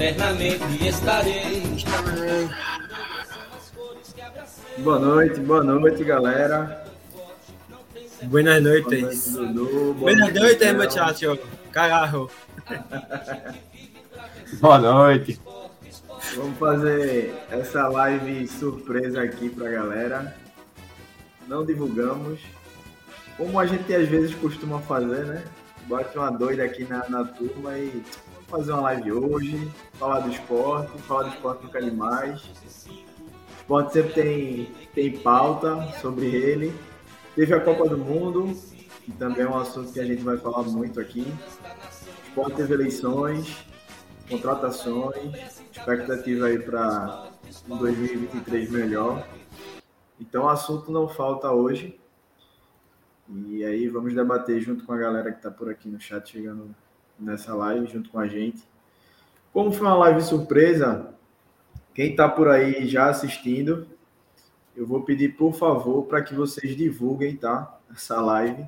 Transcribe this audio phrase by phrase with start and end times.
[0.00, 1.62] eternamente estarei.
[4.78, 6.84] Boa noite, boa noite, galera.
[8.22, 9.32] Buenas noites.
[9.32, 9.94] Boa noite, Dudu.
[9.94, 11.38] Buenas noites, muchacho.
[11.72, 12.30] Carajo.
[14.60, 15.38] Boa noite.
[16.36, 20.34] Vamos fazer essa live surpresa aqui pra galera.
[21.46, 22.40] Não divulgamos.
[23.36, 25.44] Como a gente às vezes costuma fazer, né?
[25.86, 28.02] Bate uma doida aqui na, na turma e
[28.48, 32.42] fazer uma live hoje, falar do esporte, falar do esporte nunca demais.
[32.44, 36.74] O esporte sempre tem, tem pauta sobre ele.
[37.34, 38.58] Teve a Copa do Mundo,
[39.04, 41.20] que também é um assunto que a gente vai falar muito aqui.
[41.20, 43.64] O esporte teve eleições,
[44.28, 47.30] contratações, expectativa aí para
[47.68, 49.28] um 2023 melhor.
[50.18, 52.00] Então o assunto não falta hoje.
[53.28, 56.74] E aí vamos debater junto com a galera que está por aqui no chat chegando
[57.18, 58.62] nessa live, junto com a gente.
[59.52, 61.14] Como foi uma live surpresa,
[61.94, 63.86] quem está por aí já assistindo,
[64.76, 67.78] eu vou pedir por favor para que vocês divulguem, tá?
[67.90, 68.66] Essa live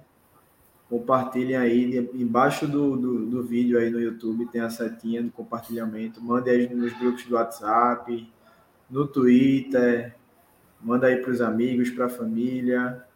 [0.91, 6.21] compartilhem aí embaixo do, do, do, vídeo aí no YouTube tem a setinha do compartilhamento
[6.21, 8.29] mande aí nos grupos do WhatsApp
[8.91, 10.17] no Twitter
[10.81, 13.07] manda aí para os amigos para a família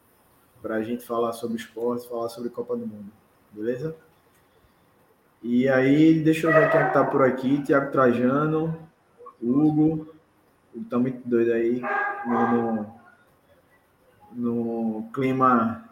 [0.63, 3.11] para a gente falar sobre esporte falar sobre Copa do Mundo
[3.51, 3.97] beleza
[5.45, 8.77] e aí deixa eu ver quem é está por aqui Tiago Trajano
[9.41, 10.13] Hugo
[10.91, 11.81] tá muito doido aí
[12.27, 12.95] no, no,
[14.33, 15.85] no clima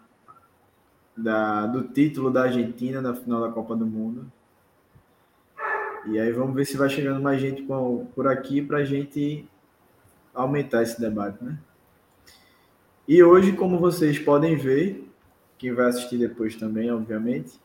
[1.17, 4.31] da, do título da Argentina na final da Copa do Mundo.
[6.07, 9.49] E aí vamos ver se vai chegando mais gente com, por aqui para a gente
[10.35, 11.59] aumentar esse debate, né?
[13.07, 15.09] E hoje, como vocês podem ver,
[15.59, 17.61] quem vai assistir depois também, obviamente,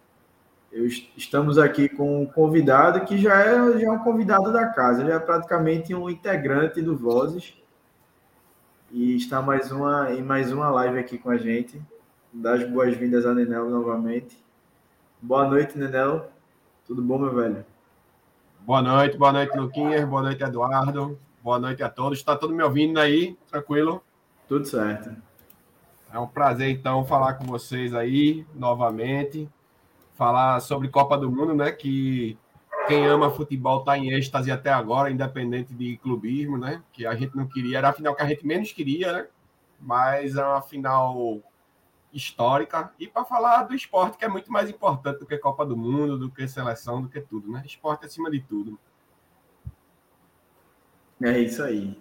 [0.71, 0.85] eu,
[1.15, 5.15] estamos aqui com um convidado que já é, já é um convidado da casa, já
[5.15, 7.53] é praticamente um integrante do Vozes.
[8.91, 11.81] E está mais uma, em mais uma live aqui com a gente
[12.31, 14.37] dar as boas-vindas a Nenel novamente.
[15.21, 16.29] Boa noite, Nenel.
[16.85, 17.65] Tudo bom, meu velho?
[18.61, 20.07] Boa noite, boa noite, Luquinhas.
[20.07, 21.17] Boa noite, Eduardo.
[21.41, 22.19] Boa noite a todos.
[22.19, 23.37] Está todo me ouvindo aí?
[23.49, 24.03] Tranquilo?
[24.47, 25.15] Tudo certo.
[26.13, 29.49] É um prazer, então, falar com vocês aí novamente.
[30.17, 31.71] Falar sobre Copa do Mundo, né?
[31.71, 32.37] Que
[32.87, 36.81] quem ama futebol está em êxtase até agora, independente de clubismo, né?
[36.91, 39.27] Que a gente não queria, era a final que a gente menos queria, né?
[39.79, 41.39] Mas é uma final
[42.11, 45.77] histórica e para falar do esporte, que é muito mais importante do que Copa do
[45.77, 47.61] Mundo, do que seleção, do que tudo, né?
[47.65, 48.79] Esporte acima de tudo.
[51.21, 51.97] É isso aí.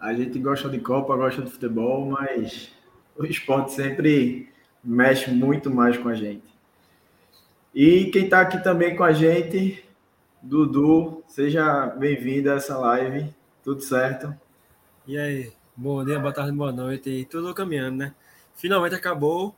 [0.00, 2.74] A gente gosta de Copa, gosta de futebol, mas
[3.16, 4.52] o esporte sempre
[4.82, 6.51] mexe muito mais com a gente.
[7.74, 9.82] E quem está aqui também com a gente,
[10.42, 13.34] Dudu, seja bem-vindo a essa live.
[13.64, 14.34] Tudo certo?
[15.06, 15.52] E aí?
[15.74, 17.08] Bom dia, boa tarde, boa noite.
[17.08, 18.14] E tudo caminhando, né?
[18.54, 19.54] finalmente acabou.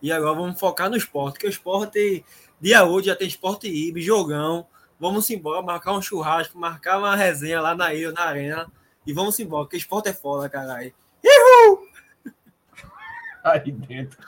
[0.00, 2.24] E agora vamos focar no esporte, porque o esporte,
[2.60, 4.66] dia hoje já tem esporte IB, jogão.
[4.98, 8.66] Vamos embora, marcar um churrasco, marcar uma resenha lá na ilha, na arena.
[9.06, 10.92] E vamos embora, porque esporte é foda, caralho.
[11.24, 11.86] Uhul!
[13.44, 14.18] Aí dentro.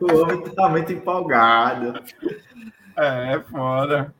[0.00, 2.02] O homem tá muito empolgado.
[2.96, 4.14] É, é foda.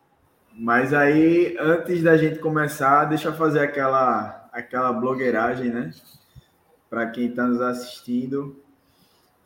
[0.53, 5.93] Mas aí, antes da gente começar, deixa eu fazer aquela, aquela blogueiragem, né?
[6.89, 8.63] Para quem está nos assistindo,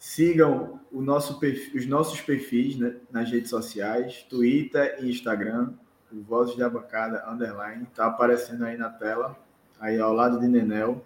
[0.01, 5.75] Sigam o nosso perfil, os nossos perfis né, nas redes sociais, Twitter e Instagram,
[6.11, 9.37] o Vozes da Bancada Underline, está aparecendo aí na tela,
[9.79, 11.05] aí ao lado de Nenel,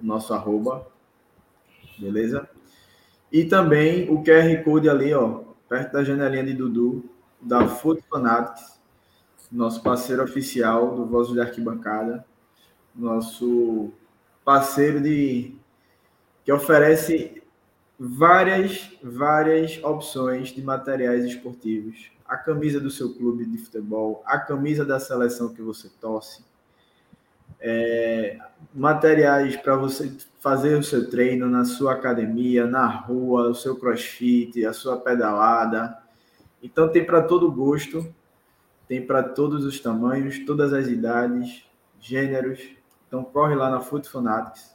[0.00, 0.86] o nosso arroba,
[1.98, 2.48] beleza?
[3.32, 7.10] E também o QR Code ali, ó, perto da janelinha de Dudu,
[7.42, 8.80] da Foot Fanatics,
[9.50, 12.24] nosso parceiro oficial do Vozes da Arquibancada,
[12.94, 13.90] nosso
[14.44, 15.54] parceiro de
[16.44, 17.42] que oferece
[17.98, 22.10] várias, várias opções de materiais esportivos.
[22.26, 26.42] A camisa do seu clube de futebol, a camisa da seleção que você torce,
[27.60, 28.38] é,
[28.74, 34.66] materiais para você fazer o seu treino na sua academia, na rua, o seu crossfit,
[34.66, 36.01] a sua pedalada.
[36.62, 38.06] Então tem para todo gosto,
[38.86, 41.64] tem para todos os tamanhos, todas as idades,
[42.00, 42.60] gêneros.
[43.08, 44.72] Então corre lá na Foot Fanatics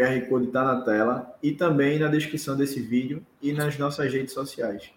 [0.00, 4.32] QR Code está na tela e também na descrição desse vídeo e nas nossas redes
[4.32, 4.90] sociais.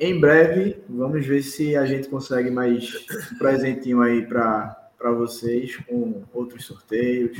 [0.00, 6.22] Em breve, vamos ver se a gente consegue mais um presentinho aí para vocês, com
[6.32, 7.38] outros sorteios,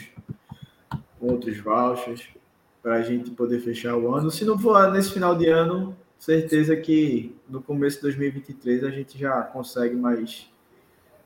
[1.18, 2.28] com outros vouchers,
[2.82, 4.30] para a gente poder fechar o ano.
[4.30, 9.18] Se não for nesse final de ano, certeza que no começo de 2023 a gente
[9.18, 10.50] já consegue mais,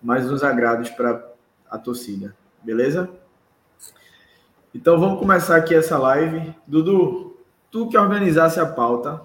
[0.02, 1.24] mais uns agrados para
[1.70, 2.34] a torcida.
[2.64, 3.08] Beleza?
[4.74, 6.52] Então vamos começar aqui essa live.
[6.66, 7.36] Dudu,
[7.70, 9.22] tu que organizasse a pauta.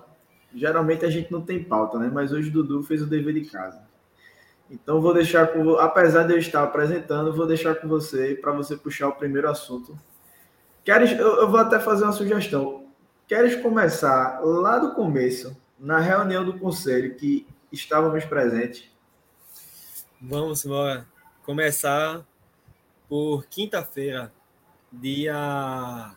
[0.54, 2.08] Geralmente a gente não tem pauta, né?
[2.14, 3.82] Mas hoje o Dudu fez o dever de casa.
[4.70, 8.78] Então vou deixar com, apesar de eu estar apresentando, vou deixar com você para você
[8.78, 9.98] puxar o primeiro assunto.
[10.84, 12.86] Queres, eu, eu vou até fazer uma sugestão.
[13.28, 18.90] Queres começar lá do começo, na reunião do conselho que estávamos presentes?
[20.22, 21.06] Vamos embora.
[21.44, 22.26] Começar
[23.10, 24.32] por quinta-feira,
[24.90, 26.16] dia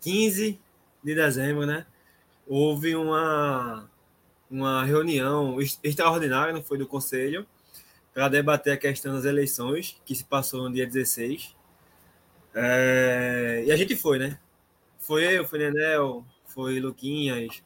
[0.00, 0.60] 15
[1.02, 1.84] de dezembro, né?
[2.46, 3.90] Houve uma,
[4.48, 7.44] uma reunião extraordinária, não foi do Conselho,
[8.12, 11.56] para debater a questão das eleições, que se passou no dia 16.
[12.54, 14.38] É, e a gente foi, né?
[15.00, 17.63] Foi eu, foi Nenel, foi Luquinhas,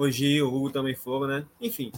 [0.00, 1.44] foi Gil, o Hugo também foram, né?
[1.60, 1.92] Enfim.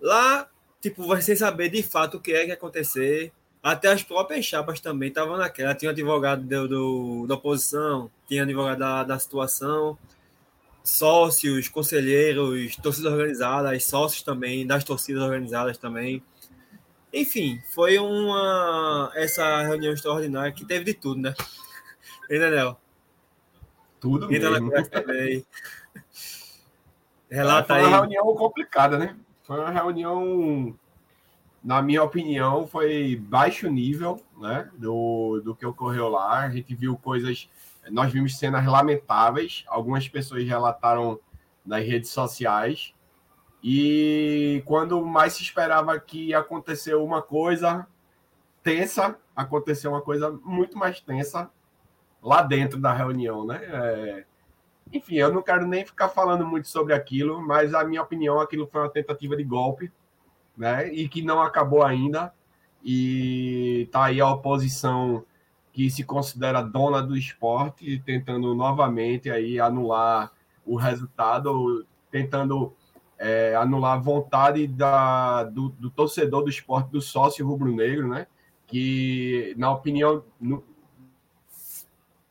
[0.00, 0.48] Lá,
[0.80, 4.44] tipo, vai sem saber de fato o que é que ia acontecer, até as próprias
[4.44, 5.74] chapas também estavam naquela.
[5.74, 9.98] Tinha advogado do, do, da oposição, tinha advogado da, da situação,
[10.84, 16.22] sócios, conselheiros, torcidas organizadas, sócios também, das torcidas organizadas também.
[17.12, 21.34] Enfim, foi uma essa reunião extraordinária que teve de tudo, né?
[22.30, 22.78] E Daniel?
[24.00, 24.70] Tudo Entra mesmo.
[24.70, 25.44] Na também.
[27.30, 27.92] Relata foi uma aí.
[27.94, 29.16] reunião complicada, né?
[29.42, 30.74] Foi uma reunião
[31.62, 36.40] na minha opinião, foi baixo nível né, do, do que ocorreu lá.
[36.40, 37.48] A gente viu coisas,
[37.90, 41.20] nós vimos cenas lamentáveis, algumas pessoas relataram
[41.64, 42.94] nas redes sociais.
[43.62, 47.86] E quando mais se esperava que aconteceu uma coisa
[48.62, 51.50] tensa, aconteceu uma coisa muito mais tensa
[52.22, 53.60] lá dentro da reunião, né?
[53.62, 54.29] É...
[54.92, 58.66] Enfim, eu não quero nem ficar falando muito sobre aquilo, mas a minha opinião, aquilo
[58.66, 59.92] foi uma tentativa de golpe
[60.60, 60.92] né?
[60.92, 62.34] E que não acabou ainda.
[62.84, 65.24] E tá aí a oposição
[65.72, 70.30] que se considera dona do esporte, tentando novamente aí anular
[70.66, 72.74] o resultado, tentando
[73.18, 78.26] é, anular a vontade da, do, do, torcedor do esporte, do sócio rubro-negro, né?
[78.66, 80.62] Que, na opinião, no,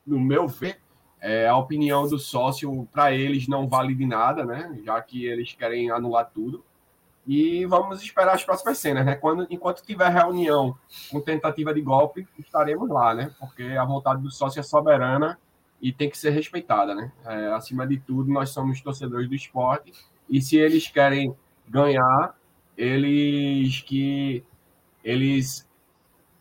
[0.06, 0.80] no meu ver,
[1.20, 4.78] é, a opinião do sócio, para eles, não vale de nada, né?
[4.84, 6.64] Já que eles querem anular tudo.
[7.26, 9.14] E vamos esperar as próximas cenas, né?
[9.14, 10.76] Quando, enquanto tiver reunião
[11.10, 13.32] com tentativa de golpe, estaremos lá, né?
[13.38, 15.38] Porque a vontade do sócio é soberana
[15.80, 17.12] e tem que ser respeitada, né?
[17.26, 19.92] É, acima de tudo, nós somos torcedores do esporte
[20.28, 21.34] e se eles querem
[21.68, 22.34] ganhar,
[22.76, 24.42] eles que
[25.04, 25.68] eles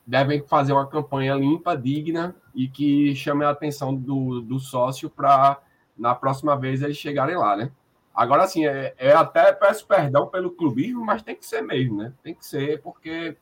[0.10, 5.62] devem fazer uma campanha limpa, digna e que chame a atenção do, do sócio para
[5.96, 7.72] na próxima vez eles chegarem lá, né?
[8.12, 12.12] Agora, assim, é, é, até peço perdão pelo clubismo, mas tem que ser mesmo, né?
[12.24, 13.38] Tem que ser, porque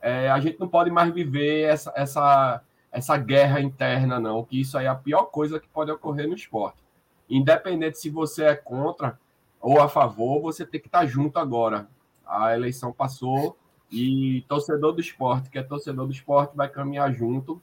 [0.00, 4.78] é, a gente não pode mais viver essa, essa, essa guerra interna, não, que isso
[4.78, 6.78] aí é a pior coisa que pode ocorrer no esporte.
[7.28, 9.18] Independente se você é contra
[9.60, 11.88] ou a favor, você tem que estar junto agora.
[12.24, 13.56] A eleição passou
[13.92, 17.62] e torcedor do esporte, que é torcedor do esporte, vai caminhar junto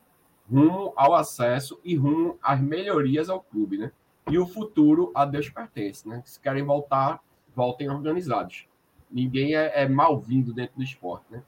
[0.49, 3.91] rumo ao acesso e rumo às melhorias ao clube, né?
[4.29, 6.21] e o futuro a Deus pertence, né?
[6.25, 7.19] Se querem voltar,
[7.55, 8.67] voltem organizados.
[9.11, 11.41] Ninguém é, é mal-vindo dentro do esporte, né?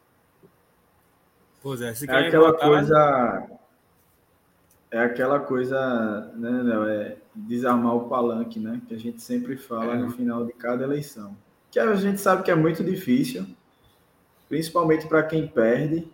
[1.61, 2.67] Pois é, se é aquela voltar...
[2.67, 3.47] coisa
[4.89, 9.93] é aquela coisa, né, Léo, é desarmar o palanque, né, que a gente sempre fala
[9.93, 9.97] é.
[9.97, 11.33] no final de cada eleição.
[11.69, 13.45] Que a gente sabe que é muito difícil,
[14.51, 16.05] principalmente para quem perde.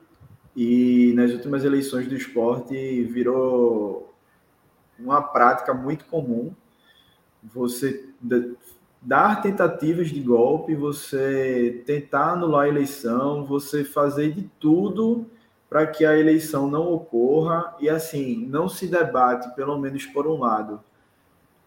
[0.56, 4.14] E nas últimas eleições do esporte virou
[5.00, 6.54] uma prática muito comum.
[7.44, 8.10] Você
[9.02, 15.26] dar tentativas de golpe, você tentar anular a eleição, você fazer de tudo
[15.68, 20.38] para que a eleição não ocorra e assim não se debate, pelo menos por um
[20.38, 20.80] lado,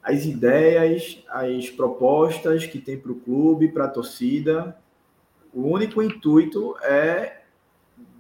[0.01, 4.77] as ideias, as propostas que tem para o clube, para a torcida.
[5.53, 7.43] O único intuito é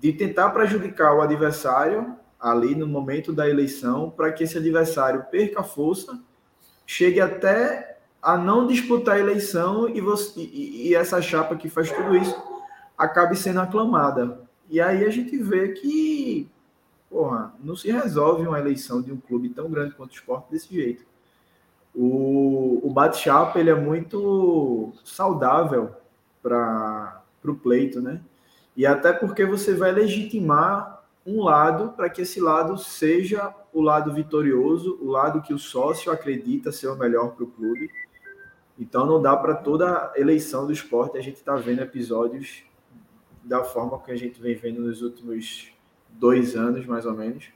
[0.01, 5.63] de tentar prejudicar o adversário ali no momento da eleição para que esse adversário perca
[5.63, 6.19] força,
[6.87, 11.93] chegue até a não disputar a eleição e, você, e, e essa chapa que faz
[11.93, 12.35] tudo isso
[12.97, 14.41] acabe sendo aclamada.
[14.69, 16.49] E aí a gente vê que
[17.11, 20.73] porra, não se resolve uma eleição de um clube tão grande quanto o esporte desse
[20.73, 21.05] jeito.
[21.93, 25.91] O, o bate-chapa ele é muito saudável
[26.41, 28.21] para o pleito, né?
[28.77, 34.13] E até porque você vai legitimar um lado para que esse lado seja o lado
[34.13, 37.91] vitorioso, o lado que o sócio acredita ser o melhor para o clube.
[38.79, 42.65] Então não dá para toda eleição do esporte a gente estar tá vendo episódios
[43.45, 45.73] da forma que a gente vem vendo nos últimos
[46.09, 47.49] dois anos, mais ou menos.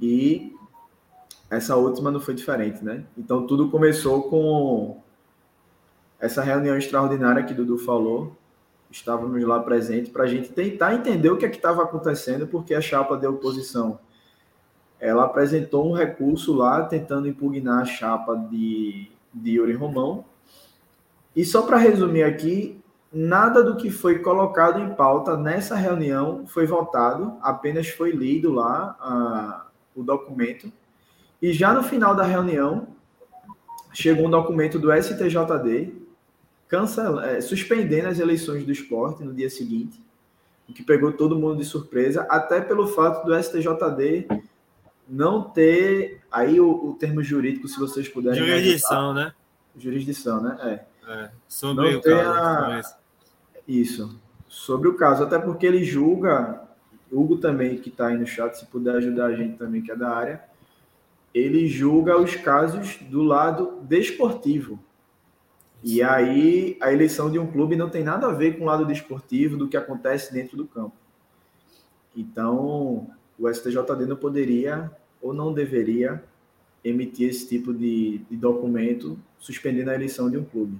[0.00, 0.54] E
[1.50, 3.04] essa última não foi diferente, né?
[3.16, 5.02] Então tudo começou com
[6.18, 8.36] essa reunião extraordinária que Dudu falou.
[8.96, 12.74] Estávamos lá presentes para a gente tentar entender o que é que estava acontecendo, porque
[12.74, 13.98] a chapa de oposição
[14.98, 20.24] ela apresentou um recurso lá tentando impugnar a chapa de, de Yuri Romão.
[21.36, 22.80] E só para resumir aqui,
[23.12, 29.68] nada do que foi colocado em pauta nessa reunião foi votado, apenas foi lido lá
[29.94, 30.72] o documento.
[31.42, 32.88] E já no final da reunião,
[33.92, 36.05] chegou um documento do STJD
[36.68, 40.04] cancela, é, suspendendo as eleições do esporte no dia seguinte,
[40.68, 44.26] o que pegou todo mundo de surpresa, até pelo fato do STJD
[45.08, 48.38] não ter aí o, o termo jurídico, se vocês puderem.
[48.38, 49.32] Jurisdição, né?
[49.76, 50.58] Jurisdição, né?
[51.06, 51.12] É.
[51.12, 52.94] é sobre não o caso.
[52.94, 52.96] A...
[53.68, 54.20] Isso.
[54.48, 56.62] Sobre o caso, até porque ele julga,
[57.10, 59.96] Hugo também, que está aí no chat, se puder ajudar a gente também, que é
[59.96, 60.42] da área,
[61.32, 64.82] ele julga os casos do lado desportivo.
[65.88, 68.84] E aí a eleição de um clube não tem nada a ver com o lado
[68.84, 70.96] desportivo do que acontece dentro do campo.
[72.16, 73.06] Então,
[73.38, 74.90] o STJD não poderia
[75.22, 76.24] ou não deveria
[76.82, 80.76] emitir esse tipo de, de documento suspendendo a eleição de um clube.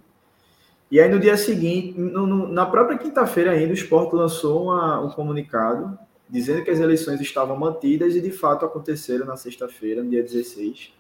[0.91, 5.01] E aí no dia seguinte, no, no, na própria quinta-feira ainda, o Sport lançou uma,
[5.01, 5.97] um comunicado
[6.29, 10.96] dizendo que as eleições estavam mantidas e de fato aconteceram na sexta-feira, no dia 16.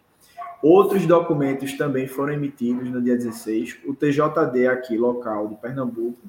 [0.62, 3.78] Outros documentos também foram emitidos no dia 16.
[3.86, 6.20] O TJD aqui, local de Pernambuco,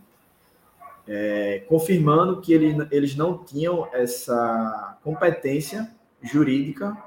[1.08, 5.90] é, confirmando que ele, eles não tinham essa competência
[6.22, 6.98] jurídica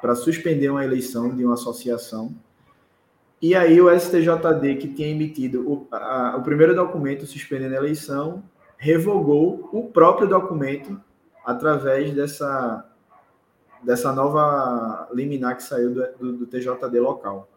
[0.00, 2.34] para suspender uma eleição de uma associação.
[3.40, 8.42] E aí o STJD, que tinha emitido o, a, o primeiro documento suspendendo a eleição,
[8.76, 11.00] revogou o próprio documento
[11.44, 12.86] através dessa,
[13.82, 17.48] dessa nova liminar que saiu do, do, do TJD local.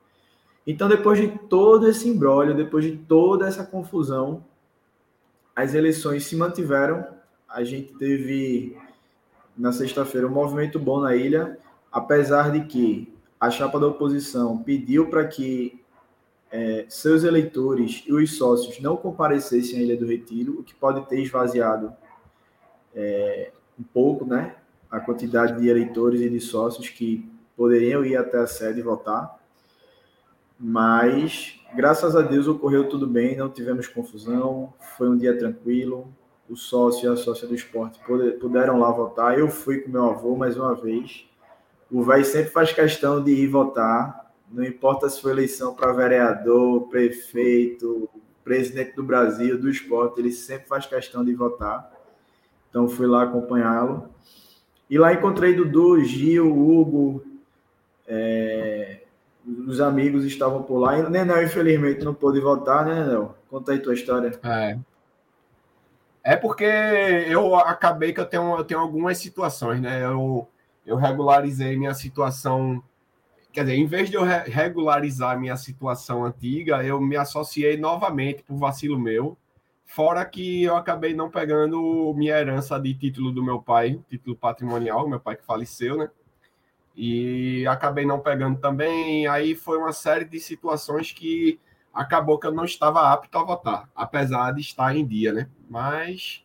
[0.65, 4.43] Então, depois de todo esse embrólio, depois de toda essa confusão,
[5.55, 7.05] as eleições se mantiveram.
[7.47, 8.77] A gente teve
[9.57, 11.57] na sexta-feira um movimento bom na ilha,
[11.91, 15.83] apesar de que a chapa da oposição pediu para que
[16.49, 21.05] é, seus eleitores e os sócios não comparecessem à Ilha do Retiro, o que pode
[21.09, 21.91] ter esvaziado
[22.95, 24.55] é, um pouco né,
[24.93, 29.39] a quantidade de eleitores e de sócios que poderiam ir até a sede votar.
[30.59, 36.07] Mas, graças a Deus, ocorreu tudo bem, não tivemos confusão, foi um dia tranquilo.
[36.47, 37.99] O sócio e a sócia do esporte
[38.39, 39.39] puderam lá votar.
[39.39, 41.27] Eu fui com meu avô mais uma vez.
[41.89, 46.87] O velho sempre faz questão de ir votar, não importa se foi eleição para vereador,
[46.87, 48.07] prefeito,
[48.43, 51.91] presidente do Brasil, do esporte, ele sempre faz questão de votar.
[52.69, 54.13] Então fui lá acompanhá-lo.
[54.89, 57.23] E lá encontrei Dudu, Gil, Hugo,
[58.07, 59.01] é,
[59.67, 60.97] os amigos estavam por lá.
[60.99, 63.35] E Nenel, infelizmente, não pôde voltar, né, Nenel?
[63.49, 64.31] Conta aí tua história.
[64.43, 64.77] É.
[66.23, 70.05] É porque eu acabei que eu tenho, eu tenho algumas situações, né?
[70.05, 70.47] Eu,
[70.85, 72.81] eu regularizei minha situação.
[73.51, 78.57] Quer dizer, em vez de eu regularizar minha situação antiga, eu me associei novamente por
[78.57, 79.37] vacilo meu.
[79.85, 85.07] Fora que eu acabei não pegando minha herança de título do meu pai, título patrimonial,
[85.07, 86.09] meu pai que faleceu, né?
[86.95, 89.27] E acabei não pegando também.
[89.27, 91.59] Aí foi uma série de situações que
[91.93, 95.49] acabou que eu não estava apto a votar, apesar de estar em dia, né?
[95.69, 96.43] Mas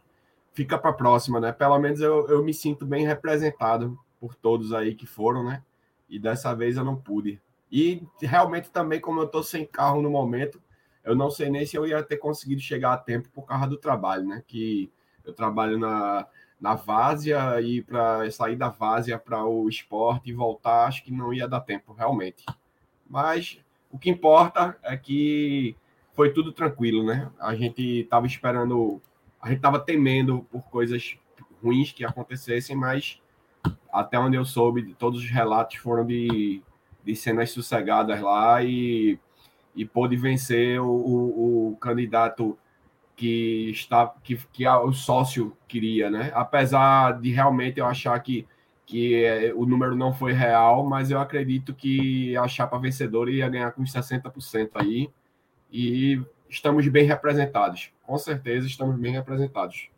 [0.52, 1.52] fica para a próxima, né?
[1.52, 5.62] Pelo menos eu, eu me sinto bem representado por todos aí que foram, né?
[6.09, 7.40] E dessa vez eu não pude.
[7.71, 10.61] E realmente também, como eu estou sem carro no momento,
[11.05, 13.76] eu não sei nem se eu ia ter conseguido chegar a tempo por causa do
[13.76, 14.43] trabalho, né?
[14.47, 14.90] Que
[15.25, 16.26] eu trabalho na,
[16.61, 21.33] na Várzea e para sair da Várzea para o esporte e voltar, acho que não
[21.33, 22.45] ia dar tempo, realmente.
[23.09, 25.76] Mas o que importa é que
[26.14, 27.31] foi tudo tranquilo, né?
[27.38, 29.00] A gente estava esperando,
[29.40, 31.17] a gente estava temendo por coisas
[31.62, 33.21] ruins que acontecessem, mas
[33.93, 36.62] até onde eu soube, todos os relatos foram de,
[37.05, 39.19] de cenas sossegadas lá e,
[39.75, 42.59] e pôde vencer o, o, o candidato
[43.17, 46.31] que está que, que o sócio queria, né?
[46.35, 48.47] Apesar de realmente eu achar que,
[48.87, 53.49] que é, o número não foi real, mas eu acredito que a chapa vencedora ia
[53.49, 55.11] ganhar com 60% aí
[55.71, 57.91] e estamos bem representados.
[58.05, 59.91] Com certeza estamos bem representados.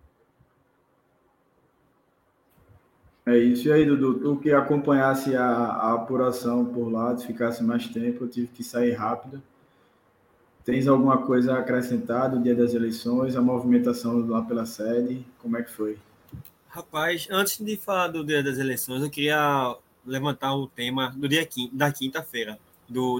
[3.26, 3.68] É isso.
[3.68, 8.28] E aí, Dudu, tu que acompanhasse a, a apuração por lá, ficasse mais tempo, eu
[8.28, 9.42] tive que sair rápido.
[10.64, 15.24] Tens alguma coisa a acrescentar do dia das eleições, a movimentação lá pela sede?
[15.38, 15.98] Como é que foi?
[16.68, 19.76] Rapaz, antes de falar do dia das eleições, eu queria
[20.06, 22.58] levantar o tema do dia quinta, da quinta-feira,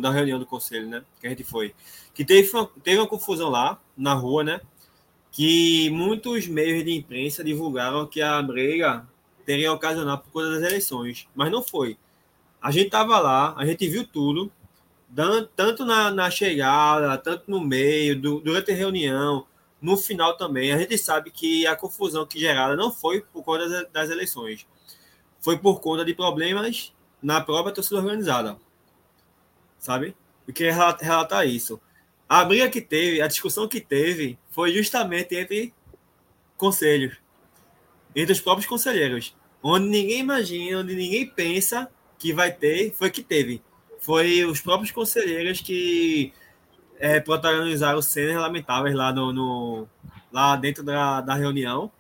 [0.00, 1.02] da reunião do conselho, né?
[1.20, 1.75] Que a gente foi.
[2.14, 2.50] Que teve,
[2.82, 4.61] teve uma confusão lá, na rua, né?
[5.32, 9.06] Que muitos meios de imprensa divulgaram que a briga
[9.44, 11.97] teria ocasionado por conta das eleições, mas não foi.
[12.61, 14.52] A gente estava lá, a gente viu tudo,
[15.57, 19.47] tanto na, na chegada, tanto no meio, do, durante a reunião,
[19.81, 20.73] no final também.
[20.73, 24.67] A gente sabe que a confusão que gerada não foi por conta das, das eleições,
[25.40, 28.57] foi por conta de problemas na própria torcida organizada.
[29.79, 30.14] Sabe?
[30.47, 31.81] Eu queria relatar isso.
[32.29, 35.75] A briga que teve, a discussão que teve, foi justamente entre
[36.57, 37.17] conselhos,
[38.14, 43.23] entre os próprios conselheiros, onde ninguém imagina, onde ninguém pensa que vai ter, foi que
[43.23, 43.62] teve.
[44.00, 46.33] Foi os próprios conselheiros que
[46.99, 49.88] é, protagonizaram cenas lamentáveis lá, no, no,
[50.33, 51.90] lá dentro da, da reunião.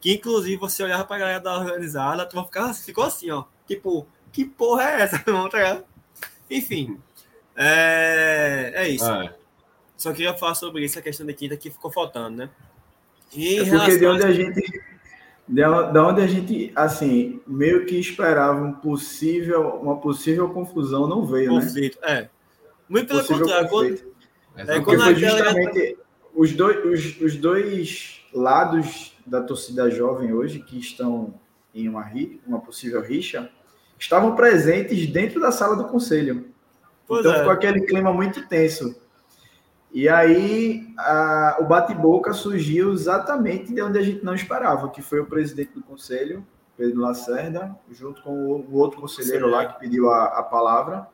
[0.00, 3.44] Que inclusive você olhava pra galera da organizada, tu ficava, ficou assim, ó.
[3.66, 5.18] Tipo, que porra é essa?
[5.50, 5.82] Tá
[6.50, 6.98] Enfim.
[7.56, 9.04] É, é isso.
[9.04, 9.34] Ah, é.
[9.96, 12.50] Só queria falar sobre isso, a questão da quinta que ficou faltando, né?
[13.34, 14.97] E é porque de onde a gente.
[15.48, 21.54] Da onde a gente, assim, meio que esperava um possível, uma possível confusão, não veio,
[21.54, 21.60] né?
[21.60, 22.12] conflito, né?
[22.12, 22.28] É.
[22.88, 23.68] Muito pelo contrário.
[23.68, 23.98] Quando,
[24.56, 25.98] é, porque foi justamente
[26.34, 31.34] os, dois, os, os dois lados da torcida jovem hoje, que estão
[31.74, 32.10] em uma,
[32.46, 33.50] uma possível rixa,
[33.98, 36.52] estavam presentes dentro da sala do conselho.
[37.06, 37.38] Pois então é.
[37.38, 39.00] ficou aquele clima muito tenso.
[39.92, 45.20] E aí a, o bate-boca surgiu exatamente de onde a gente não esperava, que foi
[45.20, 50.10] o presidente do conselho, Pedro Lacerda, junto com o, outro conselheiro Sim, lá que pediu
[50.10, 51.08] a, a, palavra.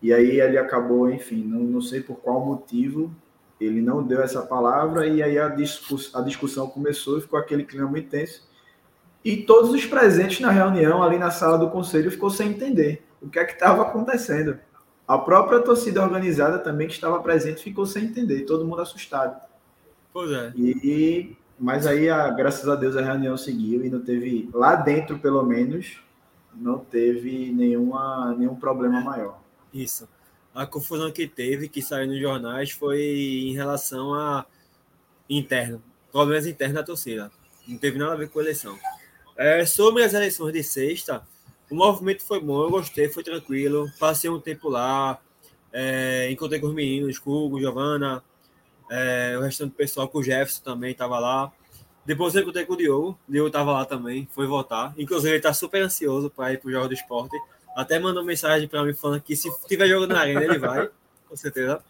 [0.00, 3.14] E aí ele acabou, enfim, não, não sei por qual motivo,
[3.60, 7.62] ele não deu essa palavra e aí a, discuss, a discussão começou e ficou aquele
[7.62, 8.50] clima muito tenso.
[9.24, 13.28] E todos os presentes na reunião, ali na sala do conselho, ficou sem entender o
[13.28, 14.58] que é que estava acontecendo.
[15.12, 19.38] A própria torcida organizada também que estava presente ficou sem entender, todo mundo assustado.
[20.10, 20.54] Pois é.
[20.56, 25.18] E, mas aí, a, graças a Deus, a reunião seguiu e não teve, lá dentro
[25.18, 26.00] pelo menos,
[26.54, 29.38] não teve nenhuma, nenhum problema maior.
[29.70, 30.08] Isso.
[30.54, 34.46] A confusão que teve, que saiu nos jornais, foi em relação a
[35.28, 37.30] interno, problemas internos da torcida.
[37.68, 38.78] Não teve nada a ver com a eleição.
[39.36, 41.22] É, sobre as eleições de sexta,
[41.72, 43.90] o movimento foi bom, eu gostei, foi tranquilo.
[43.98, 45.18] Passei um tempo lá,
[45.72, 48.22] é, encontrei com os meninos, Hugo, Giovana,
[48.90, 51.50] é, o restante do pessoal, com o Jefferson também estava lá.
[52.04, 54.92] Depois eu encontrei com o Diogo, o Diogo estava lá também, foi votar.
[54.98, 57.40] Inclusive, ele está super ansioso para ir para o Jogo do Esporte.
[57.74, 60.90] Até mandou mensagem para mim falando que se tiver jogo na arena, ele vai,
[61.26, 61.82] com certeza.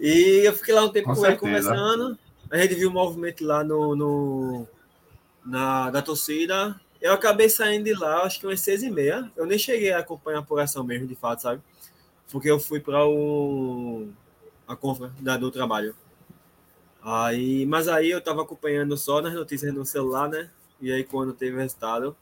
[0.00, 2.18] E eu fiquei lá um tempo com, com ele conversando.
[2.50, 4.66] A gente viu o movimento lá no, no
[5.44, 6.80] na, da torcida.
[7.00, 9.30] Eu acabei saindo de lá, acho que umas seis e meia.
[9.36, 11.62] Eu nem cheguei a acompanhar a apuração mesmo, de fato, sabe?
[12.30, 14.08] Porque eu fui para o
[14.66, 15.94] a compra do trabalho.
[17.02, 20.50] Aí, mas aí eu estava acompanhando só nas notícias no celular, né?
[20.80, 22.16] E aí quando teve resultado,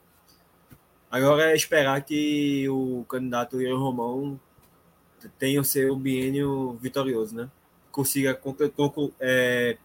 [1.15, 4.41] Agora é esperar que o candidato Ian Romão
[5.39, 7.49] tenha o seu biênio vitorioso, né?
[7.93, 8.37] Consiga
[9.21, 9.79] é,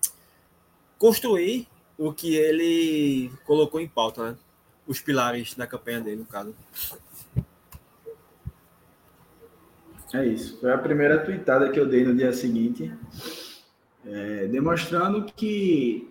[0.98, 1.68] construir
[2.00, 4.38] o que ele colocou em pauta, né?
[4.90, 6.56] Os pilares da campanha dele, no caso.
[10.12, 10.60] É isso.
[10.60, 12.92] Foi a primeira tweetada que eu dei no dia seguinte,
[14.04, 16.10] é, demonstrando que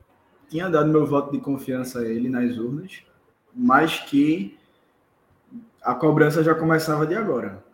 [0.49, 3.03] tinha dado meu voto de confiança a ele nas urnas,
[3.53, 4.57] mas que
[5.83, 7.65] a cobrança já começava de agora.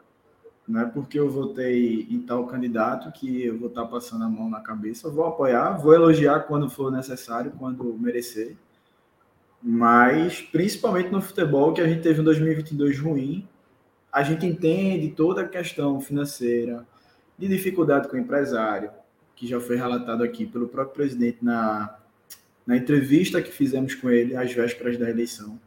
[0.66, 4.48] Não é porque eu votei em tal candidato que eu vou estar passando a mão
[4.48, 5.08] na cabeça.
[5.08, 8.56] Eu vou apoiar, vou elogiar quando for necessário, quando merecer.
[9.66, 13.48] Mas, principalmente no futebol, que a gente teve um 2022 ruim,
[14.12, 16.86] a gente entende toda a questão financeira,
[17.38, 18.90] de dificuldade com o empresário,
[19.34, 21.96] que já foi relatado aqui pelo próprio presidente na,
[22.66, 25.58] na entrevista que fizemos com ele às vésperas da eleição.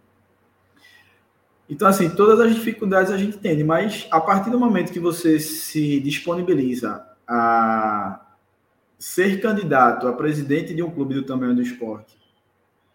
[1.68, 5.40] Então, assim, todas as dificuldades a gente entende, mas a partir do momento que você
[5.40, 8.24] se disponibiliza a
[9.00, 12.17] ser candidato a presidente de um clube do tamanho do esporte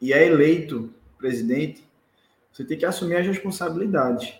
[0.02, 1.82] e é eleito presidente,
[2.52, 4.34] você tem que assumir as responsabilidades.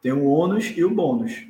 [0.00, 1.46] Tem o ônus e o bônus.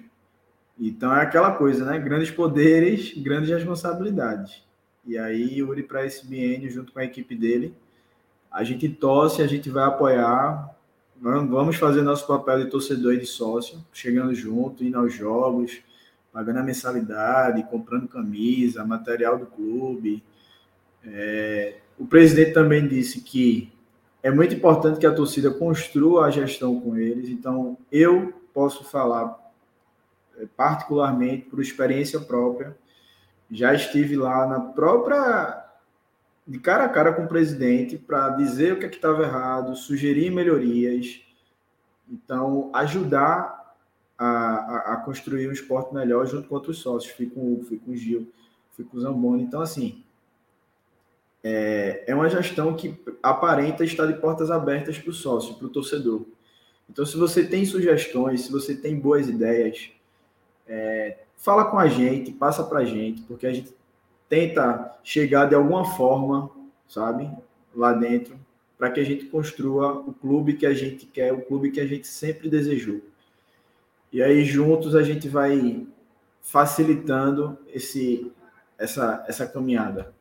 [0.78, 1.98] Então é aquela coisa, né?
[1.98, 4.62] Grandes poderes, grandes responsabilidades.
[5.04, 7.74] E aí, Yuri, para esse biênio, junto com a equipe dele,
[8.50, 10.74] a gente torce, a gente vai apoiar,
[11.18, 15.80] Vamos fazer nosso papel de torcedor e de sócio, chegando junto, indo aos jogos,
[16.30, 20.22] pagando a mensalidade, comprando camisa, material do clube.
[21.02, 23.72] É, o presidente também disse que
[24.22, 27.28] é muito importante que a torcida construa a gestão com eles.
[27.28, 29.38] Então, eu posso falar
[30.36, 32.76] é, particularmente por experiência própria.
[33.50, 35.64] Já estive lá na própria
[36.46, 40.30] de cara a cara com o presidente para dizer o que é estava errado, sugerir
[40.30, 41.20] melhorias,
[42.08, 43.74] então ajudar
[44.16, 47.12] a, a, a, construir um esporte melhor junto com outros sócios.
[47.12, 48.32] Fui com o fui com o Gil,
[48.72, 49.42] fui com o Zamboni.
[49.42, 50.04] Então, assim,
[51.42, 55.70] é, é uma gestão que aparenta estar de portas abertas para o sócio, para o
[55.70, 56.22] torcedor.
[56.88, 59.90] Então, se você tem sugestões, se você tem boas ideias,
[60.66, 63.74] é, fala com a gente, passa para a gente, porque a gente
[64.28, 66.50] tenta chegar de alguma forma,
[66.88, 67.30] sabe,
[67.74, 68.38] lá dentro,
[68.78, 71.86] para que a gente construa o clube que a gente quer, o clube que a
[71.86, 73.00] gente sempre desejou.
[74.12, 75.86] E aí juntos a gente vai
[76.42, 78.32] facilitando esse
[78.78, 80.14] essa essa caminhada.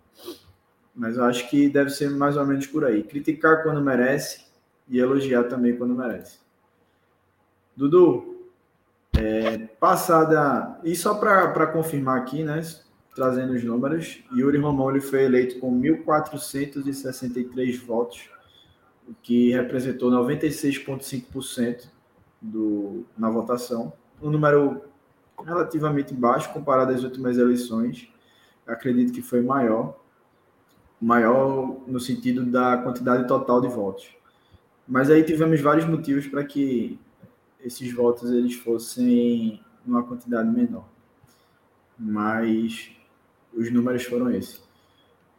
[0.95, 3.03] Mas eu acho que deve ser mais ou menos por aí.
[3.03, 4.45] Criticar quando merece
[4.87, 6.39] e elogiar também quando merece.
[7.75, 8.49] Dudu,
[9.17, 10.79] é, passada.
[10.83, 12.61] E só para confirmar aqui, né?
[13.13, 18.29] Trazendo os números, Yuri Romão ele foi eleito com 1.463 votos,
[19.07, 21.87] o que representou 96,5%
[22.41, 23.93] do, na votação.
[24.21, 24.81] Um número
[25.45, 28.09] relativamente baixo comparado às últimas eleições.
[28.67, 29.97] Acredito que foi maior
[31.05, 34.09] maior no sentido da quantidade total de votos.
[34.87, 36.99] Mas aí tivemos vários motivos para que
[37.63, 40.87] esses votos eles fossem numa quantidade menor.
[41.97, 42.89] Mas
[43.53, 44.63] os números foram esses.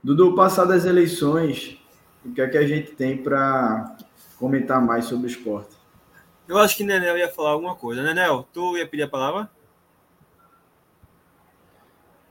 [0.03, 1.81] Dudu, passadas as eleições,
[2.25, 3.97] o que é que a gente tem para
[4.39, 5.75] comentar mais sobre o esporte?
[6.47, 8.05] Eu acho que Nenel ia falar alguma coisa.
[8.05, 9.51] Nenel, tu ia pedir a palavra?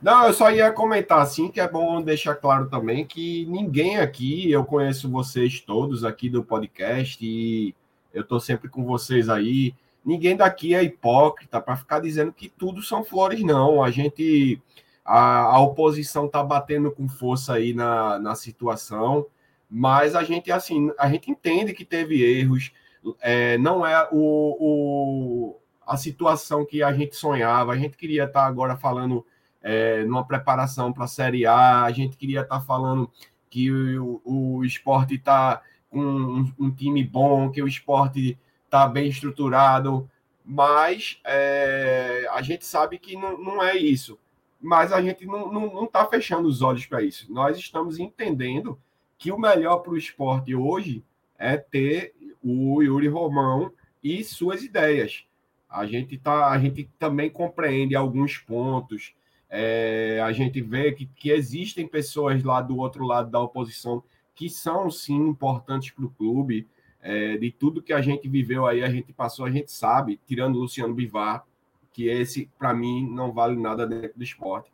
[0.02, 4.52] Não, eu só ia comentar assim que é bom deixar claro também que ninguém aqui,
[4.52, 7.74] eu conheço vocês todos aqui do podcast e
[8.14, 9.74] eu tô sempre com vocês aí.
[10.04, 13.84] Ninguém daqui é hipócrita para ficar dizendo que tudo são flores, não.
[13.84, 14.62] A gente,
[15.04, 19.26] a, a oposição tá batendo com força aí na, na situação,
[19.70, 22.72] mas a gente, assim, a gente entende que teve erros,
[23.20, 27.74] é, não é o, o, a situação que a gente sonhava.
[27.74, 29.26] A gente queria estar tá agora falando
[29.66, 31.84] é, numa preparação para a Série A.
[31.84, 33.12] A gente queria estar tá falando
[33.50, 39.08] que o, o esporte está com um, um, time bom, que o esporte está bem
[39.08, 40.08] estruturado,
[40.46, 44.20] mas é, a gente sabe que não, não é isso.
[44.62, 47.32] Mas a gente não está fechando os olhos para isso.
[47.34, 48.80] Nós estamos entendendo
[49.18, 51.04] que o melhor para o esporte hoje
[51.38, 53.72] é ter o Yuri Romão
[54.04, 55.26] e suas ideias.
[55.70, 59.14] A gente, tá, a gente também compreende alguns pontos
[59.58, 64.04] é, a gente vê que, que existem pessoas lá do outro lado da oposição
[64.36, 66.68] que são sim importantes para o clube.
[67.02, 70.60] É, de tudo que a gente viveu aí, a gente passou, a gente sabe, tirando
[70.60, 71.46] Luciano Bivar,
[71.94, 74.72] que esse, para mim, não vale nada dentro do esporte,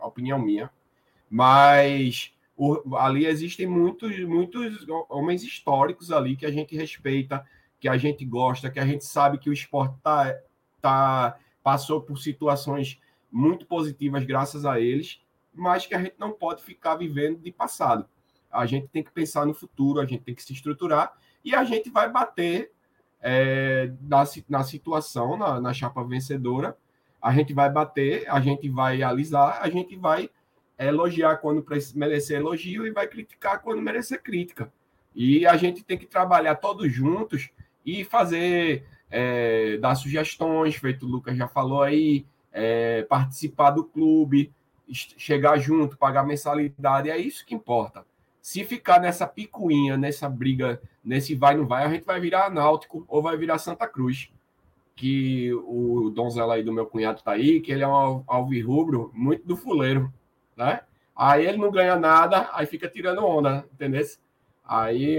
[0.00, 0.70] opinião minha.
[1.30, 7.46] Mas o, ali existem muitos, muitos homens históricos ali que a gente respeita,
[7.80, 10.36] que a gente gosta, que a gente sabe que o esporte tá,
[10.82, 12.98] tá, passou por situações
[13.30, 15.20] muito positivas graças a eles,
[15.54, 18.06] mas que a gente não pode ficar vivendo de passado.
[18.50, 21.12] A gente tem que pensar no futuro, a gente tem que se estruturar
[21.44, 22.72] e a gente vai bater
[23.20, 26.76] é, na, na situação, na, na chapa vencedora,
[27.20, 30.30] a gente vai bater, a gente vai alisar, a gente vai
[30.78, 31.64] elogiar quando
[31.94, 34.72] merecer elogio e vai criticar quando merecer crítica.
[35.14, 37.50] E a gente tem que trabalhar todos juntos
[37.84, 44.52] e fazer, é, dar sugestões, feito o Lucas já falou aí, é, participar do clube,
[44.90, 48.04] chegar junto, pagar mensalidade, é isso que importa.
[48.40, 53.04] Se ficar nessa picuinha, nessa briga, nesse vai não vai, a gente vai virar Náutico
[53.06, 54.30] ou vai virar Santa Cruz.
[54.96, 59.46] Que o donzela aí do meu cunhado tá aí, que ele é um alvirrubro muito
[59.46, 60.12] do fuleiro,
[60.56, 60.80] né?
[61.14, 64.02] Aí ele não ganha nada, aí fica tirando onda, entendeu?
[64.64, 65.18] Aí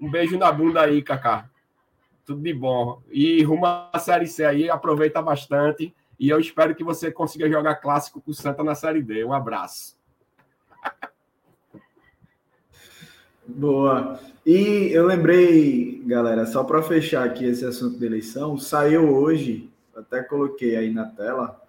[0.00, 1.50] um beijo na bunda aí, Kaká.
[2.24, 3.02] Tudo de bom.
[3.10, 5.94] E rumo à Série C aí, aproveita bastante.
[6.18, 9.24] E eu espero que você consiga jogar clássico com o Santa na Série D.
[9.24, 9.96] Um abraço.
[13.46, 14.18] Boa.
[14.44, 20.22] E eu lembrei, galera, só para fechar aqui esse assunto de eleição, saiu hoje, até
[20.22, 21.60] coloquei aí na tela,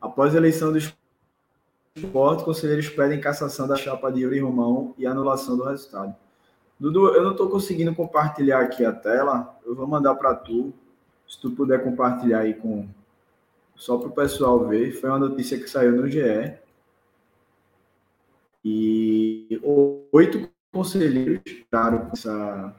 [0.00, 5.56] após a eleição do esporte, conselheiros pedem cassação da chapa de Yuri Romão e anulação
[5.56, 6.14] do resultado.
[6.78, 10.74] Dudu, eu não estou conseguindo compartilhar aqui a tela, eu vou mandar para tu,
[11.26, 12.86] se tu puder compartilhar aí com,
[13.76, 16.54] só para o pessoal ver, foi uma notícia que saiu no GE.
[18.64, 19.60] E
[20.10, 22.74] oito conselheiros claro essa.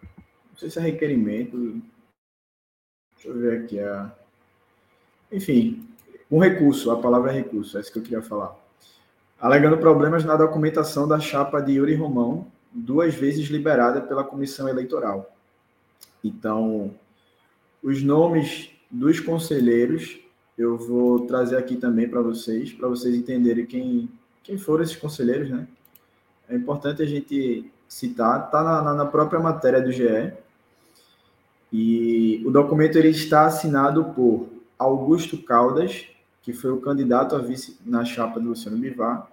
[0.49, 1.81] Não sei se é requerimento.
[3.15, 3.79] Deixa eu ver aqui.
[3.79, 4.11] A...
[5.31, 5.87] Enfim,
[6.29, 8.55] um recurso, a palavra é recurso, é isso que eu queria falar.
[9.39, 15.31] Alegando problemas na documentação da chapa de Yuri Romão, duas vezes liberada pela comissão eleitoral.
[16.23, 16.93] Então,
[17.81, 20.19] os nomes dos conselheiros
[20.57, 24.09] eu vou trazer aqui também para vocês, para vocês entenderem quem,
[24.41, 25.67] quem foram esses conselheiros, né?
[26.49, 30.33] É importante a gente citar, está na, na, própria matéria do GE,
[31.71, 34.47] e o documento ele está assinado por
[34.79, 36.07] Augusto Caldas,
[36.41, 39.29] que foi o candidato a vice na chapa do Luciano Bivar,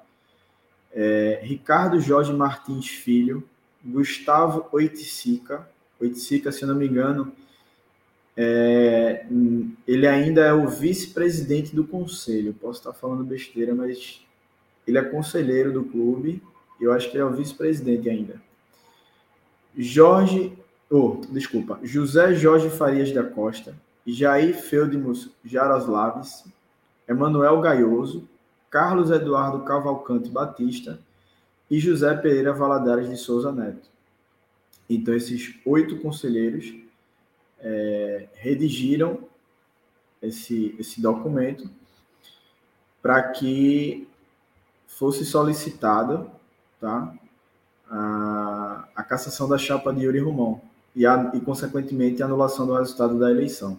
[0.93, 3.43] é, Ricardo Jorge Martins Filho,
[3.85, 5.69] Gustavo Oiticica,
[6.01, 7.33] Oiticica, se não me engano,
[8.37, 9.27] é,
[9.87, 12.55] ele ainda é o vice-presidente do conselho.
[12.55, 14.21] Posso estar falando besteira, mas
[14.87, 16.43] ele é conselheiro do clube.
[16.81, 18.43] Eu acho que ele é o vice-presidente ainda.
[19.77, 20.53] Jorge,
[20.91, 23.75] oh, desculpa, José Jorge Farias da Costa,
[24.07, 26.45] Jair Feudimos Jaroslaves,
[27.09, 28.29] Emanuel Gaioso,
[28.71, 30.99] Carlos Eduardo Cavalcante Batista
[31.71, 33.89] e José Pereira Valadares de Souza Neto.
[34.89, 36.75] Então, esses oito conselheiros
[37.65, 39.21] é, redigiram
[40.23, 41.69] esse, esse documento
[43.03, 44.07] para que
[44.87, 46.27] fosse solicitada
[46.81, 47.13] tá,
[47.91, 50.61] a, a cassação da chapa de Yuri Romão
[50.95, 53.79] e, a, e, consequentemente, a anulação do resultado da eleição.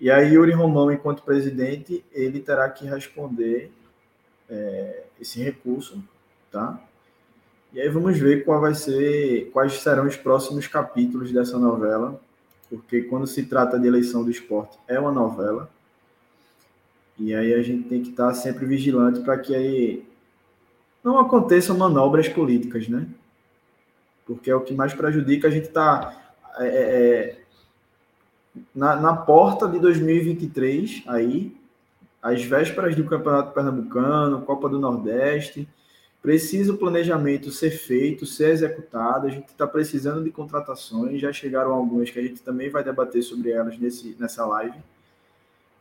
[0.00, 3.70] E aí, Yuri Romão, enquanto presidente, ele terá que responder
[4.50, 6.02] é, esse recurso,
[6.50, 6.80] tá?
[7.72, 12.20] E aí vamos ver qual vai ser, quais serão os próximos capítulos dessa novela,
[12.72, 15.70] porque quando se trata de eleição do esporte é uma novela.
[17.18, 20.08] E aí a gente tem que estar sempre vigilante para que aí
[21.04, 23.06] não aconteçam manobras políticas, né?
[24.24, 25.48] Porque é o que mais prejudica.
[25.48, 27.40] A gente está é, é, é,
[28.74, 31.54] na, na porta de 2023, aí,
[32.22, 35.68] às vésperas do Campeonato Pernambucano, Copa do Nordeste
[36.22, 39.26] Precisa o planejamento ser feito, ser executado.
[39.26, 41.20] A gente está precisando de contratações.
[41.20, 44.78] Já chegaram algumas que a gente também vai debater sobre elas nesse, nessa live.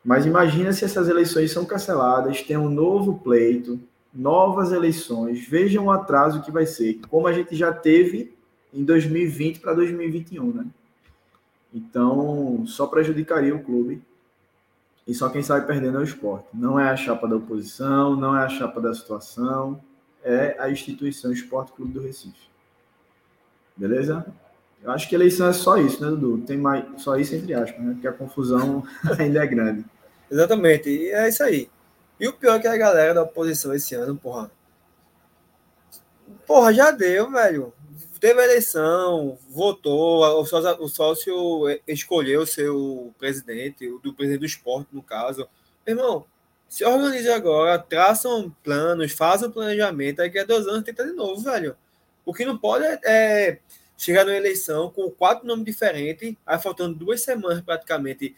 [0.04, 3.80] Mas imagina se essas eleições são canceladas, tem um novo pleito,
[4.12, 5.48] novas eleições.
[5.48, 8.34] Vejam o atraso que vai ser, como a gente já teve
[8.74, 10.66] em 2020 para 2021, né?
[11.72, 14.02] Então, só prejudicaria o clube.
[15.08, 16.48] E só quem sai perdendo é o esporte.
[16.52, 19.80] Não é a chapa da oposição, não é a chapa da situação
[20.24, 22.50] é a instituição Esporte Clube do Recife.
[23.76, 24.26] Beleza?
[24.84, 26.44] Eu acho que eleição é só isso, né, Dudu?
[26.46, 27.94] Tem mais, só isso entre aspas, né?
[27.94, 28.84] Porque a confusão
[29.20, 29.86] ainda é grande.
[30.30, 31.70] Exatamente, e é isso aí.
[32.20, 34.52] E o pior é que a galera da oposição esse ano, porra.
[36.46, 37.74] Porra, já deu, velho.
[38.20, 41.36] Teve eleição, votou, o sócio, o sócio
[41.88, 45.48] escolheu o seu presidente, o do presidente do esporte, no caso.
[45.88, 46.28] Irmão,
[46.72, 51.42] se organize agora, traçam planos, façam um planejamento, daqui a dois anos tenta de novo,
[51.42, 51.76] velho.
[52.24, 53.60] O que não pode é, é
[53.98, 58.34] chegar numa eleição com quatro nomes diferentes, aí faltando duas semanas praticamente,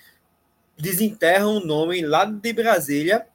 [0.76, 3.28] desenterram o nome lá de Brasília,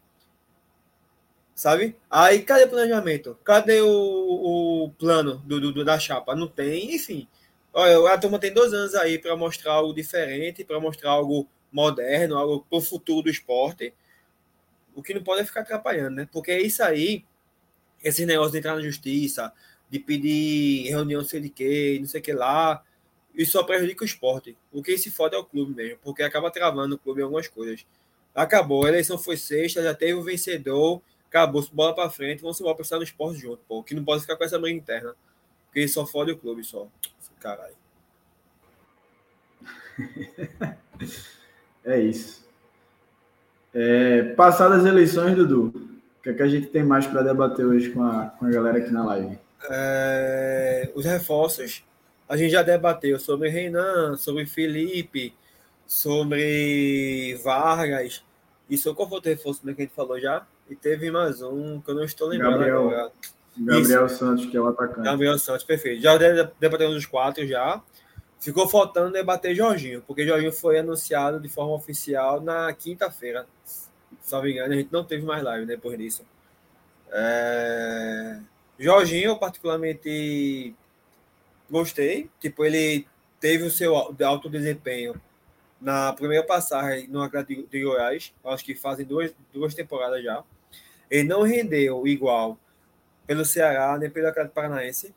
[1.54, 1.96] sabe?
[2.11, 3.38] Aí cadê o planejamento?
[3.44, 6.34] Cadê o, o plano do, do, da chapa?
[6.34, 7.28] Não tem, enfim.
[7.72, 12.37] Olha, a turma tem dois anos aí para mostrar algo diferente, para mostrar algo moderno,
[12.37, 13.94] algo para o futuro do esporte.
[14.98, 16.28] O que não pode é ficar atrapalhando, né?
[16.32, 17.24] Porque é isso aí,
[18.02, 19.52] esse negócio de entrar na justiça,
[19.88, 22.82] de pedir reunião sei de quê, não sei o que lá,
[23.32, 24.56] isso só prejudica o esporte.
[24.72, 27.46] O que se fode é o clube mesmo, porque acaba travando o clube em algumas
[27.46, 27.87] coisas.
[28.34, 32.76] Acabou, a eleição foi sexta, já teve o vencedor, acabou, bola para frente, vamos embora
[32.76, 33.84] pensar no esporte junto, pô.
[33.84, 35.14] Que não pode ficar com essa briga interna.
[35.66, 36.88] Porque só fode o clube, só.
[37.38, 37.76] Caralho.
[41.84, 42.47] É isso.
[43.74, 45.72] É, passadas as eleições, Dudu,
[46.18, 48.50] o que, é que a gente tem mais para debater hoje com a, com a
[48.50, 49.38] galera aqui na live?
[49.70, 51.85] É, os reforços,
[52.28, 55.35] a gente já debateu sobre Renan, sobre Felipe,
[55.87, 58.22] sobre Vargas.
[58.68, 60.46] Isso qual foi o reforço que a gente falou já?
[60.68, 63.12] E teve mais um que eu não estou lembrando Gabriel, agora.
[63.57, 64.16] Gabriel Isso.
[64.16, 65.04] Santos, que é o atacante.
[65.04, 66.02] Gabriel Santos, perfeito.
[66.02, 66.16] Já
[66.61, 67.83] debatemos os quatro já.
[68.40, 73.46] Ficou faltando debater Jorginho, porque Jorginho foi anunciado de forma oficial na quinta-feira.
[74.20, 76.24] Se me engano, a gente não teve mais live depois disso.
[77.11, 78.38] É...
[78.79, 80.74] Jorginho, particularmente
[81.68, 82.31] gostei.
[82.38, 83.07] Tipo, ele
[83.40, 85.20] teve o seu alto desempenho
[85.81, 88.33] na primeira passagem no Atlético de Goiás.
[88.44, 90.44] Acho que fazem duas, duas temporadas já.
[91.11, 92.59] Ele não rendeu igual
[93.27, 95.14] pelo Ceará nem pelo Atlético Paranaense.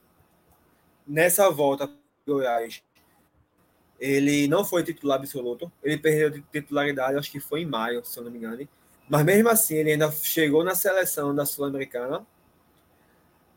[1.07, 1.89] nessa volta
[2.25, 2.83] Goiás,
[4.01, 5.71] ele não foi titular absoluto.
[5.83, 8.67] Ele perdeu de titularidade, acho que foi em maio, se eu não me engano.
[9.07, 12.25] Mas mesmo assim, ele ainda chegou na seleção da Sul-Americana.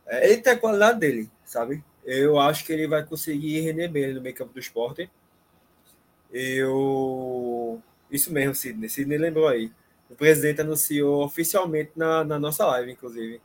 [0.06, 1.82] É, ele tem a qualidade dele, sabe?
[2.04, 5.10] Eu acho que ele vai conseguir render bem no meio campo do esporte.
[6.30, 7.80] Eu.
[8.10, 8.90] Isso mesmo, Sidney.
[8.90, 9.72] Sidney lembrou aí.
[10.10, 13.40] O presidente anunciou oficialmente na, na nossa live, inclusive.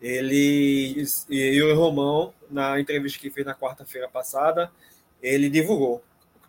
[0.00, 4.72] Ele e o Romão, na entrevista que fez na quarta-feira passada,
[5.22, 6.02] ele divulgou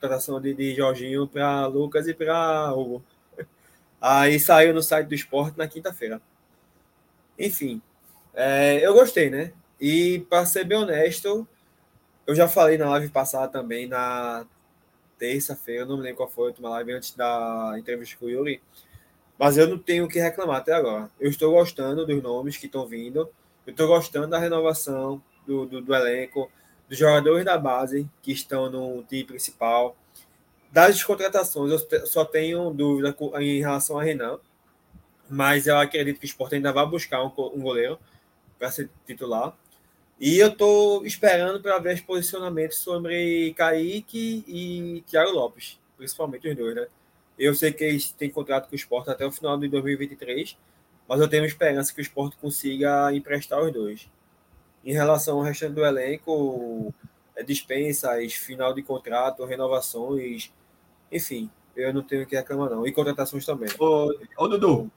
[0.06, 3.04] contratação de, de Jorginho para Lucas e para Hugo.
[4.00, 6.22] Aí saiu no site do esporte na quinta-feira.
[7.38, 7.82] Enfim,
[8.34, 9.52] é, eu gostei, né?
[9.82, 11.48] E para ser bem honesto,
[12.26, 14.46] eu já falei na live passada também, na
[15.18, 18.62] terça-feira, não me lembro qual foi a live antes da entrevista com o Yuri,
[19.40, 21.10] mas eu não tenho o que reclamar até agora.
[21.20, 23.30] Eu estou gostando dos nomes que estão vindo,
[23.66, 26.50] eu estou gostando da renovação do, do, do elenco,
[26.88, 29.96] dos jogadores da base que estão no time principal.
[30.72, 34.40] Das contratações, eu só tenho dúvida em relação a Renan,
[35.30, 38.00] mas eu acredito que o Sport ainda vai buscar um, goleiro
[38.60, 39.56] para ser titular.
[40.20, 46.56] E eu estou esperando para ver os posicionamentos sobre Kaique e Thiago Lopes, principalmente os
[46.56, 46.88] dois, né?
[47.38, 50.58] Eu sei que eles têm contrato com o Sport até o final de 2023,
[51.08, 54.08] mas eu tenho esperança que o Sport consiga emprestar os dois.
[54.86, 56.94] Em relação ao restante do elenco,
[57.36, 60.52] é dispensas, final de contrato, renovações,
[61.12, 62.86] enfim, eu não tenho que reclamar não.
[62.86, 63.70] E contratações também.
[63.80, 64.92] Ô, ô Dudu,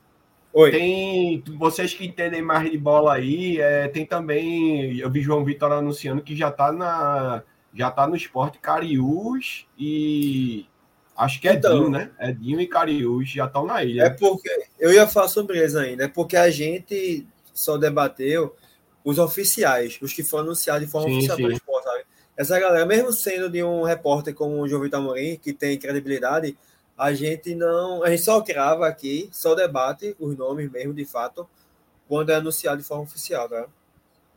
[0.52, 0.70] Oi.
[0.70, 4.96] Tem vocês que entendem mais de bola aí, é, tem também.
[4.98, 7.42] Eu vi João Vitor anunciando que já tá na
[7.74, 10.66] já tá no esporte Cariús e
[11.14, 12.10] acho que é então, Dinho, né?
[12.18, 14.04] Edinho e Cariús já estão na ilha.
[14.04, 14.48] É porque
[14.78, 18.56] eu ia falar sobre eles ainda, é porque a gente só debateu
[19.08, 21.48] os oficiais, os que foram anunciados de forma sim, oficial sim.
[21.48, 22.04] esporte, sabe?
[22.36, 26.58] Essa galera, mesmo sendo de um repórter como o João Vitor Amorim, que tem credibilidade,
[26.96, 28.04] a gente não.
[28.04, 31.48] A gente só grava aqui, só debate os nomes mesmo, de fato,
[32.06, 33.66] quando é anunciado de forma oficial, tá?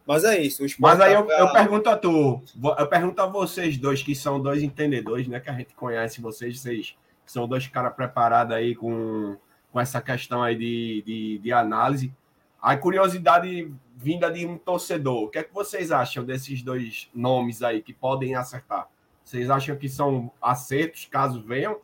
[0.07, 0.63] Mas é isso.
[0.79, 1.39] Mas aí tá eu, pra...
[1.39, 2.41] eu, pergunto a tu,
[2.79, 5.41] eu pergunto a vocês dois, que são dois entendedores, né?
[5.41, 9.35] Que a gente conhece vocês, vocês são dois caras preparados aí com,
[9.69, 12.13] com essa questão aí de, de, de análise.
[12.61, 17.63] A curiosidade vinda de um torcedor, o que é que vocês acham desses dois nomes
[17.63, 18.87] aí que podem acertar?
[19.23, 21.79] Vocês acham que são acertos caso venham?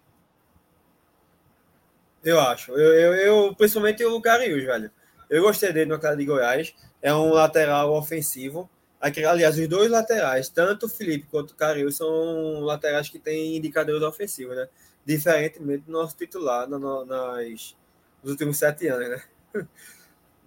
[2.24, 2.72] Eu acho.
[2.72, 4.92] Eu, eu, eu principalmente o Cariús, velho.
[5.30, 6.76] Eu gostei dele no cara de Goiás.
[7.02, 8.70] É um lateral ofensivo.
[9.00, 14.02] Aliás, os dois laterais, tanto o Felipe quanto o Cariús, são laterais que têm indicadores
[14.02, 14.68] ofensivos, né?
[15.06, 17.78] Diferentemente do nosso titular na, nas,
[18.24, 19.24] nos últimos sete anos, né?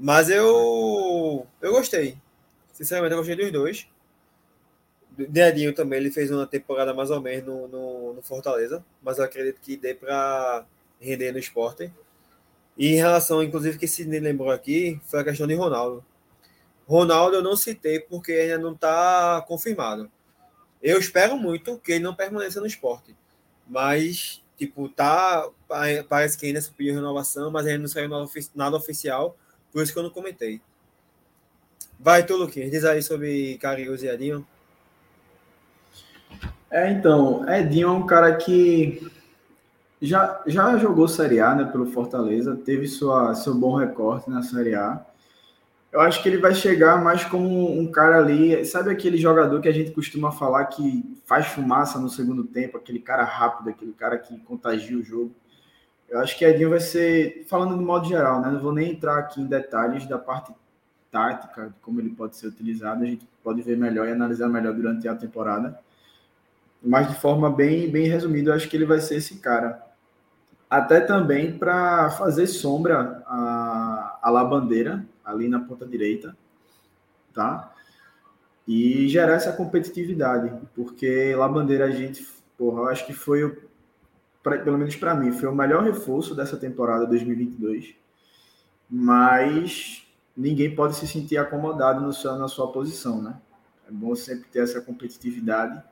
[0.02, 2.16] Mas eu, eu gostei.
[2.72, 3.86] Sinceramente, eu gostei dos dois.
[5.10, 9.24] Dedinho também, ele fez uma temporada mais ou menos no, no, no Fortaleza, mas eu
[9.24, 10.64] acredito que dê para
[10.98, 11.92] render no esporte.
[12.78, 16.02] E em relação, inclusive, que se lembrou aqui, foi a questão de Ronaldo.
[16.88, 20.10] Ronaldo eu não citei porque ainda não está confirmado.
[20.82, 23.14] Eu espero muito que ele não permaneça no esporte.
[23.68, 25.46] Mas, tipo, tá.
[26.08, 28.08] Parece que ainda se pediu renovação, mas ainda não saiu
[28.54, 29.36] nada oficial.
[29.72, 30.61] Por isso que eu não comentei.
[31.98, 32.70] Vai tu, Luquinhas.
[32.70, 34.46] Diz aí sobre Carius e Edinho.
[36.70, 39.11] É, então, Edinho é um cara que
[40.00, 44.74] já, já jogou Série A né, pelo Fortaleza, teve sua, seu bom recorte na Série
[44.74, 45.04] A.
[45.92, 49.68] Eu acho que ele vai chegar mais como um cara ali, sabe aquele jogador que
[49.68, 54.16] a gente costuma falar que faz fumaça no segundo tempo, aquele cara rápido, aquele cara
[54.16, 55.35] que contagia o jogo.
[56.11, 58.51] Eu acho que Edinho vai ser, falando de modo geral, né?
[58.51, 60.53] Não vou nem entrar aqui em detalhes da parte
[61.09, 64.74] tática, de como ele pode ser utilizado, a gente pode ver melhor e analisar melhor
[64.74, 65.78] durante a temporada.
[66.82, 69.87] Mas de forma bem, bem resumida, eu acho que ele vai ser esse cara
[70.68, 76.37] até também para fazer sombra a, a Labandeira ali na ponta direita,
[77.32, 77.72] tá?
[78.66, 82.26] E gerar essa competitividade, porque Labandeira a gente,
[82.57, 83.70] porra, eu acho que foi o,
[84.43, 87.95] pra, pelo menos para mim, foi o melhor reforço dessa temporada 2022.
[88.88, 93.36] Mas ninguém pode se sentir acomodado no seu, na sua posição, né?
[93.88, 95.82] É bom sempre ter essa competitividade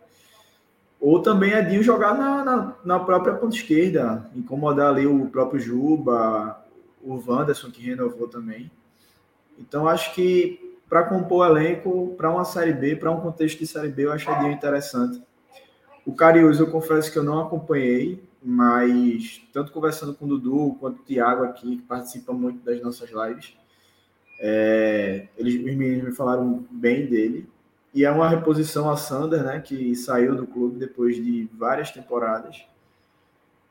[1.00, 5.60] ou também é Dinho jogar na, na, na, própria ponta esquerda, incomodar ali o próprio
[5.60, 6.60] Juba,
[7.02, 8.70] o Wanderson, que renovou também.
[9.58, 13.66] Então, acho que para compor o elenco, para uma Série B, para um contexto de
[13.66, 15.22] Série B, eu Dinho interessante.
[16.04, 21.00] O Cariús, eu confesso que eu não acompanhei, mas tanto conversando com o Dudu quanto
[21.00, 23.56] o Thiago aqui, que participa muito das nossas lives,
[24.40, 27.48] é, eles, os meninos me falaram bem dele.
[27.94, 32.64] e é uma reposição a Sander, né, que saiu do clube depois de várias temporadas.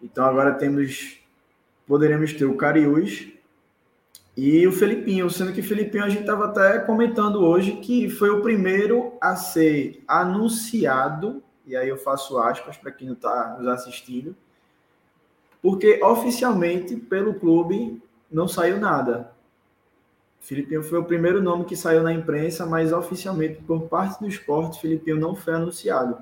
[0.02, 1.20] Então agora temos,
[1.88, 3.28] poderemos ter o Cariús
[4.36, 8.30] e o Felipinho, sendo que o Felipinho a gente estava até comentando hoje que foi
[8.30, 13.68] o primeiro a ser anunciado, e aí eu faço aspas para quem não está nos
[13.68, 14.36] assistindo,
[15.62, 18.02] porque oficialmente pelo clube
[18.32, 19.32] não saiu nada.
[20.42, 24.80] Filipinho foi o primeiro nome que saiu na imprensa, mas oficialmente por parte do esporte,
[24.80, 26.18] Filipinho não foi anunciado.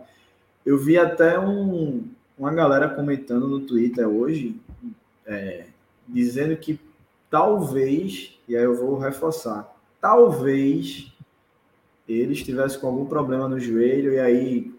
[0.65, 2.03] Eu vi até um,
[2.37, 4.59] uma galera comentando no Twitter hoje,
[5.25, 5.65] é,
[6.07, 6.79] dizendo que
[7.29, 9.71] talvez, e aí eu vou reforçar,
[10.01, 11.11] talvez
[12.07, 14.73] ele estivesse com algum problema no joelho e aí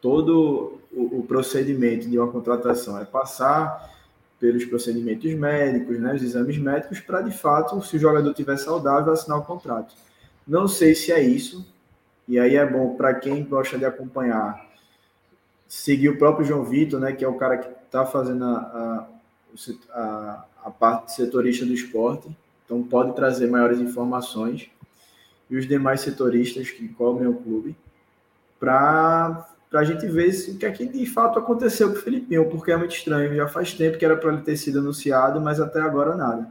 [0.00, 3.96] todo o, procedimento de uma contratação é passar
[4.40, 9.12] pelos procedimentos médicos, né, os exames médicos, para de fato, se o jogador estiver saudável,
[9.12, 9.94] assinar o contrato.
[10.46, 11.66] Não sei se é isso,
[12.26, 14.66] e aí é bom para quem gosta de acompanhar,
[15.66, 19.08] seguir o próprio João Vitor, né, que é o cara que está fazendo a, a,
[19.92, 22.28] a, a parte setorista do esporte,
[22.64, 24.70] então pode trazer maiores informações,
[25.50, 27.74] e os demais setoristas que cobrem o clube,
[28.60, 32.02] para para a gente ver se, o que é que de fato aconteceu com o
[32.02, 33.34] Filipinho, porque é muito estranho.
[33.34, 36.50] Já faz tempo que era para ele ter sido anunciado, mas até agora nada.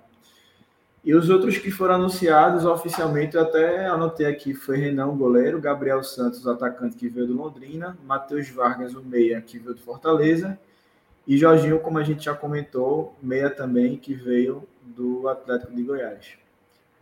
[1.03, 6.03] E os outros que foram anunciados oficialmente, eu até anotei aqui, foi Renan, goleiro, Gabriel
[6.03, 10.59] Santos, atacante que veio do Londrina, Matheus Vargas, o meia, que veio do Fortaleza,
[11.25, 16.37] e Jorginho, como a gente já comentou, meia também, que veio do Atlético de Goiás.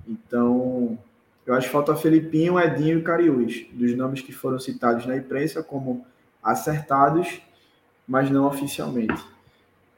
[0.07, 0.99] Então,
[1.45, 5.61] eu acho que falta Felipinho, Edinho e Cariús, dos nomes que foram citados na imprensa
[5.61, 6.05] como
[6.41, 7.41] acertados,
[8.07, 9.23] mas não oficialmente.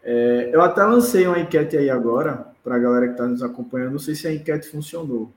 [0.04, 3.94] É, eu até lancei uma enquete aí agora, para a galera que está nos acompanhando.
[3.94, 5.32] Não sei se a enquete funcionou,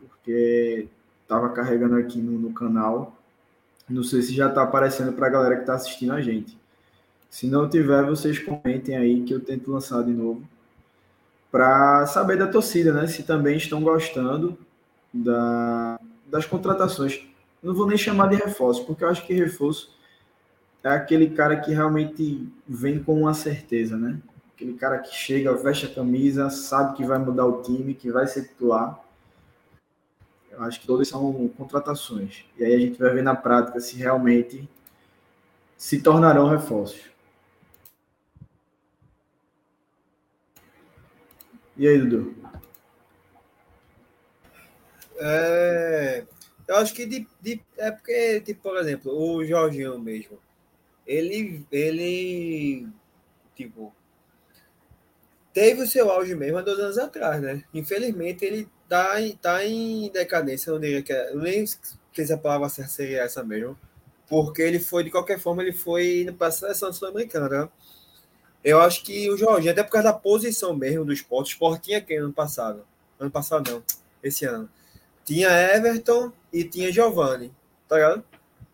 [0.00, 0.88] porque
[1.22, 3.16] estava carregando aqui no, no, canal.
[3.88, 6.58] Não sei se já está aparecendo para a galera que está assistindo a gente.
[7.30, 10.42] Se não tiver, vocês comentem aí que eu tento lançar de novo.
[11.50, 13.06] Para saber da torcida, né?
[13.06, 14.58] Se também estão gostando
[15.14, 17.24] da, das contratações.
[17.62, 19.94] Não vou nem chamar de reforço, porque eu acho que reforço
[20.82, 24.20] é aquele cara que realmente vem com uma certeza, né?
[24.54, 28.26] Aquele cara que chega, veste a camisa, sabe que vai mudar o time, que vai
[28.26, 29.00] ser titular.
[30.50, 32.44] Eu acho que todas são contratações.
[32.58, 34.68] E aí a gente vai ver na prática se realmente
[35.76, 37.10] se tornarão reforços.
[41.76, 42.43] E aí, Dudu?
[45.26, 46.22] É,
[46.68, 50.38] eu acho que de, de, é porque, tipo, por exemplo, o Jorginho mesmo,
[51.06, 52.86] ele, ele,
[53.56, 53.90] tipo,
[55.54, 57.64] teve o seu auge mesmo há dois anos atrás, né?
[57.72, 62.36] Infelizmente, ele tá, tá em decadência, eu não diria que é, nem sei se a
[62.36, 63.78] palavra certa seria essa mesmo,
[64.28, 67.68] porque ele foi, de qualquer forma, ele foi para a seleção sul-americana, né?
[68.62, 71.84] Eu acho que o Jorginho, até por causa da posição mesmo do esporte, o esporte
[71.84, 72.86] tinha quem ano passado?
[73.18, 73.82] Ano passado não,
[74.22, 74.68] esse ano
[75.24, 77.52] tinha Everton e tinha Giovanni,
[77.88, 78.24] tá ligado?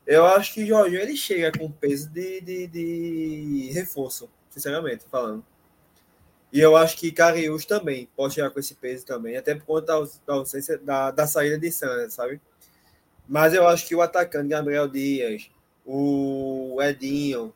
[0.06, 5.44] Eu acho que o Jorginho ele chega com peso de, de, de reforço, sinceramente falando.
[6.52, 9.86] E eu acho que Cariús também pode chegar com esse peso também, até por conta
[10.26, 12.40] da, ausência, da, da saída de Sanders, sabe?
[13.28, 15.48] Mas eu acho que o atacante Gabriel Dias,
[15.86, 17.54] o Edinho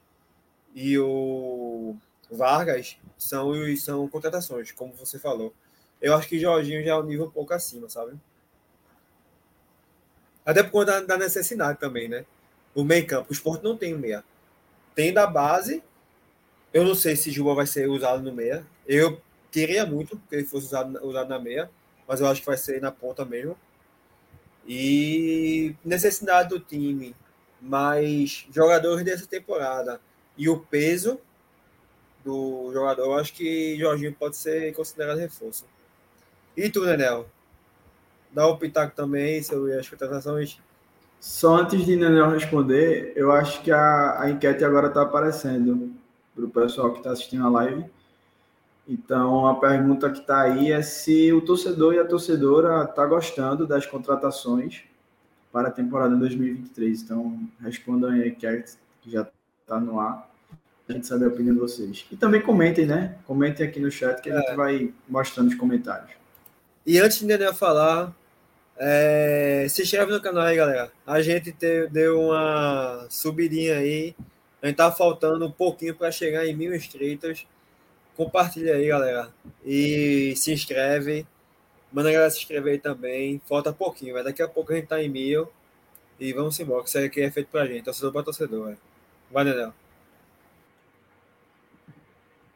[0.73, 1.97] e o
[2.31, 5.53] Vargas são, são contratações, como você falou.
[6.01, 8.13] Eu acho que Jorginho já é um nível um pouco acima, sabe?
[10.45, 12.25] Até por conta da, necessidade também, né?
[12.75, 14.25] O meio campo, o esporte não tem meia.
[14.95, 15.83] Tem da base.
[16.73, 18.67] Eu não sei se Juba vai ser usado no meia.
[18.87, 19.21] Eu
[19.51, 21.71] queria muito que ele fosse usado, usado na meia,
[22.07, 23.57] mas eu acho que vai ser na ponta mesmo.
[24.67, 27.15] E necessidade do time,
[27.61, 30.01] mais jogadores dessa temporada
[30.37, 31.21] e o peso
[32.25, 35.65] do jogador, eu acho que Jorginho pode ser considerado reforço.
[36.57, 37.29] E tu, Nenel?
[38.35, 40.59] Dá o pitaco também sobre as contratações.
[41.21, 45.93] Só antes de Nenel responder, eu acho que a, a enquete agora está aparecendo
[46.35, 47.85] para o pessoal que está assistindo a live.
[48.87, 53.67] Então, a pergunta que está aí é se o torcedor e a torcedora está gostando
[53.67, 54.83] das contratações
[55.51, 57.03] para a temporada 2023.
[57.03, 59.27] Então, respondam aí a enquete que já
[59.63, 60.29] está no ar.
[60.87, 62.05] A gente saber a opinião de vocês.
[62.11, 63.17] E também comentem, né?
[63.27, 64.57] Comentem aqui no chat que a gente é.
[64.57, 66.11] vai mostrando os comentários.
[66.85, 68.15] E antes de Nenel falar,
[68.79, 70.93] é, se inscreve no canal aí, galera.
[71.07, 74.15] A gente te, deu uma subidinha aí.
[74.63, 77.47] A gente tá faltando um pouquinho para chegar em mil inscritos.
[78.17, 79.31] Compartilha aí, galera.
[79.65, 81.27] E se inscreve.
[81.93, 83.41] Manda a galera se inscrever aí também.
[83.47, 85.49] Falta pouquinho, mas daqui a pouco a gente tá em mil.
[86.19, 88.71] E vamos embora, que isso aqui é feito pra gente, torcedor para torcedor.
[88.73, 88.77] É.
[89.31, 89.73] Vai, Daniel.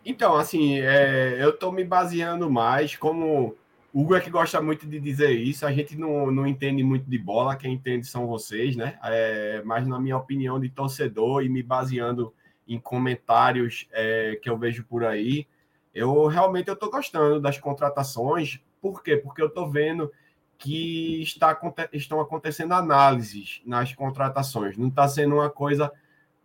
[0.05, 3.57] Então, assim, é, eu estou me baseando mais como
[3.93, 5.65] Hugo é que gosta muito de dizer isso.
[5.65, 8.99] A gente não, não entende muito de bola, quem entende são vocês, né?
[9.03, 12.33] É, mas na minha opinião de torcedor e me baseando
[12.67, 15.47] em comentários é, que eu vejo por aí,
[15.95, 18.61] eu realmente estou gostando das contratações.
[18.81, 19.17] Por quê?
[19.17, 20.13] Porque eu estou vendo
[20.59, 21.59] que está,
[21.93, 24.77] estão acontecendo análises nas contratações.
[24.77, 25.91] Não está sendo uma coisa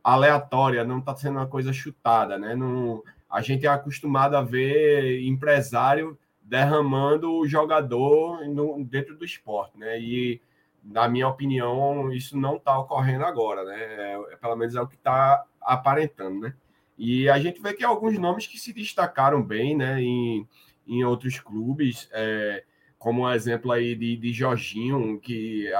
[0.03, 2.55] aleatória, não está sendo uma coisa chutada, né?
[2.55, 6.17] Não, a gente é acostumado a ver empresário
[6.53, 9.99] derramando o jogador no, dentro do esporte, né?
[9.99, 10.39] E
[10.83, 13.77] na minha opinião isso não está ocorrendo agora, né?
[13.81, 16.53] É, pelo menos é o que está aparentando, né?
[16.95, 19.99] E a gente vê que alguns nomes que se destacaram bem, né?
[19.99, 20.47] Em,
[20.85, 22.63] em outros clubes, é,
[22.99, 25.71] como o exemplo aí de, de Jorginho, que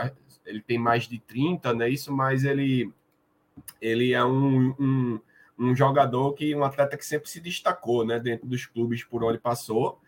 [0.43, 1.87] ele tem mais de 30, né?
[1.87, 2.91] Isso, mas ele
[3.79, 5.19] ele é um, um,
[5.59, 8.19] um jogador que um atleta que sempre se destacou, né?
[8.19, 10.01] Dentro dos clubes por onde passou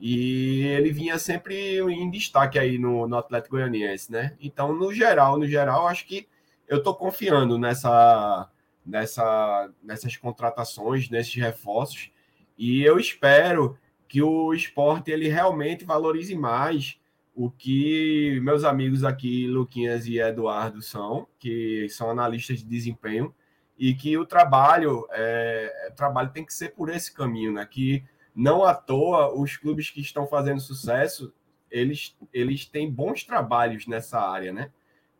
[0.00, 4.34] e ele vinha sempre em destaque aí no, no Atlético Goianiense, né?
[4.40, 6.26] Então, no geral, no geral, acho que
[6.66, 8.48] eu estou confiando nessa,
[8.86, 12.10] nessa, nessas contratações, nesses reforços,
[12.56, 13.78] e eu espero
[14.08, 16.98] que o esporte ele realmente valorize mais
[17.34, 23.34] o que meus amigos aqui, Luquinhas e Eduardo, são, que são analistas de desempenho,
[23.78, 27.66] e que o trabalho, é, o trabalho tem que ser por esse caminho, né?
[27.70, 28.04] Que
[28.34, 31.32] não à toa, os clubes que estão fazendo sucesso,
[31.70, 34.70] eles, eles têm bons trabalhos nessa área, né?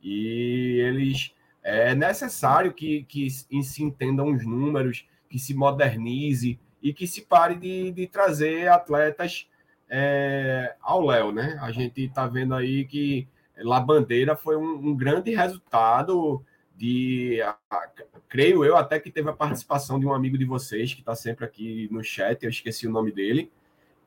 [0.03, 7.07] E eles é necessário que, que se entendam os números, que se modernize e que
[7.07, 9.47] se pare de, de trazer atletas
[9.89, 11.59] é, ao Léo, né?
[11.61, 16.45] A gente está vendo aí que La Bandeira foi um, um grande resultado
[16.81, 17.59] de, a,
[18.27, 21.45] creio eu, até que teve a participação de um amigo de vocês que está sempre
[21.45, 23.53] aqui no chat, eu esqueci o nome dele,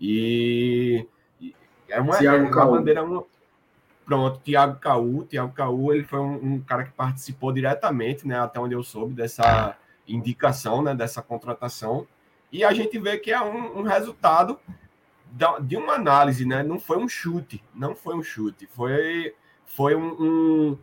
[0.02, 1.06] e,
[1.40, 1.56] e
[1.88, 3.24] é uma, é uma bandeira, uma,
[4.04, 8.60] pronto, Tiago Caú, Tiago Caú, ele foi um, um, cara que participou diretamente, né, até
[8.60, 12.08] onde eu soube, dessa indicação, né, dessa contratação,
[12.52, 14.60] e a gente vê que é um, um resultado
[15.62, 20.76] de uma análise, né, não foi um chute, não foi um chute, foi, foi um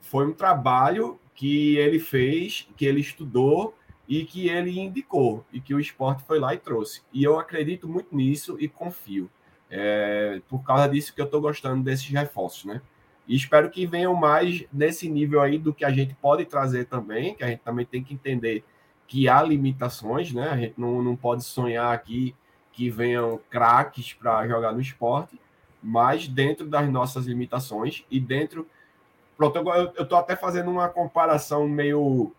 [0.00, 3.74] foi um trabalho que ele fez, que ele estudou
[4.08, 7.02] e que ele indicou, e que o esporte foi lá e trouxe.
[7.12, 9.30] E eu acredito muito nisso e confio.
[9.70, 12.80] É, por causa disso que eu estou gostando desses reforços, né?
[13.26, 17.34] E espero que venham mais nesse nível aí do que a gente pode trazer também,
[17.34, 18.64] que a gente também tem que entender
[19.06, 20.48] que há limitações, né?
[20.48, 22.34] A gente não, não pode sonhar aqui
[22.72, 25.38] que venham craques para jogar no esporte,
[25.82, 28.66] mas dentro das nossas limitações e dentro
[29.38, 32.32] Pronto, eu, eu tô até fazendo uma comparação meio.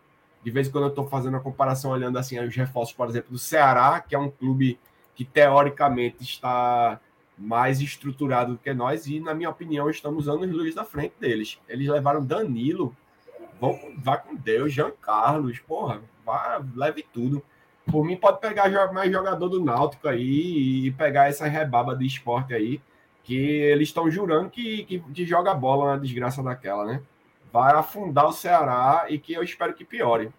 [0.44, 3.32] De vez em quando eu estou fazendo a comparação, olhando assim os reforços, por exemplo,
[3.32, 4.78] do Ceará, que é um clube
[5.14, 7.00] que teoricamente está
[7.36, 11.58] mais estruturado do que nós, e na minha opinião, estamos anos luz da frente deles.
[11.66, 12.94] Eles levaram Danilo,
[13.58, 17.42] vão, vá com Deus, Jean Carlos, porra, vá, leve tudo.
[17.90, 22.52] Por mim, pode pegar mais jogador do Náutico aí e pegar essa rebaba de esporte
[22.52, 22.80] aí,
[23.24, 27.02] que eles estão jurando que, que, que, joga bola uma desgraça daquela, né?
[27.52, 30.30] Vai afundar o Ceará e que eu espero que piore.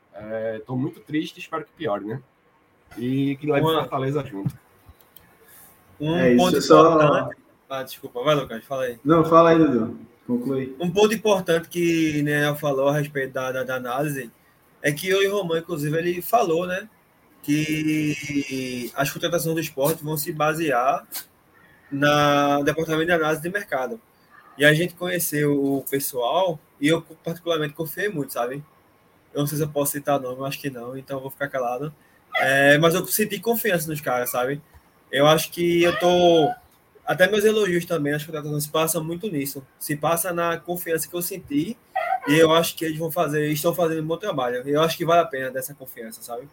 [0.58, 2.22] Estou é, muito triste, espero que piore, né?
[2.98, 3.82] E que leve uma...
[3.82, 4.58] Fortaleza junto.
[6.00, 7.36] Um é ponto isso, importante.
[7.36, 7.42] Só...
[7.70, 9.00] Ah, desculpa, vai, Lucas, fala aí.
[9.04, 9.98] Não, fala aí, Dudu.
[10.28, 10.76] Conclui.
[10.80, 14.32] Um ponto importante que né, falou a respeito da, da, da análise
[14.82, 16.90] é que eu e o Romão, inclusive, ele falou, né?
[17.44, 21.06] Que as contratações do esporte vão se basear
[21.92, 24.00] na departamento de análise de mercado.
[24.58, 28.64] E a gente conheceu o pessoal e eu particularmente confiei muito, sabe?
[29.34, 31.94] Eu não sei se eu posso citar nome, acho que não, então vou ficar calado.
[32.36, 34.62] É, mas eu senti confiança nos caras, sabe?
[35.12, 36.52] Eu acho que eu tô.
[37.06, 39.66] Até meus elogios também, as contratações se passam muito nisso.
[39.80, 41.78] Se passa na confiança que eu senti.
[42.28, 44.58] E eu acho que eles vão fazer, estão fazendo um bom trabalho.
[44.68, 46.48] Eu acho que vale a pena dessa confiança, sabe?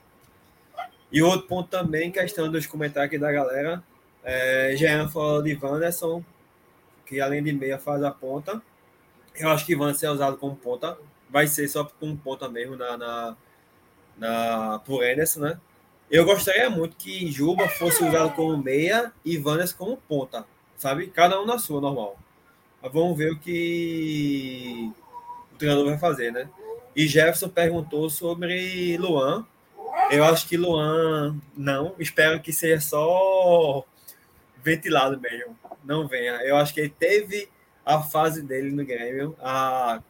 [1.12, 3.82] E outro ponto também, questão dos comentários aqui da galera,
[4.25, 6.23] é, Jean falou de Wanderson,
[7.07, 8.61] que além de meia faz a ponta.
[9.35, 10.99] Eu acho que Wanderson é usado como ponta.
[11.31, 13.37] Vai ser só como ponta mesmo na, na,
[14.16, 15.61] na, por Anderson, né?
[16.11, 20.47] Eu gostaria muito que Juba fosse usado como meia e Wanderson como ponta,
[20.77, 21.09] sabe?
[21.09, 22.19] Cada um na sua, normal.
[22.83, 24.93] Mas vamos ver o que
[25.53, 26.49] o treinador vai fazer, né?
[26.95, 29.47] E Jefferson perguntou sobre Luan.
[30.11, 31.95] Eu acho que Luan, não.
[31.99, 33.85] Espero que seja só
[34.62, 35.56] ventilado mesmo.
[35.84, 36.32] Não venha.
[36.42, 37.48] Eu acho que ele teve
[37.84, 39.36] a fase dele no Grêmio.
[39.40, 40.02] A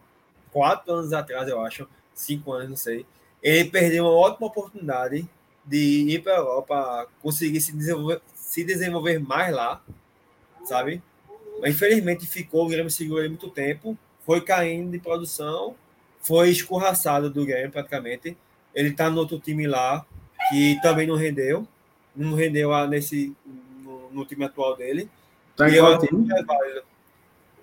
[0.52, 3.06] quatro anos atrás, eu acho, cinco anos, não sei.
[3.42, 5.28] Ele perdeu uma ótima oportunidade
[5.64, 9.82] de ir para a Europa, conseguir se desenvolver, se desenvolver mais lá,
[10.64, 11.02] sabe?
[11.60, 15.76] Mas infelizmente ficou, o Grêmio segurou ele muito tempo, foi caindo de produção,
[16.20, 18.36] foi escorraçado do Grêmio praticamente.
[18.74, 20.06] Ele está no outro time lá,
[20.48, 21.66] que também não rendeu,
[22.16, 23.34] não rendeu a, nesse,
[24.12, 25.08] no, no time atual dele.
[25.56, 26.82] Tá E eu acho que não é válido.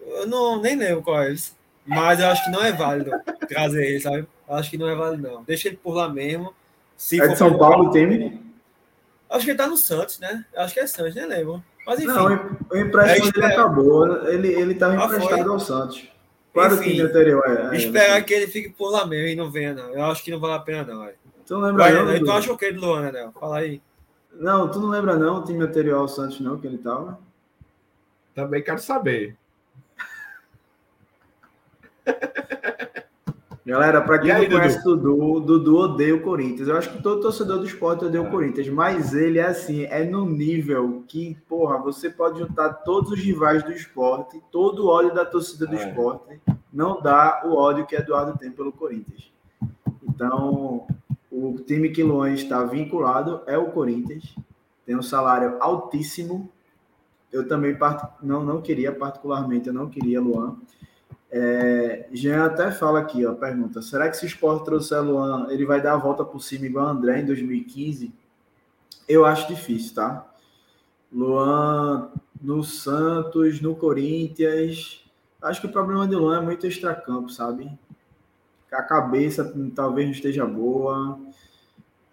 [0.08, 1.54] Eu não, nem lembro qual é esse.
[1.86, 3.12] Mas eu acho que não é válido
[3.48, 4.28] trazer ele, sabe?
[4.48, 5.44] Eu acho que não é válido, não.
[5.44, 6.54] Deixa ele por lá mesmo.
[6.98, 8.42] Se É de São Paulo o time?
[9.30, 10.46] Acho que ele tá no Santos, né?
[10.56, 11.64] Acho que é Santos, nem lembro.
[11.86, 12.08] Mas enfim.
[12.08, 13.48] Não, o empréstimo É, dele espera.
[13.54, 14.28] acabou.
[14.28, 15.18] Ele ele estava Ah, foi?
[15.18, 16.08] emprestado ao Santos.
[16.54, 17.44] Qual era o time anterior?
[17.46, 19.90] É, é, Esperar você- que ele fique por lá mesmo e não venha, não.
[19.94, 21.02] Eu acho que não vale a pena, não.
[21.06, 21.16] velho.
[21.46, 22.14] Tu lembra Vai, né?
[22.14, 22.32] Tu Dudu?
[22.32, 23.30] acha o que de Luana, né?
[23.40, 23.82] Fala aí.
[24.40, 27.20] Não, tu não lembra não o time anterior ao Santos não, que ele tava?
[28.34, 29.38] Também quero saber.
[33.66, 36.68] Galera, para quem aí, não conhece o Dudu, o Dudu odeia o Corinthians.
[36.68, 38.30] Eu acho que todo torcedor do esporte odeia o É.
[38.30, 43.20] Corinthians, mas ele é assim, é no nível que, porra, você pode juntar todos os
[43.20, 45.88] rivais do esporte, todo o ódio da torcida do É.
[45.90, 46.40] esporte,
[46.72, 49.32] não dá o ódio que Eduardo tem pelo Corinthians.
[50.08, 50.86] Então,
[51.38, 54.36] o time que Luan está vinculado é o Corinthians,
[54.86, 56.50] tem um salário altíssimo.
[57.32, 60.58] Eu também part- não, não queria, particularmente, eu não queria Luan.
[61.32, 65.66] É, Jean até fala aqui, ó, pergunta: será que se o Sport trouxer Luan, ele
[65.66, 68.14] vai dar a volta por cima igual André em 2015?
[69.08, 70.26] Eu acho difícil, tá?
[71.12, 72.10] Luan
[72.42, 75.04] no Santos, no Corinthians.
[75.42, 77.72] Acho que o problema de Luan é muito extracampo, sabe?
[78.76, 81.20] A cabeça talvez não esteja boa.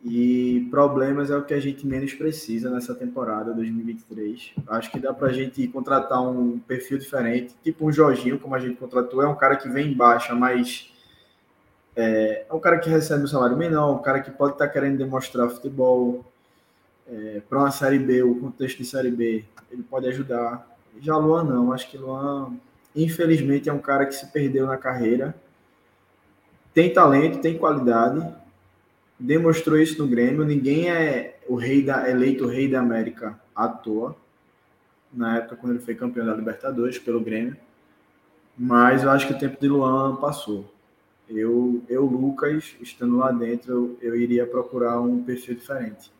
[0.04, 4.52] E problemas é o que a gente menos precisa nessa temporada 2023.
[4.66, 8.76] Acho que dá pra gente contratar um perfil diferente, tipo um Jorginho, como a gente
[8.76, 9.22] contratou.
[9.22, 10.92] É um cara que vem em baixa, mas
[11.94, 14.98] é, é um cara que recebe um salário menor, um cara que pode estar querendo
[14.98, 16.24] demonstrar futebol.
[17.06, 20.66] É, para uma Série B, o contexto de Série B, ele pode ajudar.
[21.00, 22.54] Já Luan não, acho que Luan,
[22.94, 25.34] infelizmente, é um cara que se perdeu na carreira.
[26.74, 28.26] Tem talento, tem qualidade,
[29.18, 30.44] demonstrou isso no Grêmio.
[30.44, 34.16] Ninguém é o rei da eleito rei da América à toa.
[35.12, 37.56] Na época quando ele foi campeão da Libertadores pelo Grêmio.
[38.56, 40.72] Mas eu acho que o tempo de Luan passou.
[41.28, 46.10] Eu, eu Lucas, estando lá dentro, eu, eu iria procurar um perfil diferente.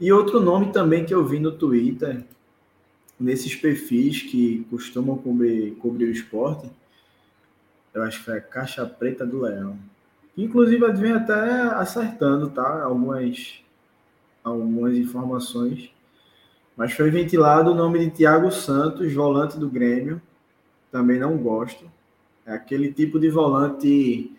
[0.00, 2.24] E outro nome também que eu vi no Twitter,
[3.18, 6.68] nesses perfis que costumam cobrir, cobrir o esporte,
[7.94, 9.78] eu acho que foi a Caixa Preta do Leão.
[10.36, 12.82] Inclusive, vem até acertando, tá?
[12.82, 13.62] Algumas,
[14.42, 15.90] algumas informações.
[16.76, 20.20] Mas foi ventilado o nome de Thiago Santos, volante do Grêmio.
[20.90, 21.84] Também não gosto.
[22.46, 24.32] É aquele tipo de volante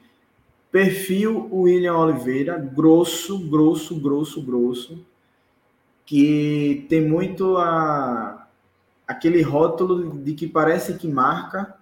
[0.72, 5.06] perfil William Oliveira, grosso, grosso, grosso, grosso,
[6.04, 8.48] que tem muito a,
[9.08, 11.78] aquele rótulo de que parece que marca,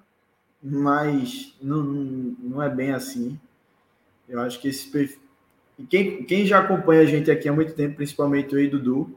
[0.62, 3.40] mas não, não é bem assim.
[4.30, 5.22] Eu acho que esse perfil.
[5.80, 9.16] E quem, quem já acompanha a gente aqui há muito tempo, principalmente eu e Dudu,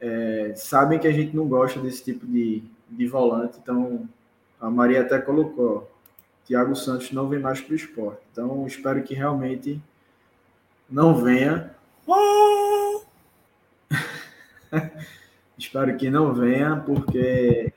[0.00, 3.58] é, sabem que a gente não gosta desse tipo de, de volante.
[3.62, 4.08] Então,
[4.60, 5.90] a Maria até colocou:
[6.44, 8.20] Thiago Santos não vem mais para o esporte.
[8.30, 9.80] Então, espero que realmente
[10.90, 11.74] não venha.
[15.56, 17.72] espero que não venha, porque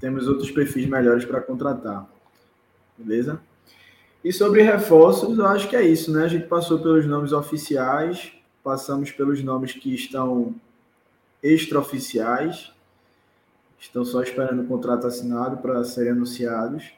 [0.00, 2.08] temos outros perfis melhores para contratar.
[2.96, 3.40] Beleza?
[4.24, 6.24] E sobre reforços, eu acho que é isso, né?
[6.24, 8.32] A gente passou pelos nomes oficiais,
[8.62, 10.54] passamos pelos nomes que estão
[11.42, 12.72] extraoficiais,
[13.78, 16.92] estão só esperando o contrato assinado para serem anunciados,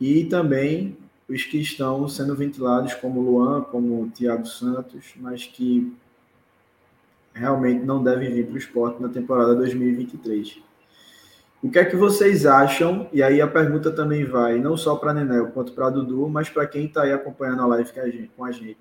[0.00, 0.96] e também
[1.28, 5.96] os que estão sendo ventilados, como Luan, como Thiago Santos, mas que
[7.32, 10.58] realmente não devem vir para o esporte na temporada 2023.
[11.64, 13.08] O que é que vocês acham?
[13.10, 16.66] E aí a pergunta também vai não só para Nenel quanto para Dudu, mas para
[16.66, 17.90] quem está aí acompanhando a live
[18.36, 18.80] com a, gente.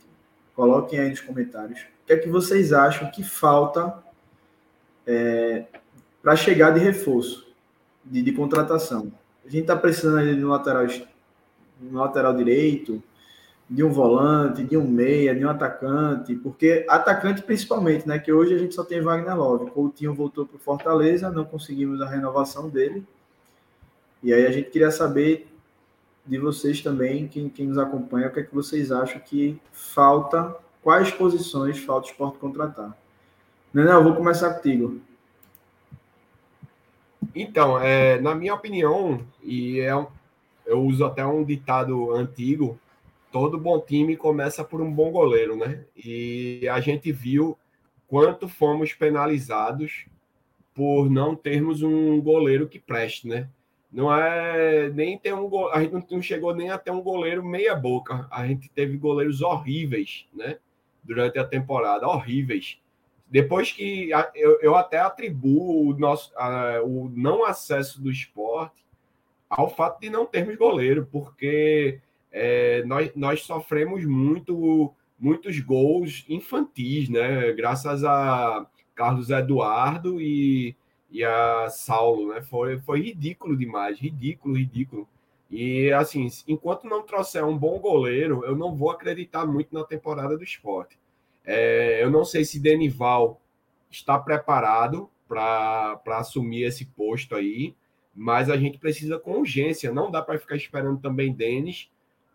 [0.53, 1.79] Coloquem aí nos comentários.
[1.79, 4.03] O que é que vocês acham que falta
[5.07, 5.63] é,
[6.21, 7.47] para chegar de reforço,
[8.03, 9.13] de, de contratação?
[9.45, 10.85] A gente está precisando de um lateral,
[11.81, 13.01] um lateral direito,
[13.73, 18.19] de um volante, de um meia, de um atacante, porque atacante principalmente, né?
[18.19, 19.71] Que hoje a gente só tem Wagner Love.
[19.71, 23.03] Coutinho voltou para o Fortaleza, não conseguimos a renovação dele.
[24.21, 25.47] E aí a gente queria saber
[26.23, 30.55] de vocês também, quem, quem nos acompanha, o que é que vocês acham que falta,
[30.83, 32.95] quais posições falta o esporte contratar.
[33.73, 35.01] Nenel, eu vou começar contigo.
[37.33, 39.91] Então, é, na minha opinião, e é
[40.63, 42.79] eu uso até um ditado antigo:
[43.33, 45.83] todo bom time começa por um bom goleiro, né?
[45.97, 47.57] E a gente viu
[48.07, 50.05] quanto fomos penalizados
[50.71, 53.49] por não termos um goleiro que preste, né?
[53.91, 57.73] Não é nem ter um a gente não chegou nem a ter um goleiro meia
[57.75, 58.27] boca.
[58.29, 60.59] A gente teve goleiros horríveis, né?
[61.03, 62.79] Durante a temporada, horríveis.
[63.27, 68.85] Depois que eu, eu até atribuo o nosso a, o não acesso do esporte
[69.49, 71.99] ao fato de não termos goleiro, porque
[72.33, 77.53] é, nós, nós sofremos muito muitos gols infantis, né?
[77.53, 80.75] Graças a Carlos Eduardo e,
[81.09, 82.41] e a Saulo, né?
[82.41, 85.07] Foi, foi ridículo demais, ridículo, ridículo.
[85.49, 90.35] E assim, enquanto não trouxer um bom goleiro, eu não vou acreditar muito na temporada
[90.35, 90.97] do esporte.
[91.45, 93.39] É, eu não sei se Denival
[93.91, 97.75] está preparado para assumir esse posto aí,
[98.15, 99.93] mas a gente precisa com urgência.
[99.93, 101.89] Não dá para ficar esperando também Denis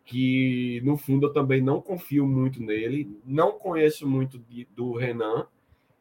[0.09, 5.47] que no fundo eu também não confio muito nele, não conheço muito de, do Renan,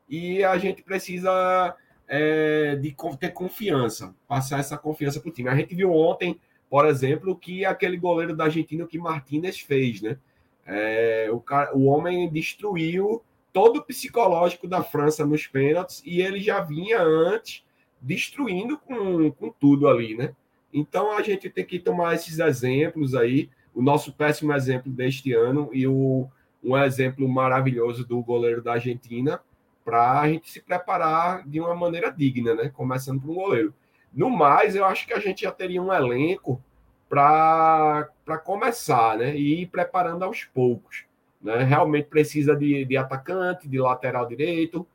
[0.08, 1.76] e a gente precisa
[2.08, 5.50] é, de ter confiança, passar essa confiança para o time.
[5.50, 6.40] A gente viu ontem,
[6.70, 10.18] por exemplo, que aquele goleiro da Argentina que Martinez fez, né?
[10.66, 16.40] É, o, cara, o homem destruiu todo o psicológico da França nos pênaltis e ele
[16.40, 17.62] já vinha antes
[18.02, 20.34] destruindo com, com tudo ali, né?
[20.74, 25.70] Então a gente tem que tomar esses exemplos aí o nosso péssimo exemplo deste ano
[25.72, 26.28] e o,
[26.64, 29.40] um exemplo maravilhoso do goleiro da Argentina
[29.86, 32.70] para a gente se preparar de uma maneira digna, né?
[32.70, 33.72] Começando por um goleiro.
[34.12, 36.60] No mais, eu acho que a gente já teria um elenco
[37.08, 38.10] para
[38.44, 39.38] começar, né?
[39.38, 41.06] E ir preparando aos poucos.
[41.40, 41.64] Né?
[41.64, 44.88] Realmente precisa de, de atacante, de lateral direito.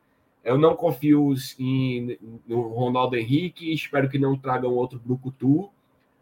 [0.43, 5.71] Eu não confio em, no Ronaldo Henrique, espero que não tragam outro Brucutu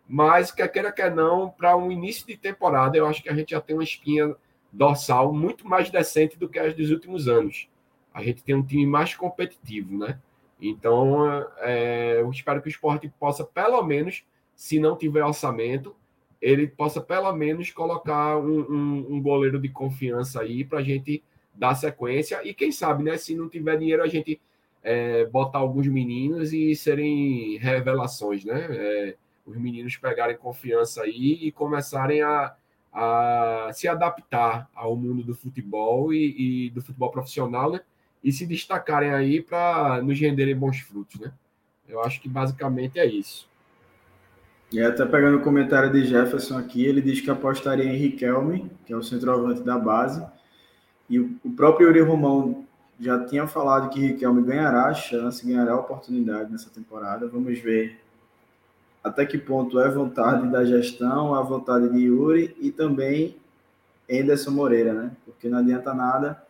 [0.08, 3.52] mas quer queira quer não, para um início de temporada, eu acho que a gente
[3.52, 4.36] já tem uma espinha
[4.72, 7.68] dorsal muito mais decente do que as dos últimos anos.
[8.14, 10.20] A gente tem um time mais competitivo, né?
[10.62, 11.26] Então,
[11.60, 14.24] é, eu espero que o esporte possa, pelo menos,
[14.56, 15.96] se não tiver orçamento,
[16.42, 21.24] ele possa, pelo menos, colocar um, um, um goleiro de confiança aí para a gente
[21.54, 22.42] dar sequência.
[22.44, 23.18] E quem sabe, né?
[23.18, 24.40] Se não tiver dinheiro, a gente
[24.84, 28.68] é, botar alguns meninos e serem revelações, né?
[28.70, 29.16] É,
[29.52, 32.54] os meninos pegarem confiança aí e começarem a,
[32.94, 37.82] a se adaptar ao mundo do futebol e, e do futebol profissional, né?
[38.24, 41.32] E se destacarem aí para nos renderem bons frutos, né?
[41.88, 43.50] Eu acho que basicamente é isso.
[44.72, 48.94] E até pegando o comentário de Jefferson aqui, ele diz que apostaria em Riquelme, que
[48.94, 50.26] é o centroavante da base,
[51.10, 52.66] e o próprio Yuri Romão
[52.98, 57.28] já tinha falado que Riquelme ganhará a chance, ganhará a oportunidade nessa temporada.
[57.28, 58.00] Vamos ver
[59.04, 63.36] até que ponto é vontade da gestão, a vontade de Yuri e também
[64.12, 65.12] Anderson Moreira, né?
[65.26, 66.42] Porque não adianta nada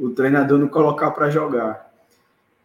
[0.00, 1.92] o treinador não colocar para jogar.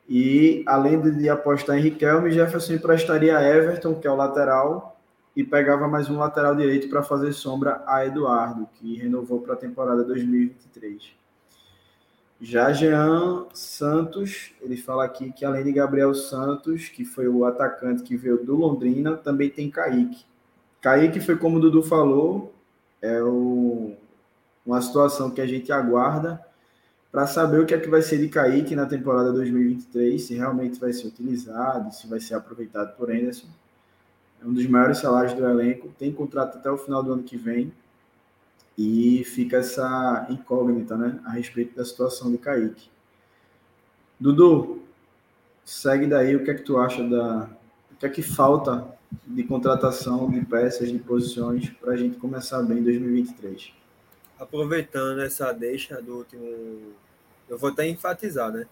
[0.07, 4.97] E além de apostar em Riquelme, Jefferson emprestaria Everton, que é o lateral,
[5.35, 9.57] e pegava mais um lateral direito para fazer sombra a Eduardo, que renovou para a
[9.57, 11.24] temporada 2023.
[12.39, 18.03] Já Jean Santos, ele fala aqui que além de Gabriel Santos, que foi o atacante
[18.03, 20.25] que veio do Londrina, também tem Kaique.
[20.81, 22.53] Kaique foi como o Dudu falou,
[23.01, 23.93] é o,
[24.65, 26.43] uma situação que a gente aguarda
[27.11, 30.77] para saber o que é que vai ser de Kaique na temporada 2023, se realmente
[30.77, 33.47] vai ser utilizado, se vai ser aproveitado por Anderson.
[34.43, 37.37] É um dos maiores salários do elenco, tem contrato até o final do ano que
[37.37, 37.71] vem.
[38.77, 42.89] E fica essa incógnita, né, a respeito da situação de Kaique.
[44.19, 44.81] Dudu,
[45.63, 47.49] segue daí o que é que tu acha da.
[47.91, 48.85] O que é que falta
[49.25, 53.73] de contratação de peças, de posições, para a gente começar bem em 2023?
[54.37, 56.93] Aproveitando essa deixa do último.
[57.47, 58.67] Eu vou até enfatizar, né?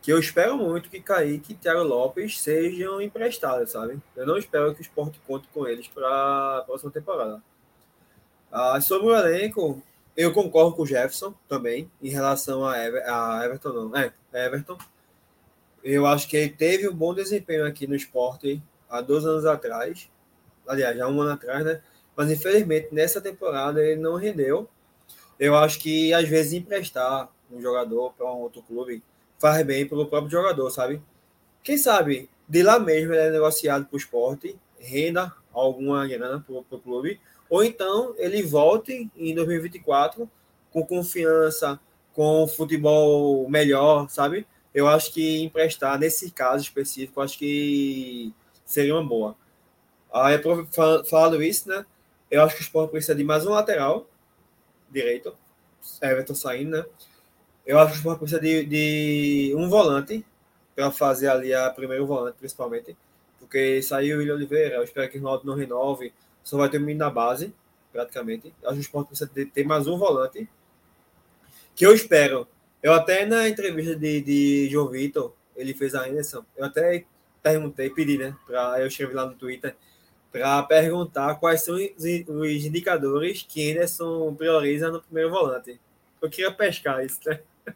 [0.00, 4.00] Que eu espero muito que Kaique e Thiago Lopes sejam emprestados, sabe?
[4.16, 7.42] Eu não espero que o esporte conte com eles para a próxima temporada.
[8.54, 9.82] Ah, sobre o elenco,
[10.14, 13.96] eu concordo com o Jefferson também, em relação a, Ever, a Everton, não.
[13.96, 14.76] É, Everton.
[15.82, 20.10] Eu acho que ele teve um bom desempenho aqui no esporte há dois anos atrás.
[20.68, 21.80] Aliás, há um ano atrás, né?
[22.14, 24.68] Mas infelizmente nessa temporada ele não rendeu.
[25.40, 29.02] Eu acho que às vezes emprestar um jogador para um outro clube
[29.38, 31.02] faz bem pelo próprio jogador, sabe?
[31.62, 36.54] Quem sabe de lá mesmo ele é negociado para o esporte, renda alguma grana para
[36.54, 37.18] o clube
[37.52, 40.26] ou então ele volte em 2024
[40.70, 41.78] com confiança,
[42.14, 44.46] com futebol melhor, sabe?
[44.72, 48.32] Eu acho que emprestar, nesse caso específico, acho que
[48.64, 49.36] seria uma boa.
[50.10, 50.40] Aí,
[51.10, 51.84] falando isso, né?
[52.30, 54.06] Eu acho que o Sport precisa de mais um lateral
[54.90, 55.36] direito.
[56.00, 56.86] Everton saindo, né?
[57.66, 60.24] Eu acho que o Sport precisa de, de um volante
[60.74, 62.96] para fazer ali a primeiro volante, principalmente.
[63.38, 66.78] Porque saiu o William Oliveira, eu espero que o Ronaldo não renove, só vai ter
[66.78, 67.54] um menino na base,
[67.92, 68.54] praticamente.
[68.64, 70.48] Acho que o Sport precisa ter mais um volante.
[71.74, 72.46] Que eu espero.
[72.82, 77.04] Eu até na entrevista de, de João Vitor, ele fez a Anderson, eu até
[77.42, 78.36] perguntei, pedi, né?
[78.46, 79.76] Pra, eu escrevi lá no Twitter
[80.30, 82.04] para perguntar quais são os
[82.64, 85.78] indicadores que Anderson prioriza no primeiro volante.
[86.20, 87.40] Eu queria pescar isso, né?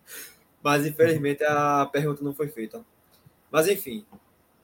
[0.62, 2.84] Mas infelizmente a pergunta não foi feita.
[3.50, 4.04] Mas enfim,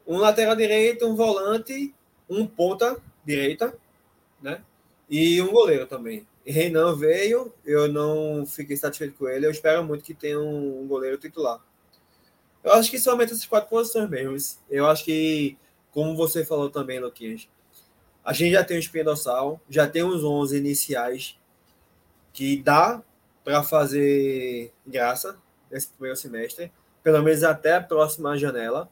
[0.06, 1.94] um lateral direito, um volante,
[2.28, 3.76] um ponta direita,
[4.42, 4.62] né?
[5.08, 6.26] E um goleiro também.
[6.44, 9.46] Renan veio, eu não fiquei satisfeito com ele.
[9.46, 11.60] Eu espero muito que tenha um goleiro titular.
[12.64, 14.36] Eu acho que somente essas quatro posições mesmo.
[14.70, 15.56] Eu acho que,
[15.90, 17.48] como você falou também, Luquinhas,
[18.24, 21.38] a gente já tem o espinha dorsal, já tem os 11 iniciais
[22.32, 23.02] que dá
[23.44, 25.36] para fazer graça
[25.70, 26.72] nesse primeiro semestre,
[27.02, 28.88] pelo menos até a próxima janela.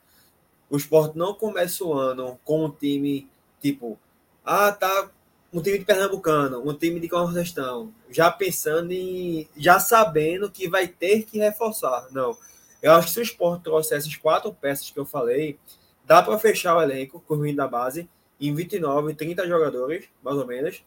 [0.68, 3.28] O Sport não começa o ano com um time
[3.60, 3.98] tipo,
[4.44, 5.10] ah, tá
[5.52, 10.86] um time de Pernambucano, um time de Nordestão, já pensando em, já sabendo que vai
[10.86, 12.06] ter que reforçar.
[12.12, 12.36] Não.
[12.80, 15.58] Eu acho que se o Sport trouxer essas quatro peças que eu falei,
[16.04, 18.08] dá para fechar o elenco com o da base
[18.40, 20.82] em 29, 30 jogadores, mais ou menos,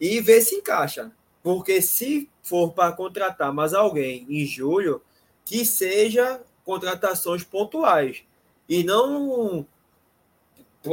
[0.00, 1.12] e ver se encaixa.
[1.42, 5.02] Porque se for para contratar mais alguém em julho,
[5.44, 8.24] que seja contratações pontuais
[8.68, 9.66] e não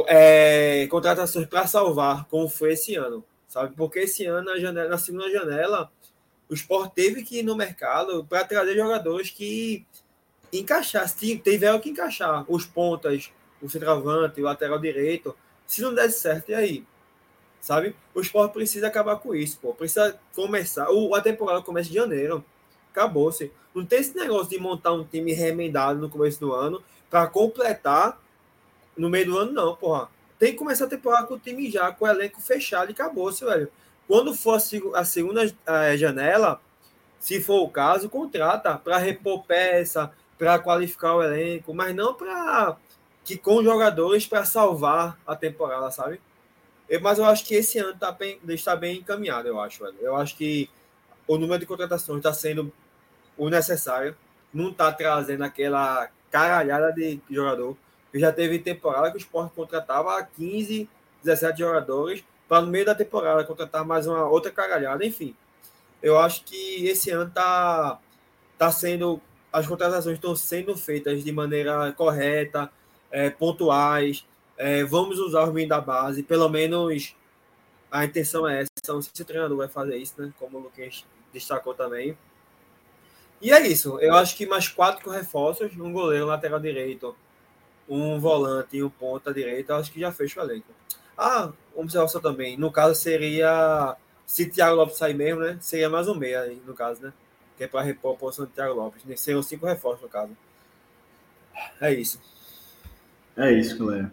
[0.06, 3.74] é, contratações para salvar, como foi esse ano, sabe?
[3.76, 5.90] Porque esse ano, na, janela, na segunda janela,
[6.48, 9.86] o Sport teve que ir no mercado para trazer jogadores que
[10.52, 13.30] encaixassem, tiveram que encaixar os pontas,
[13.60, 15.36] o centroavante, o lateral direito,
[15.66, 16.86] se não der certo, e aí?
[17.60, 17.94] Sabe?
[18.14, 19.72] O esporte precisa acabar com isso, pô.
[19.72, 20.90] Precisa começar.
[20.90, 22.44] O, a temporada começa de janeiro.
[22.90, 23.52] Acabou-se.
[23.74, 28.20] Não tem esse negócio de montar um time remendado no começo do ano para completar
[28.96, 30.08] no meio do ano, não, porra.
[30.38, 33.44] Tem que começar a temporada com o time já, com o elenco fechado e acabou-se,
[33.44, 33.70] velho.
[34.08, 34.60] Quando for
[34.94, 35.42] a segunda
[35.96, 36.60] janela,
[37.18, 42.76] se for o caso, contrata para repor peça, para qualificar o elenco, mas não para
[43.24, 46.20] que com jogadores para salvar a temporada, sabe?
[47.00, 49.84] Mas eu acho que esse ano tá bem, está bem encaminhado, eu acho.
[49.84, 49.96] Velho.
[50.00, 50.68] Eu acho que
[51.26, 52.72] o número de contratações está sendo
[53.38, 54.16] o necessário.
[54.52, 57.76] Não está trazendo aquela caralhada de jogador.
[58.14, 60.88] Já teve temporada que o Sport contratava 15,
[61.22, 65.04] 17 jogadores para no meio da temporada contratar mais uma outra caralhada.
[65.04, 65.34] Enfim,
[66.02, 67.98] eu acho que esse ano tá,
[68.58, 69.20] tá sendo.
[69.52, 72.70] As contratações estão sendo feitas de maneira correta,
[73.10, 74.26] é, pontuais.
[74.56, 77.16] É, vamos usar os meninos da base, pelo menos
[77.90, 78.70] a intenção é essa.
[78.88, 80.32] Não sei se o treinador vai fazer isso, né?
[80.38, 82.16] Como o Luquinhas destacou também.
[83.40, 83.98] E é isso.
[84.00, 87.14] Eu acho que mais quatro reforços, um goleiro, lateral direito,
[87.88, 90.66] um volante e um ponta direita, acho que já fecha o elenco.
[91.16, 92.56] Ah, uma observação também.
[92.56, 93.96] No caso, seria.
[94.26, 95.58] Se Thiago Lopes sair mesmo, né?
[95.60, 97.12] Seria mais um meia aí, no caso, né?
[97.56, 99.02] Que é para repor a posição de Thiago Lopes.
[99.20, 100.36] Seriam cinco reforços, no caso.
[101.80, 102.20] É isso.
[103.36, 104.12] É isso, galera.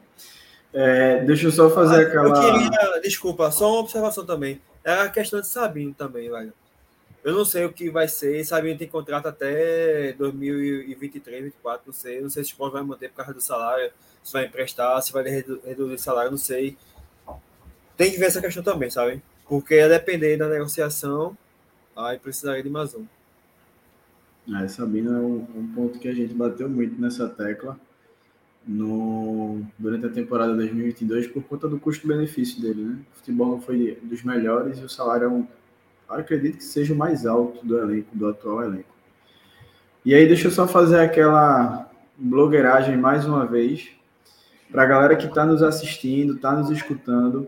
[0.74, 2.46] É, deixa eu só fazer ah, aquela.
[2.46, 4.62] Eu queria, desculpa, só uma observação também.
[4.84, 6.54] É a questão de Sabino também, velho.
[7.30, 8.44] Eu não sei o que vai ser.
[8.44, 12.22] Sabino tem contrato até 2023, 2024, não sei.
[12.22, 13.92] Não sei se o Sport vai manter por causa do salário,
[14.24, 16.76] se vai emprestar, se vai reduzir o salário, não sei.
[17.96, 19.22] Tem que ver essa questão também, sabe?
[19.48, 21.38] Porque a depender da negociação,
[21.96, 23.06] aí precisaria de mais um.
[24.56, 27.80] É, Sabino é um, um ponto que a gente bateu muito nessa tecla
[28.68, 32.84] no, durante a temporada 2022 por conta do custo-benefício dele.
[32.84, 33.00] Né?
[33.14, 35.48] O futebol não foi dos melhores e o salário é um,
[36.18, 38.90] acredito que seja o mais alto do elenco, do atual elenco.
[40.04, 43.90] E aí, deixa eu só fazer aquela blogueiragem mais uma vez.
[44.72, 47.48] Para a galera que está nos assistindo, está nos escutando,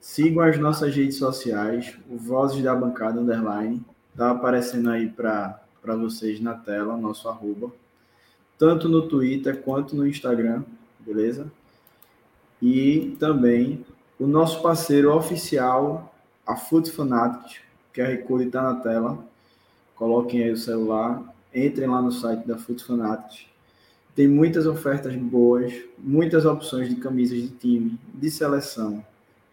[0.00, 3.82] sigam as nossas redes sociais, o Vozes da Bancada Underline.
[4.10, 7.72] Está aparecendo aí para vocês na tela, nosso arroba
[8.62, 10.62] tanto no Twitter quanto no Instagram,
[11.00, 11.50] beleza?
[12.62, 13.84] E também
[14.20, 16.14] o nosso parceiro oficial,
[16.46, 17.60] a Foot Fanatics,
[18.00, 19.18] a Code está na tela.
[19.94, 21.22] Coloquem aí o celular,
[21.54, 23.46] entrem lá no site da Foot Fanatics.
[24.14, 29.04] Tem muitas ofertas boas, muitas opções de camisas de time, de seleção,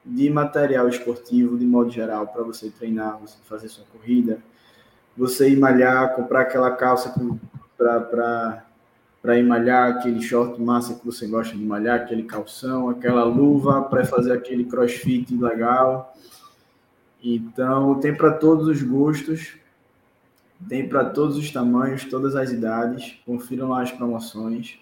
[0.05, 4.39] de material esportivo, de modo geral, para você treinar, você fazer sua corrida,
[5.15, 7.13] você ir malhar, comprar aquela calça
[7.77, 13.83] para ir malhar aquele short massa que você gosta de malhar, aquele calção, aquela luva
[13.83, 16.15] para fazer aquele crossfit legal.
[17.23, 19.57] Então, tem para todos os gostos,
[20.67, 23.17] tem para todos os tamanhos, todas as idades.
[23.25, 24.79] Confiram lá as promoções.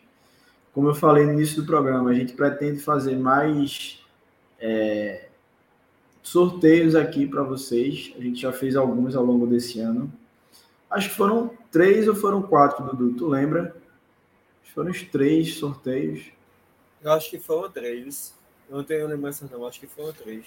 [0.73, 4.03] Como eu falei no início do programa, a gente pretende fazer mais
[4.59, 5.27] é,
[6.21, 8.13] sorteios aqui para vocês.
[8.17, 10.11] A gente já fez alguns ao longo desse ano.
[10.89, 13.17] Acho que foram três ou foram quatro, Dudu.
[13.17, 13.75] Tu lembra?
[14.73, 16.25] Foram os três sorteios.
[17.01, 18.33] Eu acho que foram três.
[18.69, 20.45] Eu não tenho lembrança não, acho que foram três.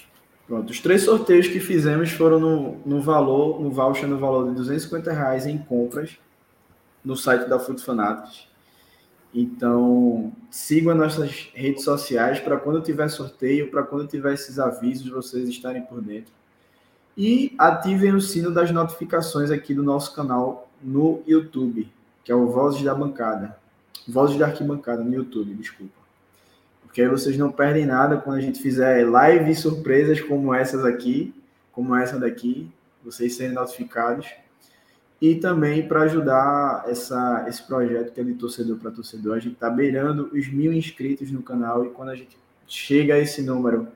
[0.51, 4.57] Pronto, os três sorteios que fizemos foram no, no valor, no voucher no valor de
[4.57, 6.19] 250 reais em compras
[7.05, 8.49] no site da Food Fanatics.
[9.33, 15.09] Então, sigam as nossas redes sociais para quando tiver sorteio, para quando tiver esses avisos,
[15.09, 16.33] vocês estarem por dentro.
[17.17, 21.89] E ativem o sino das notificações aqui do nosso canal no YouTube,
[22.25, 23.57] que é o Vozes da Bancada.
[24.09, 26.00] Vozes da Arquibancada no YouTube, desculpa.
[26.91, 31.33] Porque aí vocês não perdem nada quando a gente fizer lives surpresas como essas aqui,
[31.71, 32.69] como essa daqui,
[33.05, 34.27] vocês serem notificados.
[35.23, 39.37] E também para ajudar essa, esse projeto que é de torcedor para torcedor.
[39.37, 42.37] A gente está beirando os mil inscritos no canal e quando a gente
[42.67, 43.87] chega a esse número,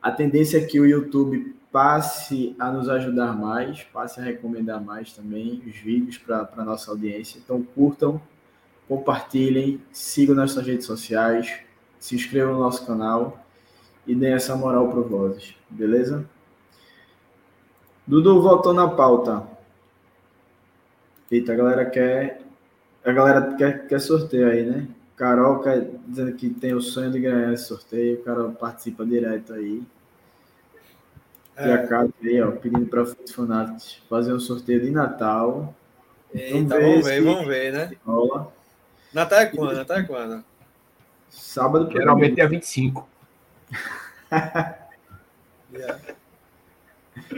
[0.00, 5.12] a tendência é que o YouTube passe a nos ajudar mais, passe a recomendar mais
[5.12, 7.38] também os vídeos para a nossa audiência.
[7.38, 8.20] Então curtam,
[8.88, 11.60] compartilhem, sigam nossas redes sociais,
[11.98, 13.44] se inscrevam no nosso canal
[14.06, 16.28] e deem essa moral para Vozes, beleza?
[18.06, 19.46] Dudu voltou na pauta.
[21.30, 22.42] Eita, a galera quer.
[23.04, 24.88] A galera quer, quer sorteio aí, né?
[25.16, 28.22] Carol quer, dizendo que tem o sonho de ganhar esse sorteio.
[28.22, 29.82] Carol participa direto aí.
[31.56, 31.68] É.
[31.68, 35.74] E a Cátia aí, ó, pedindo para os fanáticos fazer um sorteio de Natal.
[36.34, 37.92] Eita, vamos ver, vamos ver, vamos ver né?
[38.04, 38.52] Rola.
[39.12, 39.76] Natal é quando?
[39.76, 40.44] Natal é quando?
[41.28, 41.90] Sábado.
[41.90, 43.08] Geralmente é 25.
[45.72, 46.00] yeah.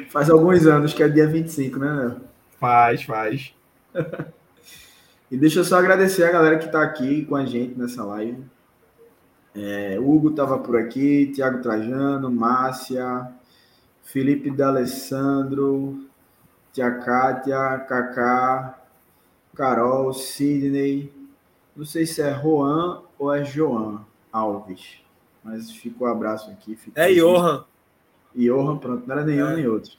[0.09, 2.21] Faz alguns anos que é dia 25, né, Léo?
[2.61, 3.55] Faz, faz.
[5.31, 8.45] e deixa eu só agradecer a galera que está aqui com a gente nessa live.
[9.55, 13.29] É, Hugo estava por aqui, Tiago Trajano, Márcia,
[14.03, 16.05] Felipe D'Alessandro,
[16.73, 18.79] Tia Kátia, Kaká,
[19.55, 21.13] Carol, Sidney,
[21.77, 25.01] não sei se é Juan ou é Joan Alves.
[25.43, 26.79] Mas fica o um abraço aqui.
[26.95, 27.65] é Johan.
[28.35, 29.57] Johan, pronto, não era nenhum é.
[29.57, 29.93] nem outro.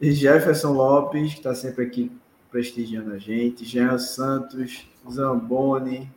[0.00, 2.12] E Jefferson Lopes, que está sempre aqui
[2.50, 3.64] prestigiando a gente.
[3.64, 6.10] Jean Santos, Zamboni,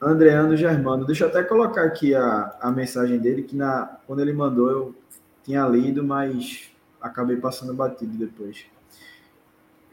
[0.00, 1.04] Andreano Germano.
[1.04, 4.94] Deixa eu até colocar aqui a, a mensagem dele, que na, quando ele mandou eu
[5.44, 6.70] tinha lido, mas
[7.00, 8.66] acabei passando batido depois.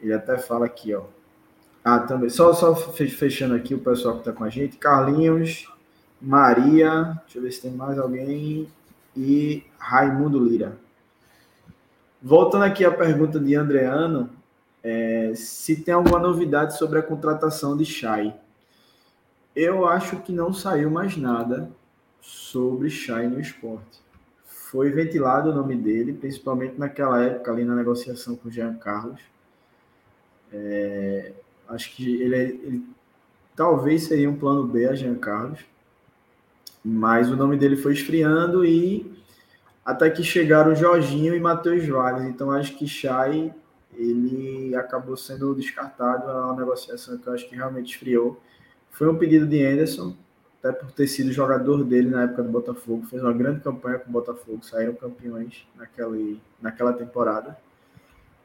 [0.00, 1.04] Ele até fala aqui, ó.
[1.92, 2.30] Ah, também.
[2.30, 4.76] Só, só fechando aqui o pessoal que está com a gente.
[4.76, 5.68] Carlinhos,
[6.22, 8.68] Maria, deixa eu ver se tem mais alguém.
[9.16, 10.78] E Raimundo Lira.
[12.22, 14.30] Voltando aqui à pergunta de Andreano,
[14.84, 18.36] é, se tem alguma novidade sobre a contratação de Chay.
[19.56, 21.72] Eu acho que não saiu mais nada
[22.20, 24.00] sobre Chay no esporte.
[24.44, 29.20] Foi ventilado o nome dele, principalmente naquela época ali na negociação com o Jean Carlos.
[30.52, 31.32] É,
[31.70, 32.84] Acho que ele, é, ele
[33.54, 35.60] talvez seria um plano B a Jean Carlos,
[36.84, 39.10] mas o nome dele foi esfriando e
[39.84, 42.24] até que chegaram Jorginho e Matheus Vales.
[42.24, 43.52] Então acho que Chay
[43.94, 48.40] ele acabou sendo descartado a negociação que eu acho que realmente esfriou.
[48.90, 50.16] Foi um pedido de Anderson,
[50.58, 54.10] até por ter sido jogador dele na época do Botafogo, fez uma grande campanha com
[54.10, 57.56] o Botafogo, saíram campeões naquele, naquela temporada.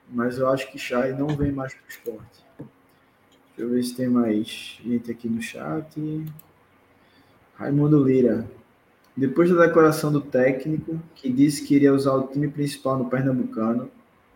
[0.09, 2.44] Mas eu acho que Chay não vem mais para o esporte.
[3.55, 5.87] Deixa eu ver se tem mais gente aqui no chat.
[7.55, 8.45] Raimundo Lira.
[9.15, 13.89] Depois da declaração do técnico, que disse que iria usar o time principal no Pernambucano,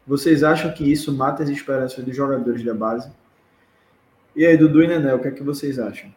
[0.07, 3.11] vocês acham que isso mata as esperanças dos jogadores da base?
[4.33, 6.09] E aí, Dudu e Nené, o que é que vocês acham?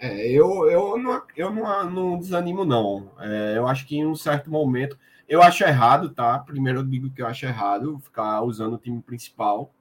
[0.00, 3.10] É, eu, eu, não, eu não, não desanimo, não.
[3.18, 4.96] É, eu acho que em um certo momento
[5.28, 6.38] eu acho errado, tá?
[6.38, 9.72] Primeiro eu digo que eu acho errado ficar usando o time principal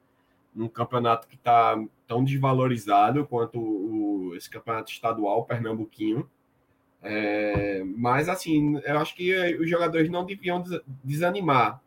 [0.53, 6.28] num campeonato que está tão desvalorizado quanto o, esse campeonato estadual pernambuquinho.
[7.01, 10.63] É, mas assim, eu acho que os jogadores não deviam
[11.03, 11.80] desanimar,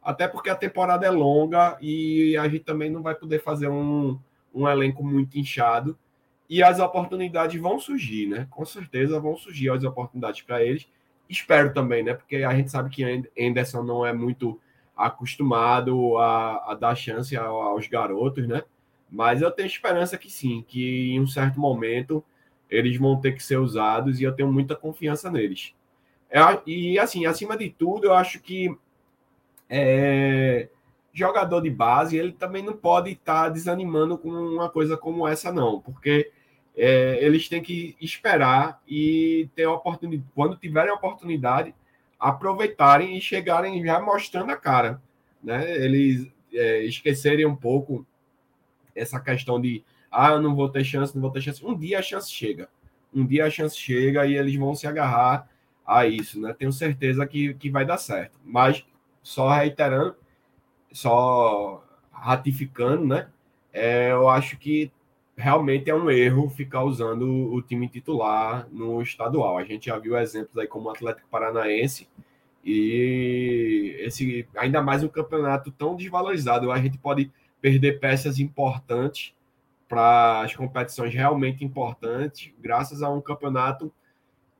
[0.00, 4.18] até porque a temporada é longa e a gente também não vai poder fazer um,
[4.54, 5.98] um elenco muito inchado
[6.56, 8.46] e as oportunidades vão surgir, né?
[8.50, 10.86] Com certeza vão surgir as oportunidades para eles
[11.32, 12.14] espero também, né?
[12.14, 13.02] Porque a gente sabe que
[13.38, 14.60] Anderson não é muito
[14.96, 18.62] acostumado a, a dar chance aos garotos, né?
[19.10, 22.24] Mas eu tenho esperança que sim, que em um certo momento
[22.70, 25.74] eles vão ter que ser usados e eu tenho muita confiança neles.
[26.30, 28.74] É, e assim, acima de tudo, eu acho que
[29.68, 30.68] é,
[31.12, 35.52] jogador de base ele também não pode estar tá desanimando com uma coisa como essa,
[35.52, 36.30] não, porque
[36.76, 41.74] é, eles têm que esperar e ter oportunidade, quando tiverem a oportunidade,
[42.18, 45.02] aproveitarem e chegarem já mostrando a cara.
[45.42, 45.76] Né?
[45.76, 48.06] Eles é, esquecerem um pouco
[48.94, 51.64] essa questão de ah, não vou ter chance, não vou ter chance.
[51.64, 52.68] Um dia a chance chega.
[53.14, 55.48] Um dia a chance chega e eles vão se agarrar
[55.86, 56.54] a isso, né?
[56.54, 58.38] Tenho certeza que, que vai dar certo.
[58.44, 58.84] Mas
[59.22, 60.16] só reiterando,
[60.92, 63.28] só ratificando, né?
[63.72, 64.92] É, eu acho que
[65.42, 69.58] realmente é um erro ficar usando o time titular no estadual.
[69.58, 72.08] A gente já viu exemplos aí como o Atlético Paranaense
[72.64, 76.70] e esse ainda mais um campeonato tão desvalorizado.
[76.70, 77.30] A gente pode
[77.60, 79.34] perder peças importantes
[79.88, 83.92] para as competições realmente importantes, graças a um campeonato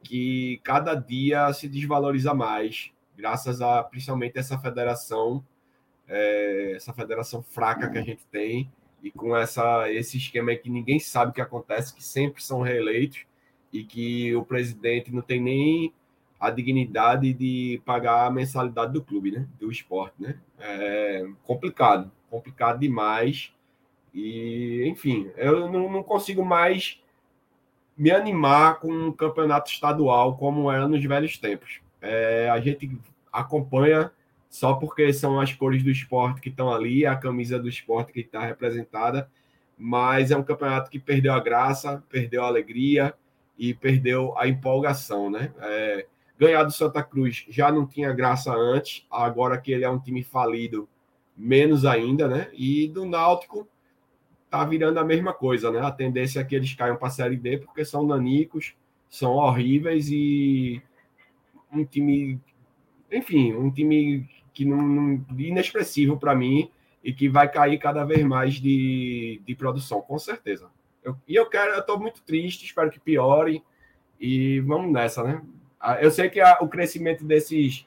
[0.03, 5.45] que cada dia se desvaloriza mais, graças a principalmente essa federação,
[6.09, 8.69] é, essa federação fraca que a gente tem
[9.03, 13.27] e com essa esse esquema que ninguém sabe o que acontece, que sempre são reeleitos
[13.73, 15.95] e que o presidente não tem nem
[16.39, 19.47] a dignidade de pagar a mensalidade do clube, né?
[19.59, 20.39] Do esporte, né?
[20.59, 23.53] É complicado, complicado demais.
[24.13, 27.01] E, enfim, eu não, não consigo mais
[27.97, 31.81] me animar com um campeonato estadual como era nos velhos tempos.
[32.01, 32.91] É, a gente
[33.33, 34.11] acompanha
[34.53, 38.21] só porque são as cores do esporte que estão ali, a camisa do esporte que
[38.21, 39.27] está representada,
[39.79, 43.15] mas é um campeonato que perdeu a graça, perdeu a alegria
[43.59, 45.55] e perdeu a empolgação, né?
[45.59, 46.07] É,
[46.39, 50.23] ganhar do Santa Cruz já não tinha graça antes, agora que ele é um time
[50.23, 50.87] falido,
[51.35, 52.51] menos ainda, né?
[52.53, 53.67] E do Náutico
[54.51, 55.81] tá virando a mesma coisa, né?
[55.81, 58.75] A tendência é que eles caiam para a Série D porque são nanicos,
[59.09, 60.83] são horríveis e
[61.73, 62.39] um time,
[63.11, 66.71] enfim, um time que não, não inexpressivo para mim
[67.03, 70.71] e que vai cair cada vez mais de, de produção, com certeza.
[71.03, 73.63] Eu, e eu quero, eu estou muito triste, espero que piore
[74.21, 75.43] e vamos nessa, né?
[76.01, 77.85] Eu sei que a, o crescimento desses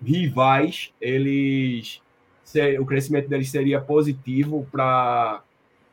[0.00, 2.00] rivais, eles
[2.78, 5.42] o crescimento deles seria positivo para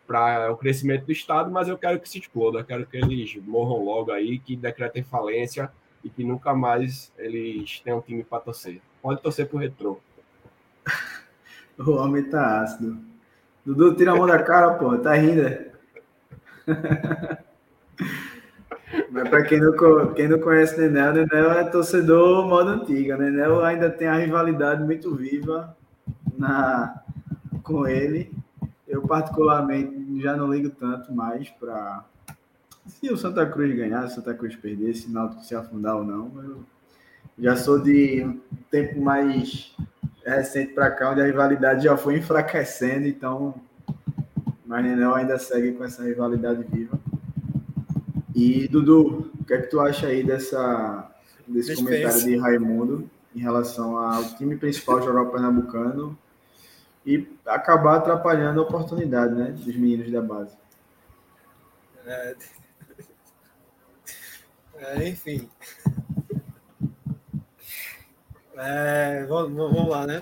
[0.05, 3.81] para o crescimento do Estado, mas eu quero que se exploda, quero que eles morram
[3.81, 5.71] logo aí, que decretem falência
[6.03, 8.81] e que nunca mais eles tenham time para torcer.
[9.01, 9.99] Pode torcer para o retrô.
[11.77, 12.99] O homem tá ácido.
[13.65, 15.41] Dudu, tira a mão da cara, pô, tá rindo.
[19.09, 23.17] Mas para quem não, quem não conhece Nenel, Nenel é torcedor modo antiga.
[23.17, 25.75] Nenel ainda tem a rivalidade muito viva
[26.37, 27.01] na,
[27.63, 28.31] com ele.
[28.87, 32.03] Eu, particularmente, já não ligo tanto mais para.
[32.87, 35.97] Se o Santa Cruz ganhar, se o Santa Cruz perder, se o Náutico se afundar
[35.97, 36.31] ou não.
[36.43, 36.65] Eu
[37.37, 39.75] já sou de um tempo mais
[40.25, 43.55] recente para cá, onde a rivalidade já foi enfraquecendo, então.
[44.65, 46.99] Mas Nenel ainda segue com essa rivalidade viva.
[48.33, 51.11] E, Dudu, o que é que tu acha aí dessa,
[51.47, 56.17] desse comentário de Raimundo em relação ao time principal jogar o Pernambucano
[57.05, 60.55] e acabar atrapalhando a oportunidade né, dos meninos da base.
[62.05, 62.35] É...
[64.81, 65.47] É, enfim.
[68.57, 70.21] É, vamos, vamos, lá, né?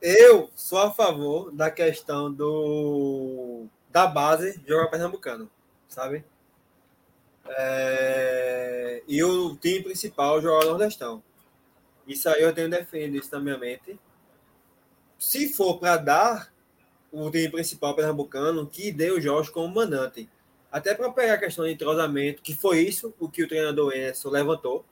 [0.00, 5.50] Eu sou a favor da questão do da base jogar pernambucano,
[5.88, 6.22] sabe?
[7.46, 11.22] É, e o time principal jogar nordestão.
[12.06, 13.98] Isso aí eu tenho defendido isso na minha mente
[15.18, 16.52] se for para dar
[17.10, 20.28] o time principal pernambucano, que dê o Jorge como mandante.
[20.72, 24.30] Até para pegar a questão de entrosamento, que foi isso o que o treinador Enzo
[24.30, 24.86] levantou,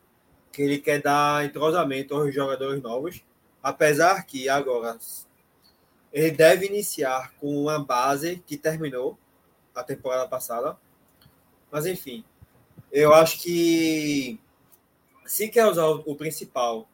[0.53, 3.25] que ele quer dar entrosamento aos jogadores novos,
[3.63, 4.99] apesar que agora
[6.13, 9.19] ele deve iniciar com uma base que terminou
[9.75, 10.77] a temporada passada.
[11.71, 12.25] Mas enfim,
[12.93, 14.39] eu acho que
[15.25, 16.87] se quer usar o principal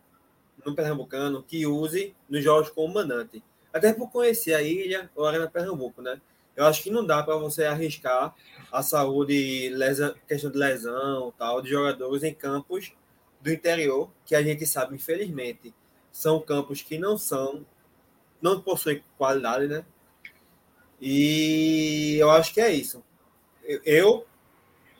[0.64, 3.42] no Pernambucano que use nos jogos como mandante.
[3.72, 6.20] Até por conhecer a ilha ou a Arena Pernambuco, né?
[6.56, 8.34] Eu acho que não dá para você arriscar
[8.72, 12.92] a saúde, lesão, questão de lesão, tal, de jogadores em campos
[13.40, 15.74] do interior, que a gente sabe, infelizmente,
[16.10, 17.64] são campos que não são,
[18.40, 19.84] não possuem qualidade, né?
[21.00, 23.04] E eu acho que é isso.
[23.84, 24.26] Eu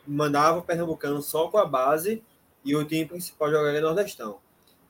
[0.07, 2.23] mandava o Pernambucano só com a base
[2.65, 4.39] e o time principal jogaria Nordestão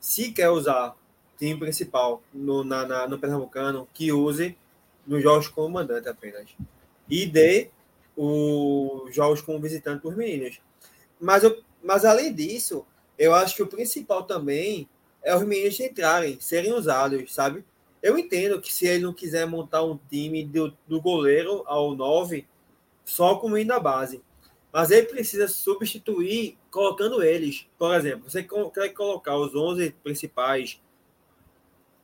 [0.07, 0.97] se quer usar
[1.37, 4.57] time principal no, na, na, no Pernambucano, que use
[5.07, 6.49] nos jogos como mandante apenas.
[7.09, 7.71] E dê
[8.17, 10.61] os jogos como visitante os meninos.
[11.21, 12.85] mas, eu, mas além disso,
[13.19, 14.89] eu acho que o principal também
[15.23, 17.65] é os meninos entrarem, serem usados, sabe?
[18.03, 22.47] Eu entendo que se ele não quiser montar um time do, do goleiro ao 9,
[23.05, 24.23] só com o da base.
[24.73, 27.67] Mas ele precisa substituir colocando eles.
[27.79, 30.81] Por exemplo, você quer colocar os 11 principais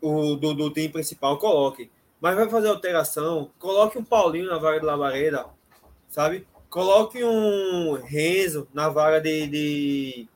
[0.01, 1.91] o, do, do time principal, coloque.
[2.23, 5.45] Mas vai fazer alteração, coloque um Paulinho na vaga de Labareda,
[6.09, 6.47] sabe?
[6.71, 10.29] Coloque um Renzo na vaga de, de,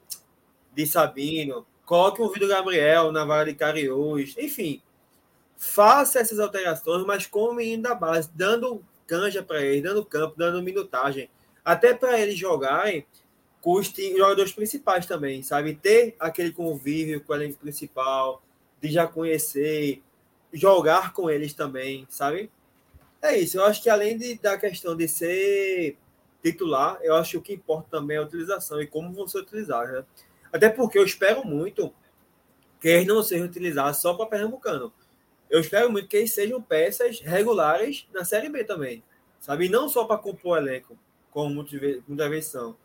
[0.74, 4.82] de Sabino, coloque um Vitor Gabriel na vaga de Cariús, enfim.
[5.56, 10.34] Faça essas alterações, mas com o menino da base, dando canja para eles, dando campo,
[10.36, 11.30] dando minutagem.
[11.64, 13.06] Até para eles jogarem
[13.60, 15.76] com os jogadores principais também, sabe?
[15.76, 18.42] Ter aquele convívio com o elenco principal,
[18.82, 20.02] de já conhecer,
[20.56, 22.50] jogar com eles também, sabe?
[23.22, 23.58] É isso.
[23.58, 25.96] Eu acho que além de, da questão de ser
[26.42, 29.38] titular, eu acho que o que importa também é a utilização e como vão ser
[29.38, 30.04] utilizados, né?
[30.52, 31.92] Até porque eu espero muito
[32.80, 34.92] que eles não sejam utilizados só para Pernambucano.
[35.50, 39.02] Eu espero muito que eles sejam peças regulares na Série B também,
[39.40, 39.66] sabe?
[39.66, 40.96] E não só para compor elenco,
[41.30, 42.76] como muitas vezes são.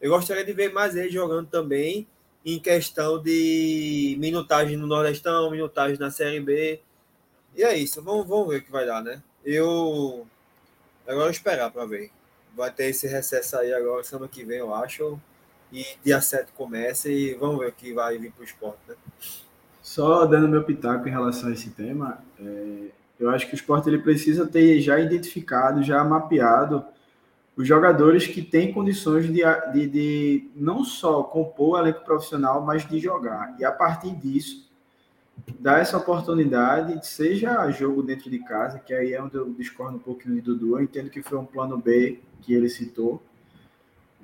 [0.00, 2.06] Eu gostaria de ver mais eles jogando também
[2.44, 6.80] em questão de minutagem no Nordestão, minutagem na Série B.
[7.56, 9.22] E é isso, vamos, vamos ver o que vai dar, né?
[9.44, 10.26] Eu.
[11.06, 12.10] Agora esperar para ver.
[12.56, 15.18] Vai ter esse recesso aí agora, semana que vem, eu acho.
[15.72, 18.94] E dia 7 começa e vamos ver o que vai vir para o esporte, né?
[19.82, 23.88] Só dando meu pitaco em relação a esse tema, é, eu acho que o esporte
[23.88, 26.84] ele precisa ter já identificado, já mapeado
[27.56, 32.88] os jogadores que têm condições de, de, de não só compor o elenco profissional, mas
[32.88, 33.54] de jogar.
[33.58, 34.69] E a partir disso,
[35.58, 40.00] dar essa oportunidade, seja jogo dentro de casa, que aí é onde eu discordo um
[40.00, 43.22] pouquinho de Dudu, eu entendo que foi um plano B que ele citou,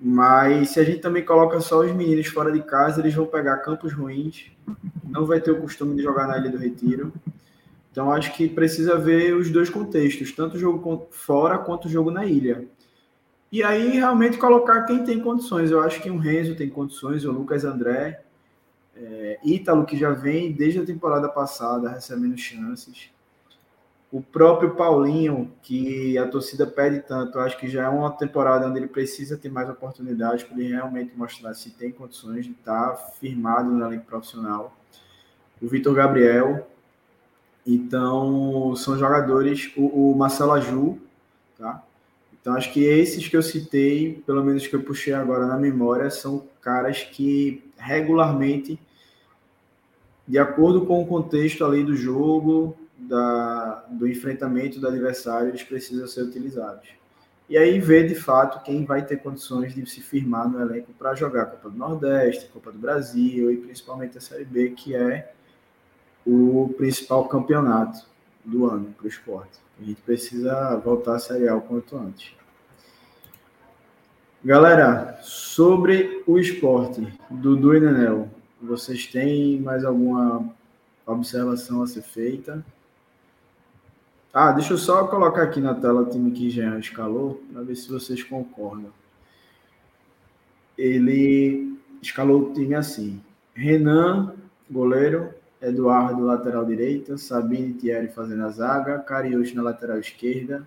[0.01, 3.59] mas se a gente também coloca só os meninos fora de casa, eles vão pegar
[3.59, 4.51] campos ruins,
[5.05, 7.12] não vai ter o costume de jogar na Ilha do Retiro,
[7.90, 12.10] então acho que precisa ver os dois contextos, tanto o jogo fora quanto o jogo
[12.10, 12.66] na ilha.
[13.51, 15.70] E aí realmente colocar quem tem condições.
[15.70, 18.22] Eu acho que o Renzo tem condições, o Lucas André,
[18.97, 23.10] é, Ítalo, que já vem desde a temporada passada recebendo chances.
[24.10, 28.78] O próprio Paulinho, que a torcida pede tanto, acho que já é uma temporada onde
[28.78, 33.70] ele precisa ter mais oportunidades para ele realmente mostrar se tem condições de estar firmado
[33.73, 34.74] na liga profissional.
[35.60, 36.66] O Vitor Gabriel.
[37.66, 39.73] Então, são jogadores.
[39.77, 40.98] O, o Marcelo Aju,
[41.59, 41.82] tá?
[42.40, 46.09] Então, acho que esses que eu citei, pelo menos que eu puxei agora na memória,
[46.10, 48.78] são caras que regularmente,
[50.27, 56.07] de acordo com o contexto ali do jogo, da, do enfrentamento do adversário, eles precisam
[56.07, 56.89] ser utilizados.
[57.48, 61.15] E aí ver de fato quem vai ter condições de se firmar no elenco para
[61.15, 65.32] jogar Copa do Nordeste, Copa do Brasil e principalmente a Série B, que é
[66.27, 68.05] o principal campeonato
[68.44, 69.61] do ano para o esporte.
[69.81, 72.32] A gente precisa voltar a Série A o quanto antes.
[74.44, 78.28] Galera, sobre o esporte, Dudu e Nenel,
[78.66, 80.52] vocês têm mais alguma
[81.06, 82.64] observação a ser feita?
[84.32, 87.76] Ah, deixa eu só colocar aqui na tela o time que Jean escalou, para ver
[87.76, 88.93] se vocês concordam.
[90.76, 93.22] Ele escalou o time assim:
[93.55, 94.34] Renan,
[94.70, 100.66] goleiro, Eduardo, lateral direita, Sabine Thierry fazendo a zaga, Cariús na lateral esquerda,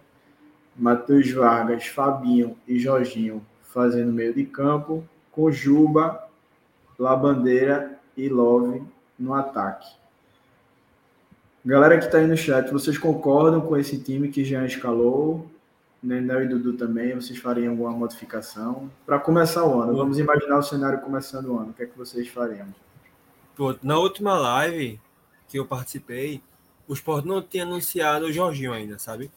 [0.76, 6.28] Matheus Vargas, Fabinho e Jorginho fazendo meio de campo, com Juba,
[7.00, 8.84] Labandeira e Love
[9.18, 9.88] no ataque.
[11.66, 15.50] Galera que está aí no chat, vocês concordam com esse time que já escalou?
[16.02, 18.90] Nenel e Dudu também, vocês fariam alguma modificação?
[19.06, 21.98] Para começar o ano, vamos imaginar o cenário começando o ano, o que é que
[21.98, 22.68] vocês fariam?
[23.84, 25.00] Na última live
[25.48, 26.42] que eu participei,
[26.88, 29.30] o Sport não tinha anunciado o Jorginho ainda, sabe?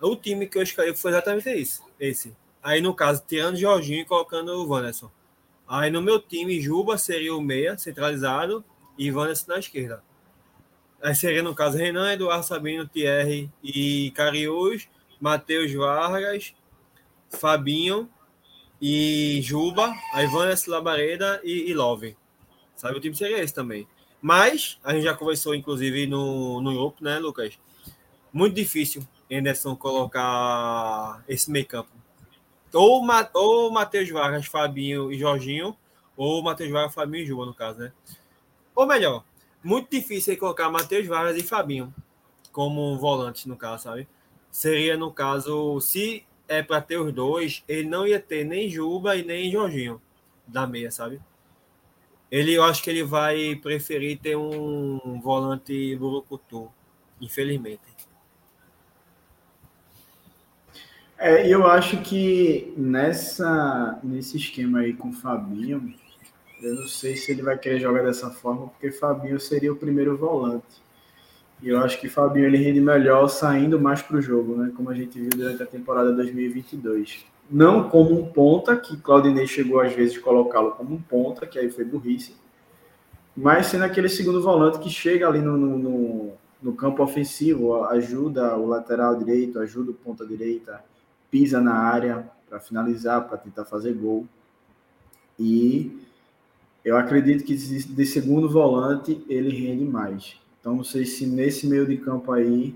[0.00, 2.34] O time que eu escolhi foi exatamente isso, esse.
[2.60, 5.10] Aí, no caso, tirando o Jorginho e colocando o Wanderson.
[5.72, 8.64] Aí, no meu time, Juba seria o meia, centralizado,
[8.98, 10.02] e Wanderson na esquerda.
[11.00, 14.88] Aí seria, no caso, Renan, Eduardo Sabino, Thierry e Cariús,
[15.20, 16.52] Matheus Vargas,
[17.30, 18.10] Fabinho
[18.82, 22.16] e Juba, aí Wanderson, Labareda e, e Love.
[22.74, 23.86] Sabe, o time seria esse também.
[24.20, 27.56] Mas, a gente já conversou, inclusive, no, no grupo, né, Lucas?
[28.32, 31.99] Muito difícil Anderson colocar esse meio campo
[32.72, 33.02] ou,
[33.34, 35.76] ou Matheus Vargas, Fabinho e Jorginho,
[36.16, 37.92] ou Matheus Vargas, Fabinho e Juba, no caso, né?
[38.74, 39.24] Ou melhor,
[39.62, 41.94] muito difícil colocar Matheus Vargas e Fabinho
[42.52, 44.08] como volantes, no caso, sabe?
[44.50, 49.16] Seria, no caso, se é para ter os dois, ele não ia ter nem Juba
[49.16, 50.00] e nem Jorginho.
[50.46, 51.20] da meia, sabe?
[52.30, 56.70] Ele, eu acho que ele vai preferir ter um volante burucutu,
[57.20, 57.80] infelizmente.
[61.22, 65.92] É, eu acho que nessa, nesse esquema aí com o Fabinho,
[66.62, 70.16] eu não sei se ele vai querer jogar dessa forma, porque Fabinho seria o primeiro
[70.16, 70.80] volante.
[71.62, 74.72] E eu acho que Fabinho ele rende melhor saindo mais para o jogo, né?
[74.74, 77.26] Como a gente viu durante a temporada 2022.
[77.50, 81.70] Não como um ponta, que Claudinei chegou às vezes colocá-lo como um ponta, que aí
[81.70, 82.34] foi burrice.
[83.36, 86.32] Mas sendo aquele segundo volante que chega ali no, no,
[86.62, 90.82] no campo ofensivo, ajuda o lateral direito, ajuda o ponta direita,
[91.30, 94.26] pisa na área para finalizar, para tentar fazer gol.
[95.38, 96.00] E
[96.84, 100.36] eu acredito que de segundo volante ele rende mais.
[100.60, 102.74] Então, não sei se nesse meio de campo aí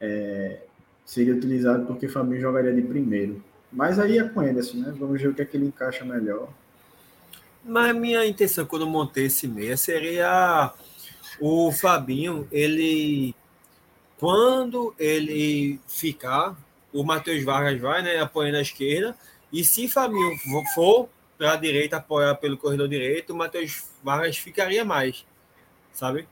[0.00, 0.60] é,
[1.04, 3.42] seria utilizado porque o Fabinho jogaria de primeiro.
[3.72, 4.94] Mas aí é com Anderson, né?
[4.98, 6.48] Vamos ver o que é que ele encaixa melhor.
[7.64, 10.72] Mas minha intenção quando montei esse meia seria
[11.40, 13.34] o Fabinho, ele
[14.18, 16.54] quando ele ficar,
[16.92, 19.16] o Matheus Vargas vai, né, apoiando a esquerda,
[19.52, 20.36] e se Fabinho
[20.74, 25.24] for para a direita apoiar pelo corredor direito, o Matheus Vargas ficaria mais,
[25.92, 26.28] sabe?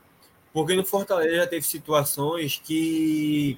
[0.53, 3.57] Porque no Fortaleza já teve situações que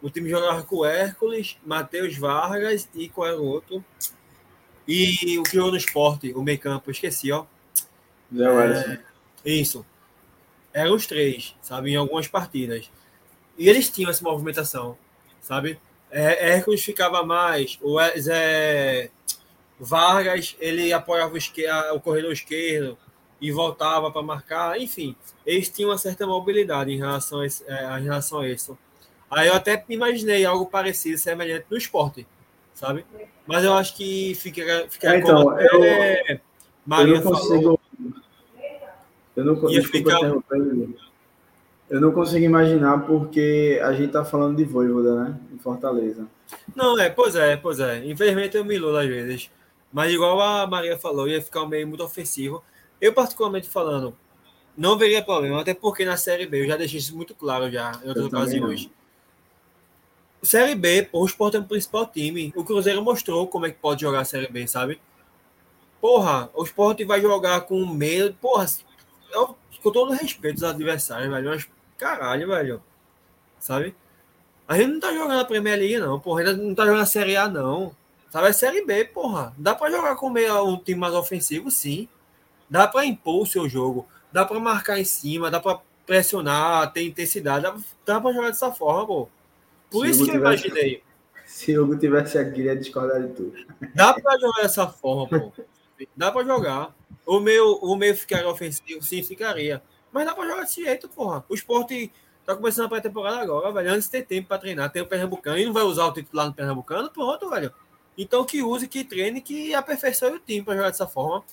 [0.00, 3.84] o time jogava com o Hércules, Matheus Vargas e qual era o outro?
[4.86, 7.44] E o que jogou no esporte, o meio campo, esqueci, ó.
[9.44, 9.84] É, isso.
[10.72, 12.90] Eram os três, sabe, em algumas partidas.
[13.58, 14.96] E eles tinham essa movimentação,
[15.40, 15.78] sabe?
[16.10, 19.10] É, Hércules ficava mais, o Zé
[19.78, 22.96] Vargas, ele apoiava o, o corredor esquerdo,
[23.40, 25.14] e voltava para marcar, enfim,
[25.46, 28.76] eles tinham uma certa mobilidade em relação a, esse, é, em relação a isso.
[29.30, 32.26] Aí eu até imaginei algo parecido, semelhante no esporte,
[32.74, 33.04] sabe?
[33.46, 35.84] Mas eu acho que fica, fica é, então, como eu,
[37.00, 37.62] eu não consigo.
[37.62, 37.80] Falou,
[39.36, 40.10] eu não, consigo.
[41.90, 45.40] Eu não consigo imaginar porque a gente tá falando de Voivoda, né?
[45.52, 46.26] Em Fortaleza.
[46.74, 48.04] Não, é, pois é, pois é.
[48.04, 49.50] Infelizmente eu me iludo às vezes.
[49.92, 52.62] Mas igual a Maria falou, ia ficar um meio muito ofensivo.
[53.00, 54.14] Eu, particularmente falando,
[54.76, 57.92] não veria problema, até porque na Série B, eu já deixei isso muito claro já
[58.04, 58.90] em outras ocasiões.
[60.42, 62.52] Série B, pô, o Sport é o principal time.
[62.54, 65.00] O Cruzeiro mostrou como é que pode jogar a Série B, sabe?
[66.00, 68.36] Porra, o Sport vai jogar com medo.
[68.40, 68.66] Porra,
[69.32, 71.48] eu, com todo respeito aos adversários, velho.
[71.48, 71.68] Mas,
[71.98, 72.82] caralho, velho.
[73.58, 73.94] Sabe?
[74.66, 76.40] A gente não tá jogando a Premier League, não, porra.
[76.40, 77.94] Ainda não tá jogando a Série A, não.
[78.30, 78.48] Sabe?
[78.48, 79.52] É Série B, porra.
[79.58, 82.08] Dá pra jogar com meio, um time mais ofensivo, sim.
[82.70, 87.02] Dá para impor o seu jogo, dá para marcar em cima, dá para pressionar, ter
[87.02, 89.28] intensidade, dá, dá para jogar dessa forma, pô.
[89.90, 91.02] Por se isso que eu tivesse, imaginei.
[91.46, 93.54] Se o Hugo tivesse aqui, ia discordar de tudo.
[93.94, 95.52] Dá para jogar dessa forma, pô.
[96.14, 96.94] Dá para jogar.
[97.24, 99.82] O meu, o meu ficaria ofensivo, sim, ficaria.
[100.12, 101.44] Mas dá para jogar desse jeito, porra.
[101.48, 102.10] O esporte
[102.44, 103.92] tá começando a pré-temporada agora, velho.
[103.92, 106.46] Antes de ter tempo para treinar, tem o Pernambucano e não vai usar o titular
[106.46, 107.72] no Pernambucano, pronto, velho.
[108.16, 111.44] Então que use, que treine, que aperfeiçoe o time para jogar dessa forma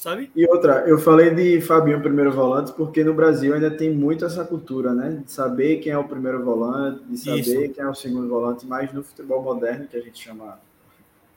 [0.00, 0.30] sabe?
[0.34, 4.44] E outra, eu falei de Fabinho primeiro volante porque no Brasil ainda tem muito essa
[4.44, 5.22] cultura, né?
[5.24, 7.74] De saber quem é o primeiro volante, de saber Isso.
[7.74, 10.58] quem é o segundo volante, mas no futebol moderno, que a gente chama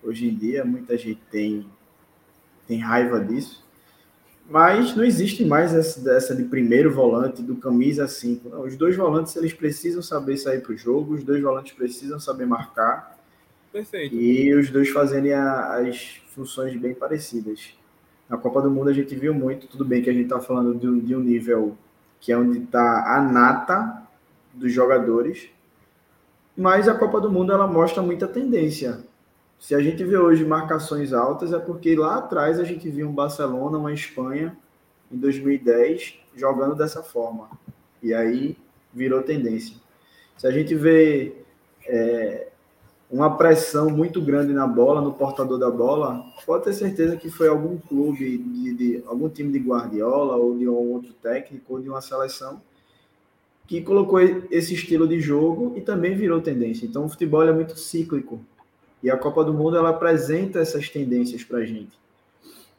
[0.02, 1.66] hoje em dia, muita gente tem,
[2.66, 3.63] tem raiva disso.
[4.50, 8.50] Mas não existe mais essa, de primeiro volante, do camisa 5.
[8.50, 12.20] Não, os dois volantes eles precisam saber sair para o jogo, os dois volantes precisam
[12.20, 13.18] saber marcar.
[13.72, 14.14] Perfeito.
[14.16, 17.74] E os dois fazerem a, as funções bem parecidas.
[18.30, 20.76] Na Copa do Mundo a gente viu muito, tudo bem que a gente está falando
[20.76, 21.78] de um, de um nível
[22.20, 24.04] que é onde está a nata
[24.54, 25.50] dos jogadores,
[26.56, 29.04] mas a Copa do Mundo ela mostra muita tendência.
[29.64, 33.14] Se a gente vê hoje marcações altas, é porque lá atrás a gente viu um
[33.14, 34.58] Barcelona, uma Espanha,
[35.10, 37.50] em 2010, jogando dessa forma.
[38.02, 38.58] E aí
[38.94, 39.78] virou tendência.
[40.38, 41.34] Se a gente vê
[41.88, 42.50] é,
[43.10, 47.48] uma pressão muito grande na bola, no portador da bola, pode ter certeza que foi
[47.48, 51.88] algum clube, de, de, algum time de Guardiola, ou de um outro técnico, ou de
[51.88, 52.62] uma seleção,
[53.66, 56.86] que colocou esse estilo de jogo e também virou tendência.
[56.86, 58.42] Então, o futebol é muito cíclico.
[59.04, 61.92] E a Copa do Mundo ela apresenta essas tendências para a gente.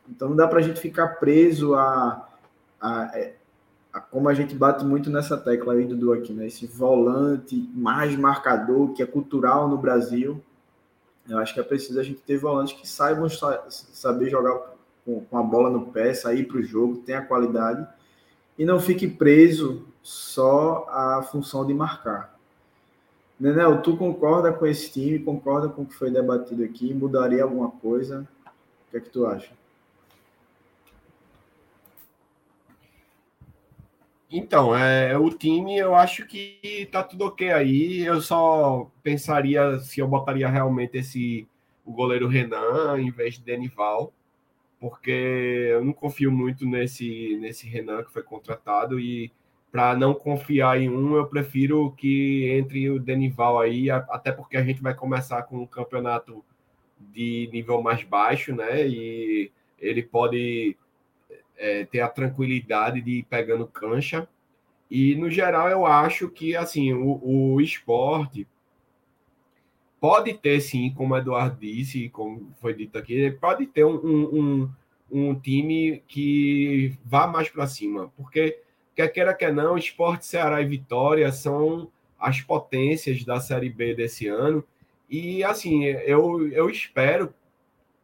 [0.08, 2.28] Então, não dá para a gente ficar preso a,
[2.80, 3.34] a, é,
[4.10, 6.46] como a gente bate muito nessa tecla aí, Dudu, aqui, né?
[6.46, 10.42] Esse volante mais marcador, que é cultural no Brasil.
[11.28, 13.28] Eu acho que é preciso a gente ter volantes que saibam
[13.68, 14.74] saber jogar
[15.04, 17.86] com, a bola no pé, sair para o jogo, tenha qualidade
[18.58, 22.33] e não fique preso só à função de marcar.
[23.38, 25.18] Nenel, tu concorda com esse time?
[25.18, 26.94] Concorda com o que foi debatido aqui?
[26.94, 28.26] Mudaria alguma coisa?
[28.94, 29.52] que é que tu acha?
[34.30, 38.02] Então, é, o time eu acho que tá tudo ok aí.
[38.02, 41.48] Eu só pensaria se eu botaria realmente esse
[41.84, 44.12] o goleiro Renan em vez de Denival,
[44.80, 45.10] porque
[45.70, 49.30] eu não confio muito nesse nesse Renan que foi contratado e
[49.74, 54.62] para não confiar em um, eu prefiro que entre o Denival aí, até porque a
[54.62, 56.44] gente vai começar com um campeonato
[57.12, 58.86] de nível mais baixo, né?
[58.86, 60.76] E ele pode
[61.56, 64.28] é, ter a tranquilidade de ir pegando cancha.
[64.88, 68.46] E, no geral, eu acho que assim o, o esporte
[70.00, 74.70] pode ter, sim, como o Eduardo disse, como foi dito aqui, pode ter um, um,
[75.10, 78.62] um time que vá mais para cima, porque
[78.94, 84.26] quer queira que não, Esporte, Ceará e Vitória são as potências da Série B desse
[84.26, 84.64] ano.
[85.08, 87.34] E assim, eu, eu espero,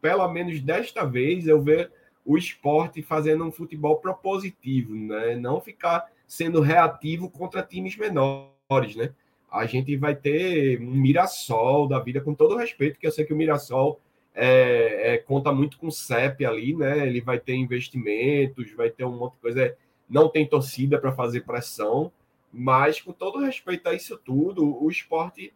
[0.01, 1.91] pelo menos desta vez, eu ver
[2.25, 5.37] o esporte fazendo um futebol propositivo, né?
[5.37, 9.13] Não ficar sendo reativo contra times menores, né?
[9.51, 13.33] A gente vai ter um Mirassol da vida, com todo respeito, que eu sei que
[13.33, 14.01] o Mirassol
[14.35, 17.07] é, é, conta muito com o CEP ali, né?
[17.07, 19.77] Ele vai ter investimentos, vai ter um monte de coisa
[20.11, 22.13] não tem torcida para fazer pressão,
[22.53, 25.55] mas com todo respeito a isso tudo, o esporte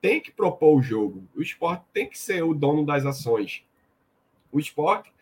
[0.00, 3.62] tem que propor o jogo, o esporte tem que ser o dono das ações.
[4.50, 5.12] O esporte,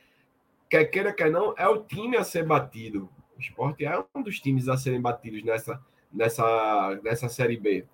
[0.70, 3.10] quer queira, quer não, é o time a ser batido.
[3.36, 7.84] O esporte é um dos times a serem batidos nessa, nessa, nessa Série B.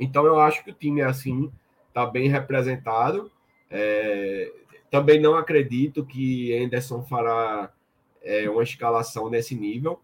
[0.00, 1.52] Então eu acho que o time, assim,
[1.88, 3.30] está bem representado.
[3.70, 4.52] É,
[4.90, 7.70] também não acredito que Anderson fará
[8.22, 10.00] é, uma escalação nesse nível.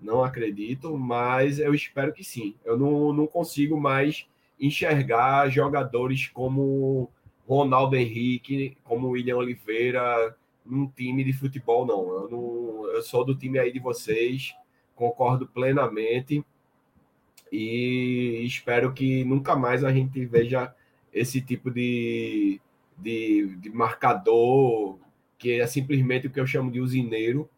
[0.00, 2.54] Não acredito, mas eu espero que sim.
[2.64, 4.26] Eu não, não consigo mais
[4.58, 7.08] enxergar jogadores como
[7.46, 12.08] Ronaldo Henrique, como William Oliveira, num time de futebol, não.
[12.12, 14.54] Eu, não, eu sou do time aí de vocês,
[14.94, 16.44] concordo plenamente
[17.50, 20.74] e espero que nunca mais a gente veja
[21.12, 22.60] esse tipo de,
[22.96, 24.98] de, de marcador
[25.42, 27.50] que é simplesmente o que eu chamo de usineiro,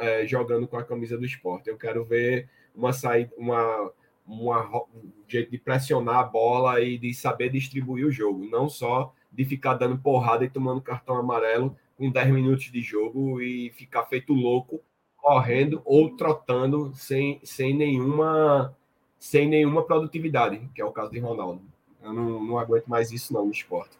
[0.00, 1.70] é, jogando com a camisa do esporte.
[1.70, 3.92] Eu quero ver uma saída, uma,
[4.26, 9.14] uma, um jeito de pressionar a bola e de saber distribuir o jogo, não só
[9.30, 14.04] de ficar dando porrada e tomando cartão amarelo com 10 minutos de jogo e ficar
[14.06, 14.80] feito louco
[15.16, 18.76] correndo ou trotando sem, sem nenhuma
[19.16, 21.62] sem nenhuma produtividade, que é o caso de Ronaldo.
[22.02, 23.96] Eu não, não aguento mais isso não no esporte.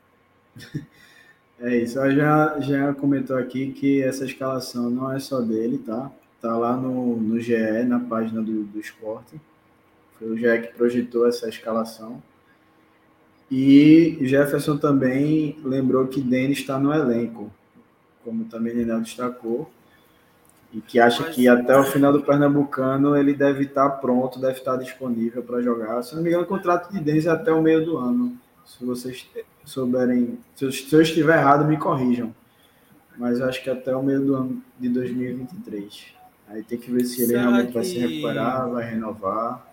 [1.62, 6.10] É isso, eu já, já comentou aqui que essa escalação não é só dele, tá?
[6.40, 9.40] Tá lá no, no GE, na página do, do esporte.
[10.18, 12.20] Foi o GE que projetou essa escalação.
[13.48, 17.48] E Jefferson também lembrou que Denis está no elenco,
[18.24, 19.70] como também Nenel destacou,
[20.74, 24.58] e que acha que até o final do Pernambucano ele deve estar tá pronto, deve
[24.58, 26.02] estar tá disponível para jogar.
[26.02, 28.36] Se não me engano, o contrato de Denis é até o meio do ano.
[28.66, 29.28] Se vocês
[29.64, 32.34] souberem, se eu, se eu estiver errado, me corrijam.
[33.16, 36.06] Mas eu acho que até o meio do ano de 2023.
[36.48, 37.74] Aí tem que ver se ele Será realmente que...
[37.74, 39.72] vai se recuperar, vai renovar.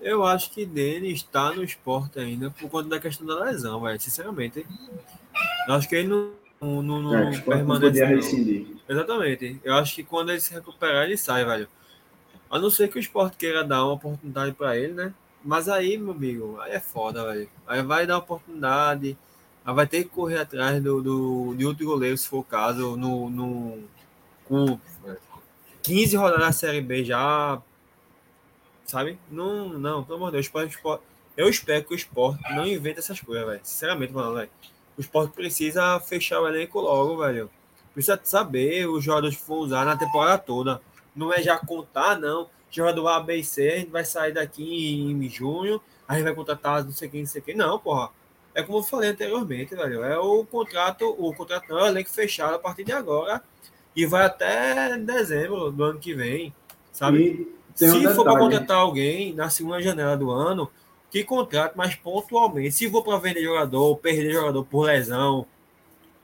[0.00, 4.00] Eu acho que Denis está no esporte ainda por conta da questão da lesão, velho.
[4.00, 4.66] Sinceramente.
[5.66, 6.30] Eu acho que ele não,
[6.60, 8.00] não, não, é, permanece.
[8.00, 8.66] Não rescindir.
[8.88, 9.60] Exatamente.
[9.64, 11.68] Eu acho que quando ele se recuperar, ele sai, velho.
[12.50, 15.14] A não ser que o esporte queira dar uma oportunidade para ele, né?
[15.44, 17.50] Mas aí, meu amigo, aí é foda, velho.
[17.66, 19.16] Aí vai dar oportunidade.
[19.62, 22.96] Aí vai ter que correr atrás do, do, de outro goleiro, se for o caso,
[22.96, 23.84] no, no,
[24.46, 24.80] com
[25.82, 27.60] 15 rodadas da Série B já.
[28.86, 29.18] Sabe?
[29.30, 30.46] Não, não, pelo amor de Deus.
[30.46, 30.78] Esporte,
[31.36, 33.60] eu espero que o esporte não invente essas coisas, velho.
[33.62, 34.50] Sinceramente, mano, velho.
[34.96, 37.50] O esporte precisa fechar o elenco logo, velho.
[37.92, 40.80] Precisa saber os jogadores que vão usar na temporada toda.
[41.14, 44.62] Não é já contar, não jogador A, B e C, a gente vai sair daqui
[44.62, 47.54] em junho, a gente vai contratar não sei quem, não sei quem.
[47.54, 48.10] Não, porra.
[48.54, 50.04] É como eu falei anteriormente, velho.
[50.04, 53.42] É o contrato, o contrato não é o elenco fechado a partir de agora
[53.96, 56.54] e vai até dezembro do ano que vem,
[56.92, 57.52] sabe?
[57.74, 60.70] Se um for para contratar alguém na segunda janela do ano,
[61.10, 62.72] que contrate mais pontualmente.
[62.72, 65.46] Se for para vender jogador, perder jogador por lesão,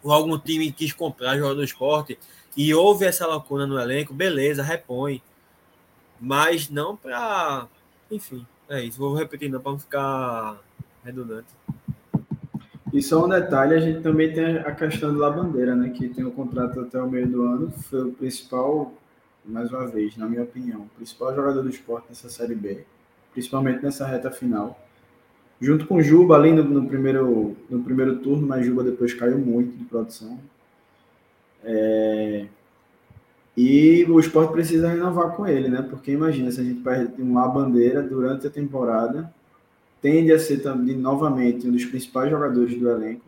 [0.02, 2.18] ou algum time quis comprar jogador do esporte
[2.56, 5.22] e houve essa lacuna no elenco, beleza, repõe
[6.20, 7.66] mas não para.
[8.10, 8.98] Enfim, é isso.
[8.98, 10.60] Vou repetir, não, para não ficar
[11.04, 11.48] redundante.
[12.92, 15.90] E só um detalhe: a gente também tem a questão do Labandeira, né?
[15.90, 17.70] Que tem o um contrato até o meio do ano.
[17.70, 18.92] Foi o principal,
[19.44, 22.84] mais uma vez, na minha opinião, o principal jogador do esporte nessa Série B,
[23.32, 24.78] principalmente nessa reta final.
[25.60, 29.76] Junto com Juba ali no, no primeiro, no primeiro turno, mas Juba depois caiu muito
[29.76, 30.38] de produção.
[31.62, 32.46] É...
[33.62, 35.82] E o esporte precisa renovar com ele, né?
[35.82, 39.30] Porque imagina, se a gente perde uma bandeira durante a temporada,
[40.00, 43.26] tende a ser também novamente um dos principais jogadores do elenco.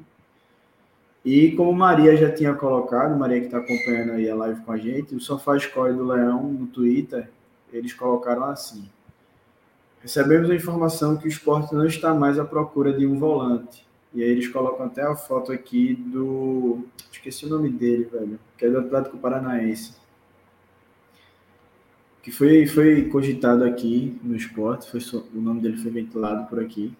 [1.23, 4.79] E como Maria já tinha colocado, Maria que está acompanhando aí a live com a
[4.79, 7.29] gente, o Sofá Score do Leão no Twitter,
[7.71, 8.89] eles colocaram assim:
[10.01, 13.87] Recebemos a informação que o esporte não está mais à procura de um volante.
[14.15, 16.87] E aí eles colocam até a foto aqui do.
[17.13, 18.41] Esqueci o nome dele, velho.
[18.57, 20.01] Que é do Atlético Paranaense.
[22.23, 25.01] Que foi, foi cogitado aqui no esporte, foi,
[25.35, 26.93] o nome dele foi ventilado por aqui.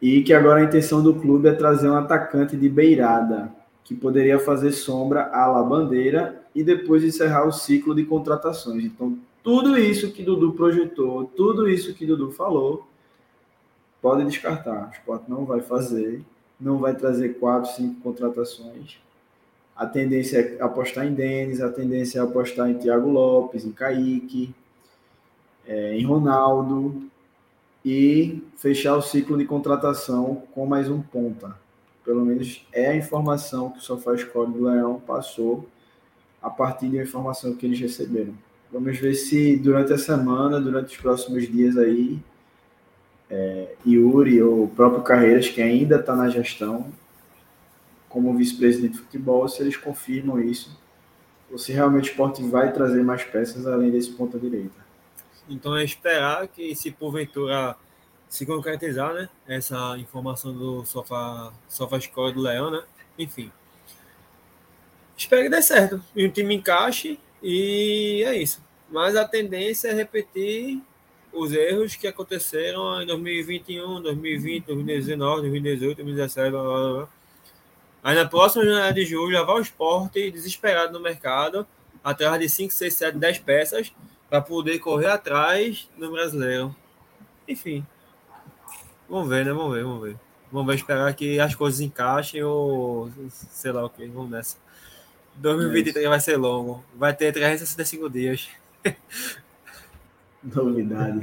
[0.00, 3.52] E que agora a intenção do clube é trazer um atacante de beirada,
[3.82, 8.84] que poderia fazer sombra à la bandeira e depois encerrar o ciclo de contratações.
[8.84, 12.86] Então, tudo isso que Dudu projetou, tudo isso que Dudu falou,
[14.00, 14.88] pode descartar.
[14.88, 16.22] O esporte não vai fazer,
[16.60, 18.98] não vai trazer quatro, cinco contratações.
[19.78, 24.52] A tendência é apostar em Denis, a tendência é apostar em Thiago Lopes, em Kaique,
[25.64, 27.08] é, em Ronaldo
[27.84, 31.56] e fechar o ciclo de contratação com mais um ponta.
[32.04, 35.68] Pelo menos é a informação que o SofaScore do Leão passou
[36.42, 38.34] a partir da informação que eles receberam.
[38.72, 42.18] Vamos ver se durante a semana, durante os próximos dias aí,
[43.30, 46.86] é, Yuri ou o próprio Carreiras, que ainda está na gestão,
[48.08, 50.76] como vice-presidente de futebol, se eles confirmam isso,
[51.50, 54.86] ou se realmente o esporte vai trazer mais peças além desse ponta direita.
[55.48, 57.76] Então é esperar que se porventura
[58.28, 59.28] se concretizar, né?
[59.46, 62.82] Essa informação do Sofá, Sofá Score do Leão, né?
[63.18, 63.50] Enfim.
[65.16, 66.02] Espero que dê certo.
[66.14, 68.62] E o time encaixe e é isso.
[68.90, 70.82] Mas a tendência é repetir
[71.32, 77.08] os erros que aconteceram em 2021, 2020, 2019, 2018, 2017, blá, blá, blá.
[78.08, 81.66] Aí na próxima janela de julho, levar o esporte desesperado no mercado,
[82.02, 83.92] atrás de 5, 6, 7, 10 peças,
[84.30, 86.74] para poder correr atrás no brasileiro.
[87.46, 87.84] Enfim.
[89.06, 89.52] Vamos ver, né?
[89.52, 90.16] Vamos ver, vamos ver.
[90.50, 94.06] Vamos ver, esperar que as coisas encaixem ou sei lá o que.
[94.06, 94.56] Vamos nessa.
[95.34, 96.82] 2023 é vai ser longo.
[96.94, 98.48] Vai ter 365 dias.
[100.42, 101.20] Novidade.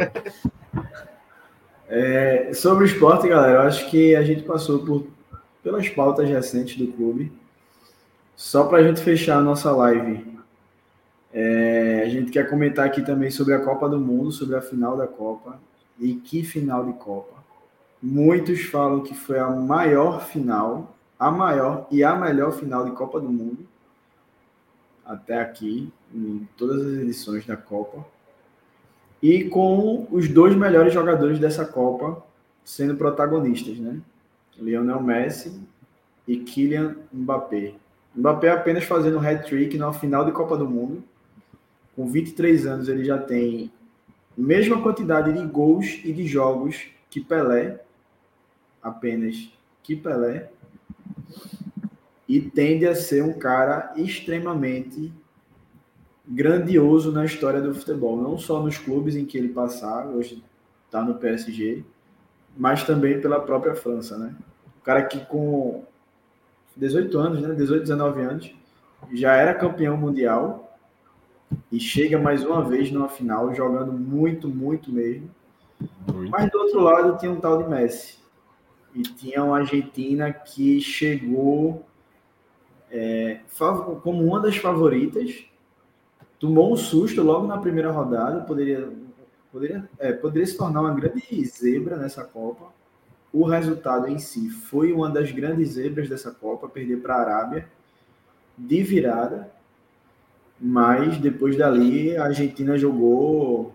[1.90, 5.15] É, sobre o esporte, galera, eu acho que a gente passou por,
[5.66, 7.32] pelas pautas recentes do clube.
[8.36, 10.38] Só para a gente fechar a nossa live,
[11.34, 14.96] é, a gente quer comentar aqui também sobre a Copa do Mundo, sobre a final
[14.96, 15.60] da Copa.
[16.00, 17.44] E que final de Copa.
[18.00, 23.20] Muitos falam que foi a maior final, a maior e a melhor final de Copa
[23.20, 23.66] do Mundo
[25.04, 28.06] até aqui, em todas as edições da Copa.
[29.20, 32.24] E com os dois melhores jogadores dessa Copa
[32.64, 34.00] sendo protagonistas, né?
[34.58, 35.60] Lionel Messi
[36.28, 37.76] e Kylian Mbappé.
[38.16, 41.04] Mbappé apenas fazendo hat-trick na final de Copa do Mundo.
[41.96, 43.72] Com 23 anos, ele já tem
[44.38, 47.82] a mesma quantidade de gols e de jogos que Pelé,
[48.82, 49.50] apenas
[49.82, 50.50] que Pelé,
[52.28, 55.14] e tende a ser um cara extremamente
[56.28, 60.44] grandioso na história do futebol, não só nos clubes em que ele passar, hoje
[60.86, 61.84] está no PSG,
[62.58, 64.34] mas também pela própria França, né?
[64.80, 65.84] O cara que com
[66.76, 68.56] 18 anos, né, 18, 19 anos,
[69.14, 70.78] já era campeão mundial
[71.72, 75.30] e chega mais uma vez numa final jogando muito, muito mesmo.
[76.12, 76.32] Muito.
[76.32, 78.18] Mas do outro lado tinha um tal de Messi
[78.94, 81.86] e tinha uma Argentina que chegou
[82.90, 83.40] é,
[84.04, 85.44] como uma das favoritas,
[86.40, 88.90] tomou um susto logo na primeira rodada, poderia,
[89.56, 92.66] poderia, é, poderia se tornar uma grande zebra nessa Copa.
[93.32, 97.68] O resultado em si foi uma das grandes zebras dessa Copa, perder para a Arábia
[98.58, 99.50] de virada,
[100.60, 103.74] mas depois dali a Argentina jogou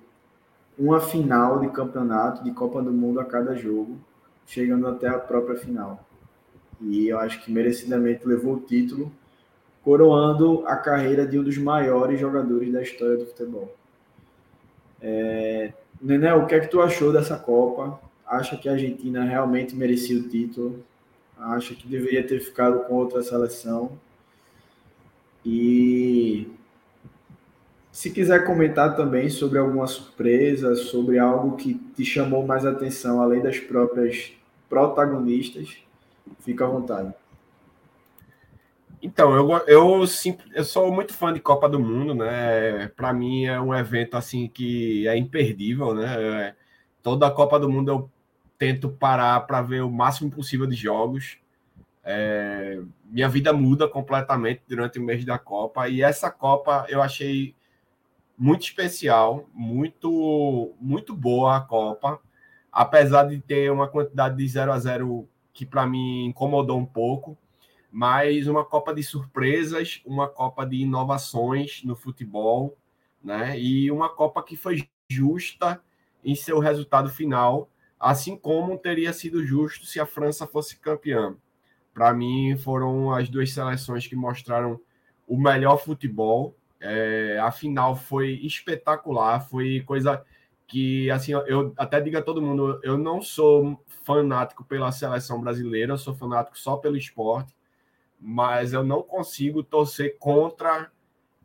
[0.78, 3.98] uma final de campeonato de Copa do Mundo a cada jogo,
[4.47, 6.07] chegando até a própria final
[6.81, 9.12] e eu acho que merecidamente levou o título,
[9.82, 13.74] coroando a carreira de um dos maiores jogadores da história do futebol.
[15.03, 15.73] É...
[16.01, 18.01] Nenel, o que é que tu achou dessa Copa?
[18.27, 20.83] Acha que a Argentina realmente merecia o título?
[21.39, 23.93] Acha que deveria ter ficado com outra seleção?
[25.45, 26.49] E
[27.91, 33.41] se quiser comentar também sobre alguma surpresa, sobre algo que te chamou mais atenção, além
[33.41, 34.33] das próprias
[34.69, 35.83] protagonistas,
[36.41, 37.13] Fica à vontade.
[39.03, 40.05] Então, eu, eu,
[40.53, 42.89] eu sou muito fã de Copa do Mundo, né?
[42.89, 46.23] Para mim é um evento assim que é imperdível, né?
[46.23, 46.55] É,
[47.03, 48.11] toda a Copa do Mundo eu
[48.59, 51.39] tento parar para ver o máximo possível de jogos.
[52.05, 57.55] É, minha vida muda completamente durante o mês da Copa e essa Copa eu achei
[58.37, 62.21] muito especial, muito muito boa a Copa,
[62.73, 67.37] apesar de ter uma quantidade de 0 a 0 que para mim incomodou um pouco,
[67.91, 72.77] mas uma Copa de surpresas, uma Copa de inovações no futebol,
[73.23, 73.59] né?
[73.59, 75.81] E uma Copa que foi justa
[76.25, 77.69] em seu resultado final,
[77.99, 81.37] assim como teria sido justo se a França fosse campeã.
[81.93, 84.81] Para mim, foram as duas seleções que mostraram
[85.27, 86.55] o melhor futebol.
[86.81, 90.25] É, a final foi espetacular, foi coisa
[90.67, 95.93] que, assim, eu até digo a todo mundo, eu não sou fanático pela seleção brasileira,
[95.93, 97.53] eu sou fanático só pelo esporte,
[98.21, 100.91] mas eu não consigo torcer contra,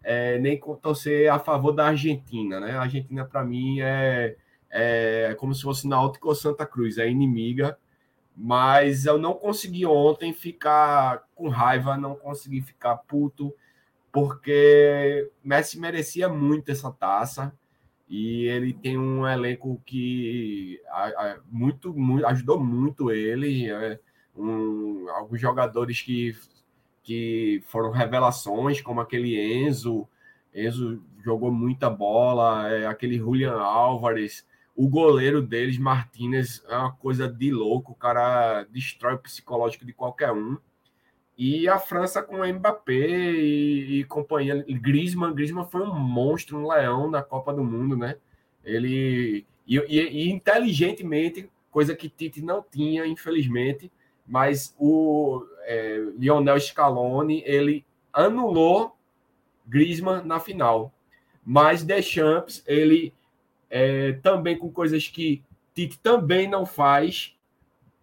[0.03, 2.71] é, nem torcer a favor da Argentina, né?
[2.71, 4.35] A Argentina, para mim, é,
[4.69, 7.77] é como se fosse Náutico ou Santa Cruz, é inimiga,
[8.35, 13.53] mas eu não consegui ontem ficar com raiva, não consegui ficar puto,
[14.11, 17.53] porque Messi merecia muito essa taça
[18.07, 20.79] e ele tem um elenco que
[21.49, 23.99] muito, muito ajudou muito ele, é,
[24.35, 26.35] um, alguns jogadores que,
[27.05, 30.07] que foram revelações, como aquele Enzo,
[30.53, 34.45] Enzo jogou muita bola, é, aquele Julian Álvares,
[34.75, 39.93] o goleiro deles, Martinez, é uma coisa de louco, o cara destrói o psicológico de
[39.93, 40.57] qualquer um.
[41.37, 47.09] E a França com Mbappé e, e companhia, Griezmann, Griezmann foi um monstro, um leão
[47.09, 48.17] na Copa do Mundo, né?
[48.63, 53.91] Ele e, e, e inteligentemente, coisa que Tite não tinha, infelizmente,
[54.25, 58.95] mas o é, Lionel Scaloni ele anulou
[59.67, 60.93] Griezmann na final,
[61.43, 63.13] mas Deschamps ele
[63.69, 65.43] é, também com coisas que
[65.73, 67.35] Tite também não faz.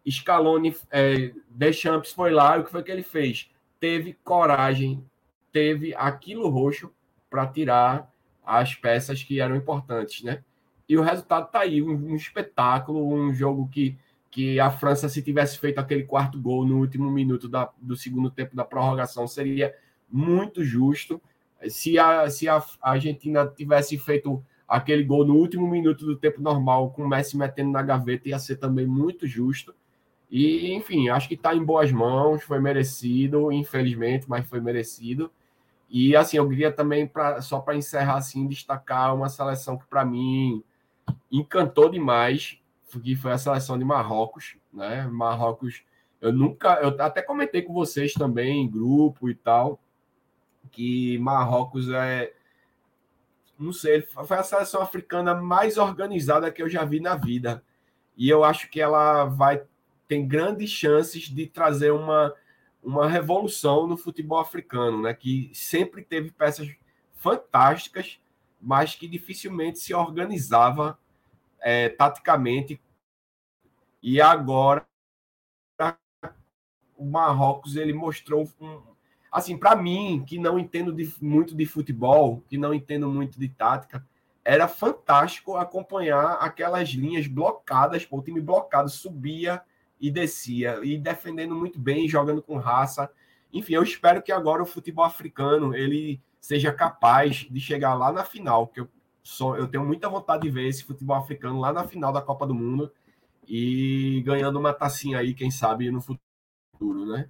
[0.09, 3.51] Scaloni, é, Deschamps foi lá, e o que foi que ele fez?
[3.81, 5.03] Teve coragem,
[5.51, 6.93] teve aquilo roxo
[7.31, 8.13] para tirar
[8.45, 10.45] as peças que eram importantes, né?
[10.89, 13.97] E o resultado tá aí, um, um, espetáculo, um jogo que,
[14.33, 18.31] que a França, se tivesse feito aquele quarto gol no último minuto da, do segundo
[18.31, 19.75] tempo da prorrogação, seria
[20.11, 21.21] muito justo.
[21.69, 26.91] Se a, se a Argentina tivesse feito aquele gol no último minuto do tempo normal,
[26.93, 29.75] com o Messi metendo na gaveta, ia ser também muito justo.
[30.31, 35.31] E, enfim, acho que está em boas mãos, foi merecido, infelizmente, mas foi merecido.
[35.91, 40.07] E, assim, eu queria também, pra, só para encerrar, assim, destacar uma seleção que, para
[40.07, 40.65] mim,
[41.31, 42.62] encantou demais,
[43.01, 45.07] que foi a seleção de Marrocos, né?
[45.07, 45.83] Marrocos,
[46.21, 49.81] eu nunca, eu até comentei com vocês também, em grupo e tal,
[50.71, 52.33] que Marrocos é,
[53.59, 57.63] não sei, foi a seleção africana mais organizada que eu já vi na vida.
[58.17, 59.63] E eu acho que ela vai
[60.13, 62.35] tem grandes chances de trazer uma,
[62.83, 65.15] uma revolução no futebol africano, né?
[65.15, 66.69] Que sempre teve peças
[67.15, 68.21] fantásticas,
[68.61, 70.99] mas que dificilmente se organizava
[71.63, 72.81] é, taticamente.
[74.03, 74.87] E agora
[76.97, 78.81] o Marrocos ele mostrou um,
[79.31, 83.49] assim, para mim, que não entendo de, muito de futebol, que não entendo muito de
[83.49, 84.07] tática,
[84.45, 89.63] era fantástico acompanhar aquelas linhas blocadas, pô, o time blocado subia
[90.01, 93.11] e descia, e defendendo muito bem, jogando com raça.
[93.53, 98.25] Enfim, eu espero que agora o futebol africano ele seja capaz de chegar lá na
[98.25, 98.89] final, que eu,
[99.57, 102.55] eu tenho muita vontade de ver esse futebol africano lá na final da Copa do
[102.55, 102.91] Mundo
[103.47, 107.29] e ganhando uma tacinha aí, quem sabe, no futuro, né?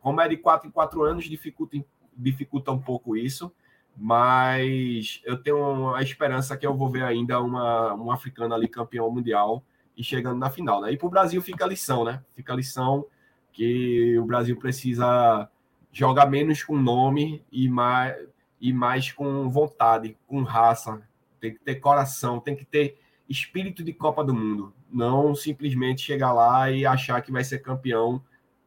[0.00, 1.76] Como é de quatro em quatro anos, dificulta,
[2.16, 3.52] dificulta um pouco isso,
[3.96, 9.10] mas eu tenho a esperança que eu vou ver ainda uma, um africano ali campeão
[9.10, 9.62] mundial
[9.96, 10.80] e chegando na final.
[10.80, 10.92] Né?
[10.92, 12.22] E para o Brasil fica a lição, né?
[12.34, 13.06] Fica a lição
[13.52, 15.48] que o Brasil precisa
[15.92, 18.16] jogar menos com nome e mais,
[18.62, 21.02] e mais com vontade, com raça.
[21.40, 22.96] Tem que ter coração, tem que ter
[23.28, 24.72] espírito de Copa do Mundo.
[24.88, 28.22] Não simplesmente chegar lá e achar que vai ser campeão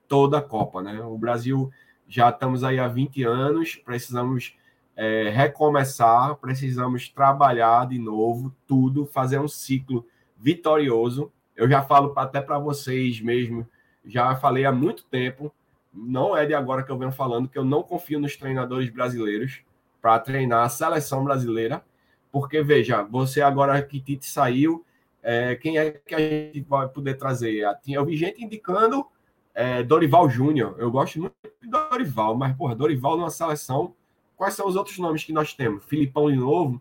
[0.05, 1.01] toda a Copa, né?
[1.01, 1.71] O Brasil
[2.09, 4.57] já estamos aí há 20 anos, precisamos
[4.97, 10.05] é, recomeçar, precisamos trabalhar de novo, tudo, fazer um ciclo
[10.37, 11.31] vitorioso.
[11.55, 13.65] Eu já falo até para vocês mesmo,
[14.03, 15.53] já falei há muito tempo,
[15.93, 19.63] não é de agora que eu venho falando, que eu não confio nos treinadores brasileiros
[20.05, 21.83] para treinar a seleção brasileira,
[22.31, 24.85] porque veja, você agora que Tite saiu,
[25.23, 27.63] é, quem é que a gente vai poder trazer?
[27.87, 29.07] Eu vi gente indicando
[29.51, 30.75] é, Dorival Júnior.
[30.77, 33.95] Eu gosto muito de Dorival, mas, porra, Dorival numa seleção.
[34.37, 35.83] Quais são os outros nomes que nós temos?
[35.85, 36.79] Filipão de novo.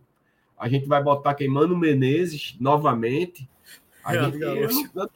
[0.59, 1.49] A gente vai botar quem?
[1.49, 3.49] Mano Menezes novamente.
[4.07, 5.09] É, gente, eu,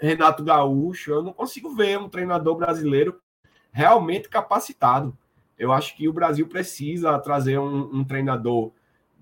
[0.00, 3.20] Renato Gaúcho, eu não consigo ver um treinador brasileiro
[3.70, 5.14] realmente capacitado.
[5.58, 8.72] Eu acho que o Brasil precisa trazer um, um treinador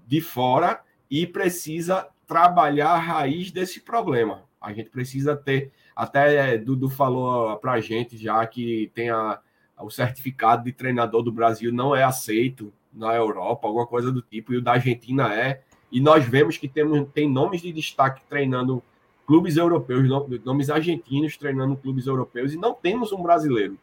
[0.07, 0.81] de fora
[1.11, 4.43] e precisa trabalhar a raiz desse problema.
[4.61, 9.39] A gente precisa ter, até Dudu falou para a gente já que tem a,
[9.79, 14.53] o certificado de treinador do Brasil não é aceito na Europa, alguma coisa do tipo,
[14.53, 15.63] e o da Argentina é.
[15.91, 18.83] E nós vemos que temos, tem nomes de destaque treinando
[19.27, 20.09] clubes europeus,
[20.45, 23.79] nomes argentinos treinando clubes europeus, e não temos um brasileiro.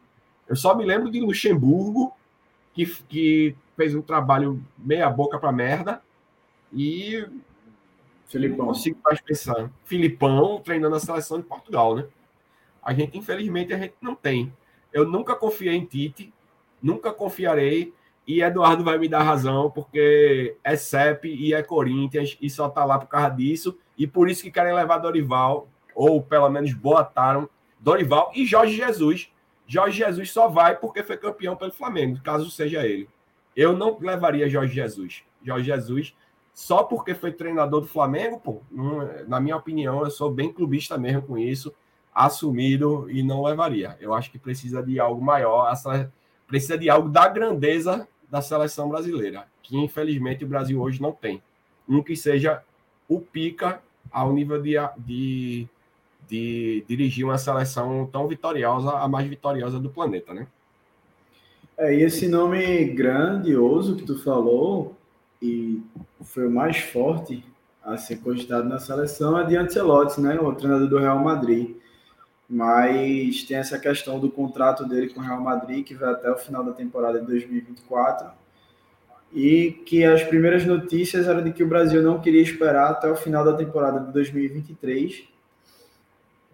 [0.48, 2.12] Eu só me lembro de Luxemburgo,
[2.72, 6.02] que, que fez um trabalho meia boca para merda,
[6.72, 7.26] e
[8.26, 8.58] Filipão.
[8.58, 9.70] não consigo mais pensar.
[9.84, 12.06] Filipão treinando a seleção de Portugal, né?
[12.82, 14.52] A gente, infelizmente, a gente não tem.
[14.92, 16.32] Eu nunca confiei em Tite,
[16.82, 17.92] nunca confiarei,
[18.26, 22.84] e Eduardo vai me dar razão, porque é CEP e é Corinthians, e só tá
[22.84, 27.48] lá por causa disso, e por isso que querem levar Dorival, ou pelo menos boataram
[27.78, 29.31] Dorival e Jorge Jesus.
[29.66, 33.08] Jorge Jesus só vai porque foi campeão pelo Flamengo, caso seja ele.
[33.54, 35.22] Eu não levaria Jorge Jesus.
[35.42, 36.14] Jorge Jesus,
[36.54, 38.62] só porque foi treinador do Flamengo, pô,
[39.26, 41.72] na minha opinião, eu sou bem clubista mesmo com isso,
[42.14, 43.96] assumido e não levaria.
[44.00, 45.72] Eu acho que precisa de algo maior,
[46.46, 51.42] precisa de algo da grandeza da seleção brasileira, que infelizmente o Brasil hoje não tem.
[51.88, 52.62] Um que seja
[53.08, 55.68] o pica ao nível de, de,
[56.32, 60.46] de dirigir uma seleção tão vitoriosa, a mais vitoriosa do planeta, né?
[61.76, 64.96] É, e esse nome grandioso que tu falou,
[65.42, 65.82] e
[66.22, 67.44] foi o mais forte
[67.84, 70.40] a ser cogitado na seleção, é de Ancelotti, né?
[70.40, 71.76] O treinador do Real Madrid.
[72.48, 76.36] Mas tem essa questão do contrato dele com o Real Madrid, que vai até o
[76.36, 78.26] final da temporada de 2024
[79.34, 83.16] e que as primeiras notícias eram de que o Brasil não queria esperar até o
[83.16, 85.31] final da temporada de 2023,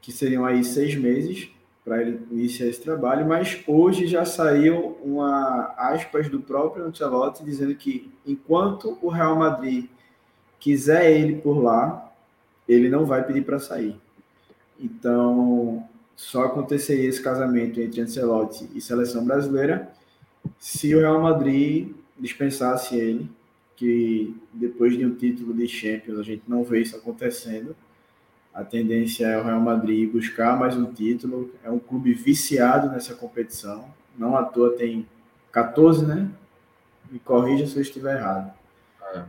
[0.09, 1.51] que seriam aí seis meses
[1.85, 7.75] para ele iniciar esse trabalho, mas hoje já saiu uma aspas do próprio Ancelotti dizendo
[7.75, 9.85] que enquanto o Real Madrid
[10.59, 12.11] quiser ele por lá,
[12.67, 14.01] ele não vai pedir para sair.
[14.81, 15.87] Então,
[16.17, 19.93] só aconteceria esse casamento entre Ancelotti e seleção brasileira
[20.59, 23.31] se o Real Madrid dispensasse ele,
[23.77, 27.77] que depois de um título de Champions a gente não vê isso acontecendo.
[28.53, 31.51] A tendência é o Real Madrid buscar mais um título.
[31.63, 33.85] É um clube viciado nessa competição.
[34.17, 35.07] Não à toa tem
[35.53, 36.29] 14, né?
[37.11, 38.53] Me corrija se eu estiver errado.
[39.15, 39.23] É.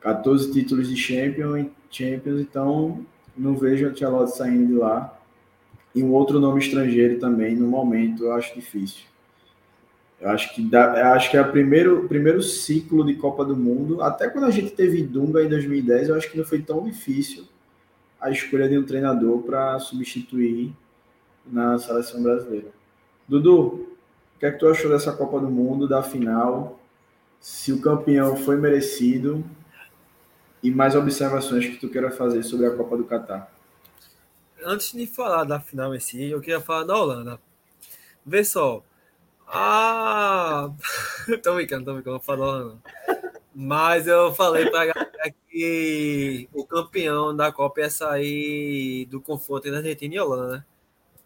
[0.00, 3.04] 14 títulos de Champions, Champions, então
[3.36, 5.18] não vejo o Ancelotti saindo de lá.
[5.94, 9.02] E um outro nome estrangeiro também, no momento, eu acho difícil.
[10.20, 14.02] Eu acho que, dá, acho que é o primeiro, primeiro ciclo de Copa do Mundo.
[14.02, 17.44] Até quando a gente teve Dunga em 2010, eu acho que não foi tão difícil
[18.20, 20.72] a escolha de um treinador para substituir
[21.46, 22.68] na seleção brasileira.
[23.26, 23.88] Dudu,
[24.36, 26.78] o que é que tu achou dessa Copa do Mundo, da final?
[27.40, 29.44] Se o campeão foi merecido
[30.62, 33.52] e mais observações que tu queira fazer sobre a Copa do Catar.
[34.64, 37.40] Antes de falar da final em si, eu queria falar da Holanda.
[38.26, 38.82] Vê só,
[39.46, 40.70] ah!
[41.42, 42.82] tô brincando, tô brincando, falando.
[43.54, 49.78] Mas eu falei pra galera que o campeão da Copa ia sair do conforto entre
[49.78, 50.64] Argentina e Holanda, né?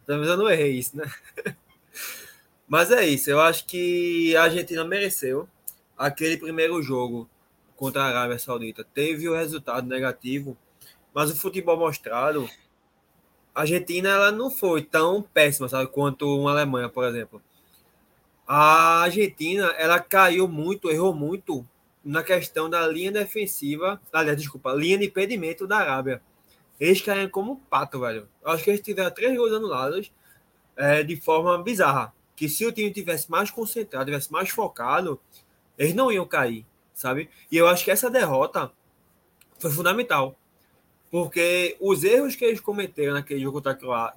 [0.06, 1.04] Talvez eu não errei isso, né?
[2.66, 5.48] Mas é isso, eu acho que a Argentina mereceu.
[5.96, 7.28] Aquele primeiro jogo
[7.76, 10.56] contra a Arábia Saudita teve o resultado negativo,
[11.12, 12.48] mas o futebol mostrado,
[13.54, 17.42] a Argentina ela não foi tão péssima, sabe, quanto uma Alemanha, por exemplo
[18.46, 21.66] a Argentina ela caiu muito, errou muito
[22.04, 26.22] na questão da linha defensiva, aliás, desculpa, linha de impedimento da Arábia.
[26.80, 28.28] Eles caíram como pato, velho.
[28.44, 30.12] Acho que eles tiveram três gols anulados
[30.76, 32.12] é, de forma bizarra.
[32.34, 35.20] Que se o time tivesse mais concentrado, tivesse mais focado,
[35.78, 37.30] eles não iam cair, sabe?
[37.50, 38.72] E eu acho que essa derrota
[39.58, 40.36] foi fundamental.
[41.10, 43.62] Porque os erros que eles cometeram naquele jogo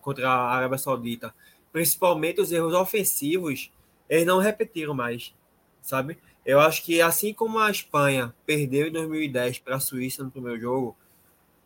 [0.01, 1.35] contra a Arábia Saudita,
[1.71, 3.69] principalmente os erros ofensivos,
[4.09, 5.35] eles não repetiram mais,
[5.81, 6.17] sabe?
[6.45, 10.59] Eu acho que assim como a Espanha perdeu em 2010 para a Suíça no primeiro
[10.59, 10.95] jogo,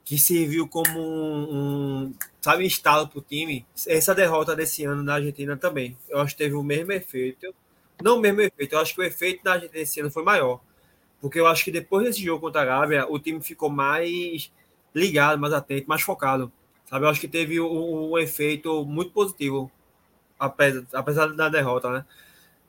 [0.06, 5.15] que serviu como um, um sabe, estalo para o time, essa derrota desse ano na
[5.15, 7.53] Argentina também, eu acho que teve o mesmo efeito.
[8.01, 10.61] Não o mesmo efeito, eu acho que o efeito da Argentina esse ano foi maior.
[11.22, 14.51] Porque eu acho que depois desse jogo contra a Arábia, o time ficou mais
[14.95, 16.51] ligado, mais atento, mais focado.
[16.85, 17.06] Sabe?
[17.06, 19.69] Eu acho que teve um, um efeito muito positivo,
[20.39, 22.06] apesar, apesar da derrota, né?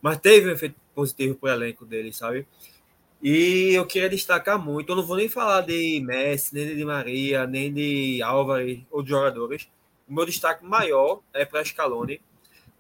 [0.01, 2.47] Mas teve um efeito positivo para o elenco dele, sabe?
[3.23, 7.47] E eu queria destacar muito, eu não vou nem falar de Messi, nem de Maria,
[7.47, 9.69] nem de Álvares ou de jogadores,
[10.09, 12.21] o meu destaque maior é para Scaloni,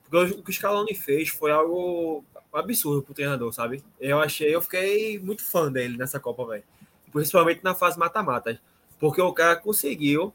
[0.02, 3.84] porque o que o Scaloni fez foi algo absurdo para o treinador, sabe?
[4.01, 6.64] Eu achei, eu fiquei muito fã dele nessa Copa, velho.
[7.12, 8.60] Principalmente na fase mata-mata,
[8.98, 10.32] porque o cara conseguiu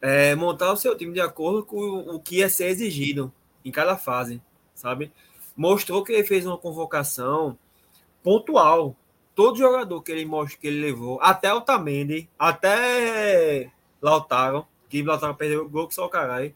[0.00, 3.32] é, montar o seu time de acordo com o que ia ser exigido
[3.64, 4.40] em cada fase,
[4.74, 5.10] sabe?
[5.56, 7.58] Mostrou que ele fez uma convocação
[8.22, 8.96] pontual.
[9.34, 13.70] Todo jogador que ele mostrou que ele levou, até o Tamendi, até
[14.00, 16.54] Lautaro, que Lautaro perdeu o gol que só o caralho.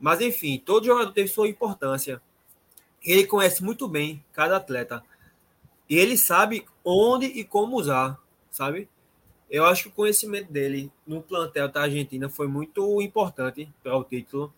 [0.00, 2.20] Mas enfim, todo jogador teve sua importância.
[3.04, 5.04] Ele conhece muito bem cada atleta.
[5.88, 8.18] E ele sabe onde e como usar,
[8.50, 8.88] sabe?
[9.50, 14.04] Eu acho que o conhecimento dele no plantel da Argentina foi muito importante para o
[14.04, 14.52] título.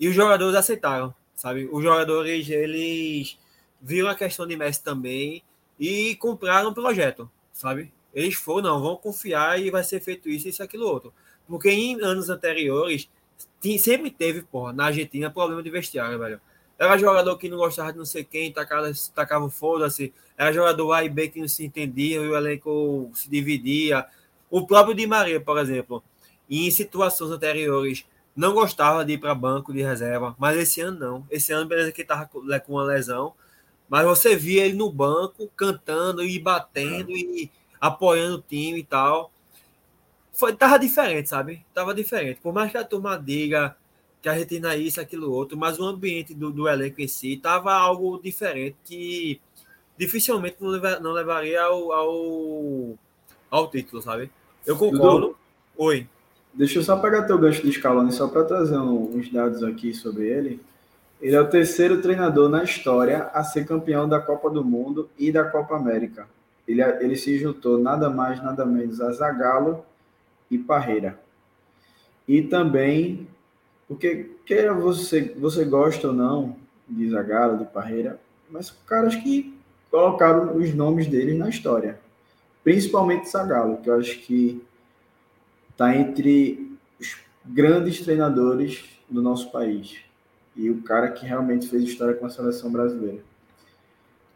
[0.00, 1.68] E os jogadores aceitaram, sabe?
[1.72, 3.36] Os jogadores, eles
[3.80, 5.42] viram a questão de Messi também
[5.78, 7.92] e compraram o projeto, sabe?
[8.14, 11.12] Eles foram, não, vão confiar e vai ser feito isso, isso, aquilo, outro.
[11.48, 13.10] Porque em anos anteriores,
[13.80, 16.40] sempre teve, porra, na Argentina, problema de vestiário, velho.
[16.78, 20.14] Era jogador que não gostava de não sei quem, tacava, tacava foda-se.
[20.38, 24.06] Era jogador A e B que não se entendia, e o elenco se dividia.
[24.48, 26.04] O próprio Di Maria, por exemplo,
[26.48, 31.26] em situações anteriores, não gostava de ir para banco de reserva, mas esse ano não.
[31.30, 33.34] Esse ano, beleza, que estava com uma lesão,
[33.88, 37.50] mas você via ele no banco cantando e batendo e
[37.80, 39.30] apoiando o time e tal.
[40.32, 41.64] Foi, tava diferente, sabe?
[41.74, 42.40] Tava diferente.
[42.40, 43.76] Por mais que a turma diga
[44.22, 47.36] que a Argentina é isso, aquilo outro, mas o ambiente do, do elenco em si
[47.36, 49.40] tava algo diferente que
[49.98, 52.98] dificilmente não, levar, não levaria ao, ao,
[53.50, 54.30] ao título, sabe?
[54.64, 55.36] Eu concordo.
[55.76, 56.08] Oi.
[56.54, 60.28] Deixa eu só pegar teu gancho de Scaloni, só para trazer uns dados aqui sobre
[60.28, 60.60] ele.
[61.20, 65.32] Ele é o terceiro treinador na história a ser campeão da Copa do Mundo e
[65.32, 66.26] da Copa América.
[66.66, 69.84] Ele, ele se juntou nada mais, nada menos a Zagallo
[70.50, 71.18] e Parreira.
[72.28, 73.26] E também,
[73.88, 76.56] porque queira você, você gosta ou não
[76.88, 78.20] de Zagallo, de Parreira,
[78.50, 79.56] mas caras que
[79.90, 81.98] colocaram os nomes deles na história.
[82.62, 84.62] Principalmente Zagallo, que eu acho que
[85.72, 89.96] está entre os grandes treinadores do nosso país
[90.54, 93.20] e o cara que realmente fez história com a seleção brasileira.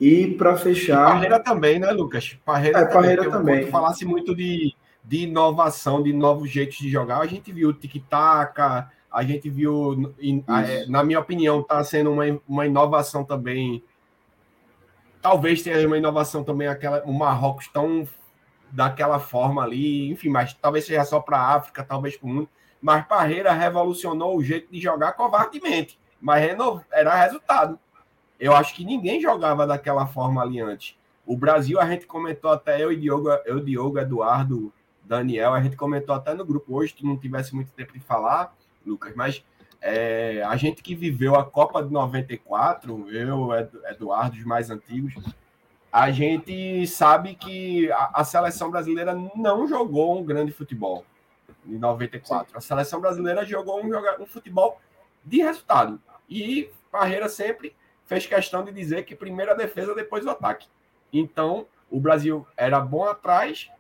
[0.01, 1.07] E para fechar.
[1.07, 2.37] Parreira também, né, Lucas?
[2.45, 3.67] Parreira, é, Parreira também.
[3.69, 8.59] Falasse muito de, de inovação, de novos jeitos de jogar, a gente viu o tic-tac,
[8.59, 10.15] a gente viu,
[10.89, 13.83] na minha opinião, está sendo uma, uma inovação também.
[15.23, 18.07] Talvez tenha uma inovação também, aquela, o Marrocos tão
[18.70, 22.48] daquela forma ali, enfim, mas talvez seja só para a África, talvez para o mundo.
[22.80, 26.44] Mas Parreira revolucionou o jeito de jogar covardemente, mas
[26.93, 27.78] era resultado.
[28.38, 30.97] Eu acho que ninguém jogava daquela forma ali antes.
[31.24, 34.72] O Brasil, a gente comentou até, eu e Diogo, eu, Diogo, Eduardo,
[35.02, 38.55] Daniel, a gente comentou até no grupo hoje, tu não tivesse muito tempo de falar,
[38.84, 39.44] Lucas, mas
[39.80, 43.48] é, a gente que viveu a Copa de 94, eu,
[43.88, 45.14] Eduardo, os mais antigos,
[45.97, 51.06] a gente sabe que a, a, seleção brasileira não jogou um grande futebol
[51.64, 52.55] em 94.
[52.55, 54.78] A seleção brasileira jogou um, um futebol
[55.24, 55.98] de resultado.
[56.28, 57.74] E Parreira sempre
[58.05, 60.68] fez questão de dizer que primeiro a defesa, depois o ataque.
[61.10, 63.70] Então, o Brasil era bom atrás,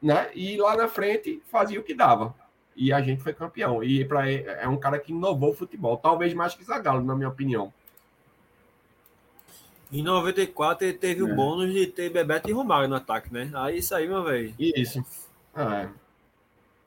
[0.00, 0.30] né?
[0.34, 2.34] E lá na frente fazia o que dava.
[2.74, 3.84] E a gente foi campeão.
[3.84, 7.28] E para é um cara que inovou o futebol, talvez mais que Zagallo, na minha
[7.28, 7.70] opinião.
[9.92, 11.24] Em 94 ele teve é.
[11.24, 13.50] o bônus de ter Bebeto e Romário no ataque, né?
[13.54, 14.54] Aí isso aí, meu velho.
[14.58, 15.04] Isso.
[15.56, 15.88] É.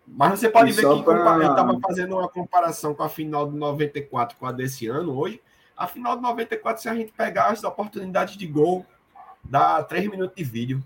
[0.08, 1.38] Mas você pode e ver que pra...
[1.38, 5.42] eu estava fazendo uma comparação com a final de 94 com a desse ano hoje.
[5.76, 8.86] A final de 94, se a gente pegar as oportunidades de gol,
[9.44, 10.84] dá três minutos de vídeo.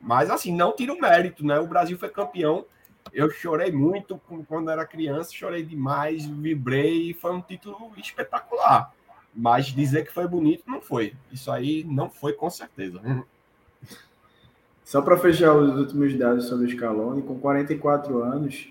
[0.00, 1.58] Mas assim, não tira o mérito, né?
[1.60, 2.64] O Brasil foi campeão.
[3.12, 8.92] Eu chorei muito quando era criança, chorei demais, vibrei, foi um título espetacular.
[9.34, 11.14] Mas dizer que foi bonito não foi.
[11.30, 13.00] Isso aí não foi com certeza.
[14.84, 18.68] Só para fechar os últimos dados sobre o Scaloni, com 44 anos,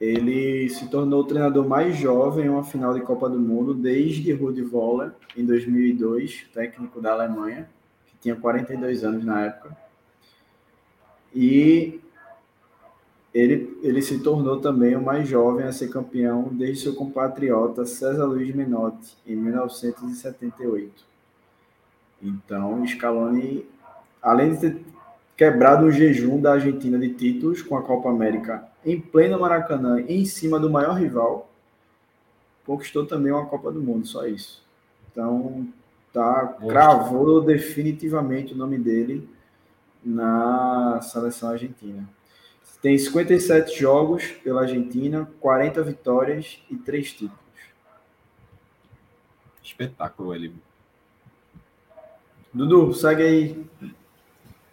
[0.00, 4.32] ele se tornou o treinador mais jovem em uma final de Copa do Mundo desde
[4.32, 7.68] Rudi Voller, em 2002, técnico da Alemanha,
[8.06, 9.76] que tinha 42 anos na época.
[11.34, 12.00] E
[13.34, 18.26] ele, ele se tornou também o mais jovem a ser campeão desde seu compatriota César
[18.26, 21.04] Luiz Menotti, em 1978.
[22.22, 23.66] Então, Scaloni,
[24.20, 24.84] além de ter
[25.36, 30.24] quebrado o jejum da Argentina de títulos com a Copa América em pleno Maracanã, em
[30.24, 31.50] cima do maior rival,
[32.66, 34.62] conquistou também uma Copa do Mundo, só isso.
[35.10, 35.66] Então,
[36.12, 39.28] tá, cravou definitivamente o nome dele
[40.04, 42.06] na seleção argentina.
[42.82, 47.38] Tem 57 jogos pela Argentina, 40 vitórias e 3 títulos.
[49.62, 50.52] Espetáculo ele.
[52.52, 53.66] Dudu, segue aí.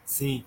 [0.03, 0.43] Sim.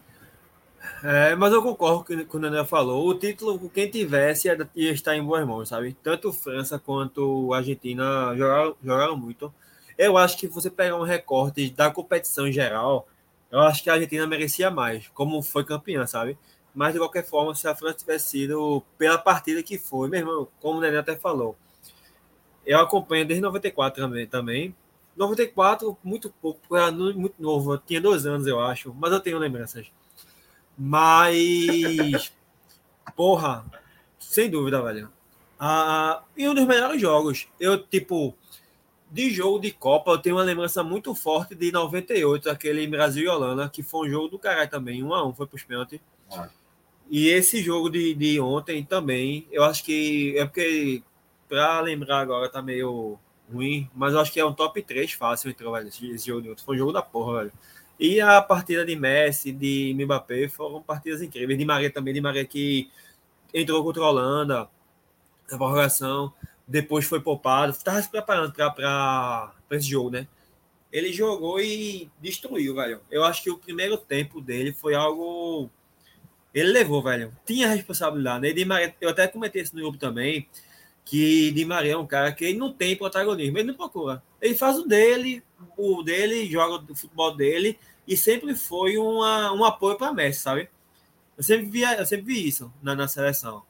[1.05, 3.09] É, mas eu concordo com o que o Daniel falou.
[3.09, 5.97] O título, quem tivesse, ia, ia estar em boas mãos, sabe?
[6.03, 9.55] Tanto França quanto Argentina jogaram, jogaram muito.
[9.97, 13.07] Eu acho que você pegar um recorte da competição em geral,
[13.53, 16.37] eu acho que a Argentina merecia mais, como foi campeã, sabe?
[16.75, 20.79] Mas de qualquer forma, se a França tivesse sido pela partida que foi, mesmo, como
[20.79, 21.57] o Daniel até falou,
[22.65, 24.27] eu acompanho desde 94 também.
[24.27, 24.75] também.
[25.17, 29.21] 94, muito pouco, porque era muito novo, eu tinha dois anos, eu acho, mas eu
[29.21, 29.93] tenho lembranças.
[30.77, 32.33] Mas,
[33.15, 33.65] porra,
[34.19, 35.11] sem dúvida, velho.
[35.61, 37.47] Ah, e um dos melhores jogos.
[37.61, 38.35] Eu, tipo,
[39.11, 43.29] de jogo de Copa, eu tenho uma lembrança muito forte de 98, aquele Brasil e
[43.29, 46.01] Holanda, que foi um jogo do caralho também, um a um, foi pros pênaltis.
[46.31, 46.49] Ah.
[47.11, 51.03] E esse jogo de, de ontem também, eu acho que é porque,
[51.49, 53.19] pra lembrar agora, tá meio
[53.53, 56.43] ruim, mas eu acho que é um top 3 fácil, então, velho, esse, esse jogo
[56.43, 56.65] de ontem.
[56.65, 57.53] Foi um jogo da porra, velho.
[58.01, 61.59] E a partida de Messi, de Mbappé, foram partidas incríveis.
[61.59, 62.91] De Maria também, de Maria que
[63.53, 64.69] entrou contra a Holanda,
[65.51, 66.33] a prorrogação,
[66.67, 70.27] depois foi poupado, estava se preparando para esse jogo, né?
[70.91, 73.01] Ele jogou e destruiu, velho.
[73.11, 75.71] Eu acho que o primeiro tempo dele foi algo.
[76.55, 77.37] Ele levou, velho.
[77.47, 78.65] Tinha responsabilidade, né?
[78.65, 80.49] Maria, eu até comentei isso no grupo também
[81.05, 84.23] que Di Maria é um cara que ele não tem protagonismo, ele não procura.
[84.41, 85.43] Ele faz o dele,
[85.77, 90.69] o dele, joga o futebol dele e sempre foi uma, um apoio para Messi, sabe?
[91.37, 93.63] Eu sempre vi, eu sempre vi isso na, na seleção.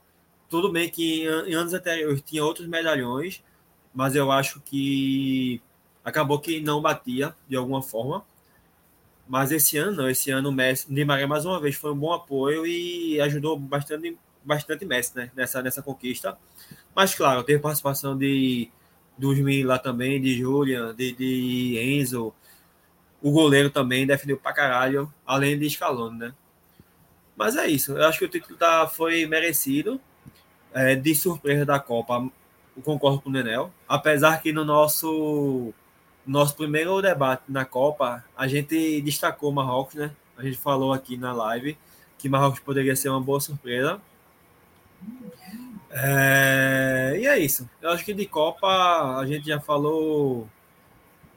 [0.48, 3.42] Tudo bem que em anos anteriores tinha outros medalhões,
[3.94, 5.60] mas eu acho que
[6.04, 8.24] acabou que não batia de alguma forma.
[9.32, 11.96] Mas esse ano, não, esse ano o Messi, Di Maria mais uma vez foi um
[11.96, 16.36] bom apoio e ajudou bastante, bastante Messi né, nessa, nessa conquista.
[16.94, 18.70] Mas, claro, teve participação de
[19.16, 22.34] dos lá também, de Julian, de, de Enzo.
[23.22, 26.34] O goleiro também defendeu pra caralho, além de Scaloni, né?
[27.34, 27.96] Mas é isso.
[27.96, 29.98] Eu acho que o título tá, foi merecido.
[30.74, 32.30] É, de surpresa da Copa,
[32.84, 33.72] concordo com o Nenel.
[33.88, 35.72] Apesar que no nosso,
[36.26, 40.12] nosso primeiro debate na Copa, a gente destacou Marrocos, né?
[40.36, 41.76] A gente falou aqui na live
[42.18, 44.00] que Marrocos poderia ser uma boa surpresa.
[45.90, 47.68] É, e é isso.
[47.80, 50.48] Eu acho que de Copa a gente já falou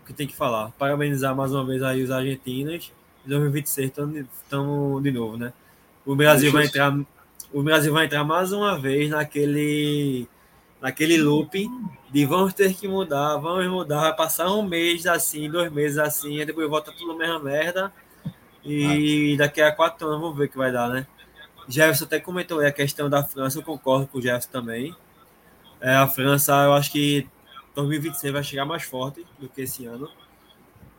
[0.02, 0.72] o que tem que falar.
[0.78, 2.91] Parabenizar mais uma vez aí os argentinos.
[3.26, 3.91] Em 2026
[4.44, 5.52] estamos de novo, né?
[6.06, 6.95] O Brasil vai entrar,
[7.52, 10.28] o Brasil vai entrar mais uma vez naquele
[10.81, 11.69] naquele loop
[12.11, 16.39] de vamos ter que mudar, vamos mudar, vai passar um mês assim, dois meses assim,
[16.39, 17.91] e depois volta tudo a mesma merda.
[18.64, 21.06] E daqui a quatro anos vamos ver o que vai dar, né?
[21.68, 24.95] Jefferson até comentou aí a questão da França, eu concordo com o Jefferson também.
[25.81, 27.27] É, a França, eu acho que
[27.76, 30.10] 2026 vai chegar mais forte do que esse ano.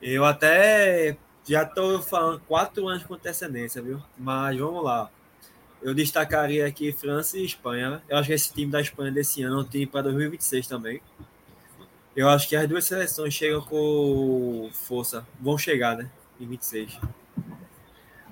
[0.01, 1.17] Eu até
[1.49, 4.03] já estou falando quatro anos com antecedência, viu?
[4.19, 5.11] Mas vamos lá.
[5.87, 8.03] Eu destacaria aqui França e Espanha.
[8.09, 11.01] Eu acho que esse time da Espanha desse ano é um time para 2026 também.
[12.17, 16.11] Eu acho que as duas seleções chegam com força, vão chegar, né?
[16.41, 16.99] Em 26.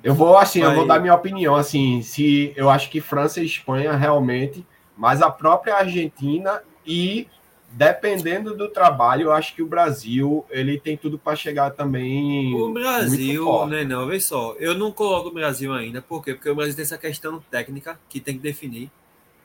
[0.02, 3.46] Eu vou, assim, eu vou dar minha opinião, assim, se eu acho que França e
[3.46, 4.66] Espanha realmente,
[4.96, 7.28] mas a própria Argentina e
[7.74, 12.54] dependendo do trabalho, eu acho que o Brasil ele tem tudo para chegar também.
[12.54, 13.84] O Brasil, né?
[13.84, 14.54] Não, vê só.
[14.58, 16.34] Eu não coloco o Brasil ainda, por quê?
[16.34, 18.90] Porque o Brasil tem essa questão técnica que tem que definir,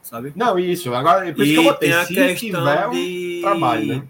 [0.01, 0.31] sabe?
[0.35, 0.93] Não, isso.
[0.93, 4.07] Agora, por isso que eu botei, tem a questão de trabalho, né?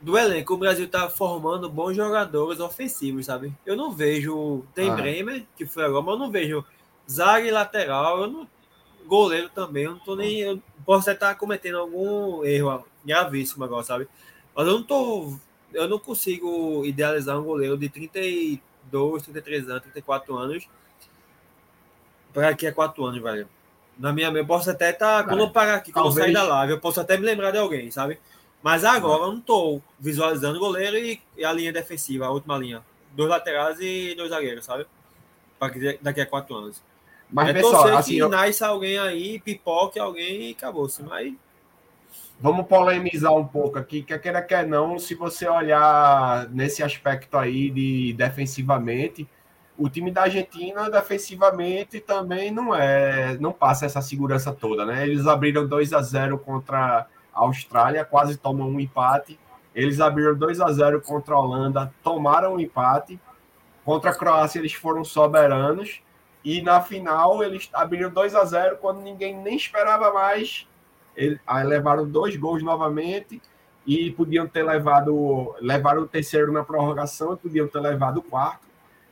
[0.00, 3.52] do elenco, o Brasil está formando bons jogadores ofensivos, sabe?
[3.66, 4.64] Eu não vejo.
[4.74, 4.94] Tem ah.
[4.94, 6.64] Bremer, que foi agora, mas eu não vejo
[7.10, 8.22] zaga e lateral.
[8.22, 8.48] Eu não,
[9.06, 10.40] goleiro também, eu não tô nem.
[10.40, 14.08] Eu posso estar cometendo algum erro gravíssimo agora, sabe?
[14.54, 15.36] Mas eu não tô.
[15.72, 20.68] Eu não consigo idealizar um goleiro de 32, 33 anos, 34 anos
[22.32, 23.48] para aqui a 4 anos, velho.
[23.98, 25.22] Na minha eu posso até estar.
[25.22, 26.28] Tá, quando eu parar aqui, quando talvez...
[26.28, 28.18] eu sair da live, eu posso até me lembrar de alguém, sabe?
[28.62, 32.56] Mas agora eu não estou visualizando o goleiro e, e, a linha defensiva, a última
[32.56, 32.82] linha.
[33.12, 34.86] Dois laterais e dois zagueiros, sabe?
[35.58, 36.82] Para daqui a quatro anos.
[37.30, 38.28] Mas, é pessoal, assim, que eu...
[38.28, 41.02] nasce alguém aí, pipoque alguém e acabou-se.
[41.02, 41.34] Mas...
[42.40, 47.68] Vamos polemizar um pouco aqui, quer queira, quer não, se você olhar nesse aspecto aí
[47.68, 49.28] de defensivamente,
[49.76, 55.04] o time da Argentina defensivamente também não é, não passa essa segurança toda, né?
[55.06, 57.08] Eles abriram 2 a 0 contra
[57.38, 59.38] a Austrália quase tomou um empate.
[59.74, 63.18] Eles abriram 2 a 0 contra a Holanda, tomaram um empate.
[63.84, 66.02] Contra a Croácia, eles foram soberanos.
[66.44, 70.67] E na final eles abriram 2 a 0 quando ninguém nem esperava mais.
[71.18, 73.42] Ele, aí levaram dois gols novamente
[73.84, 78.66] e podiam ter levado levaram o terceiro na prorrogação e podiam ter levado o quarto.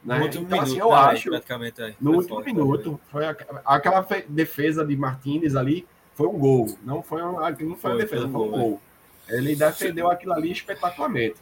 [0.04, 0.18] Né?
[0.18, 1.82] No último então, minuto, assim, eu né, acho.
[1.82, 1.96] aí.
[2.00, 3.24] No último minuto, foi
[3.64, 5.84] aquela fe- defesa de Martinez ali,
[6.14, 6.78] foi um gol.
[6.84, 8.80] Não foi, um, não foi uma Foi, defesa, foi um foi um gol, gol.
[9.28, 11.36] Ele defendeu aquilo ali espetacularmente.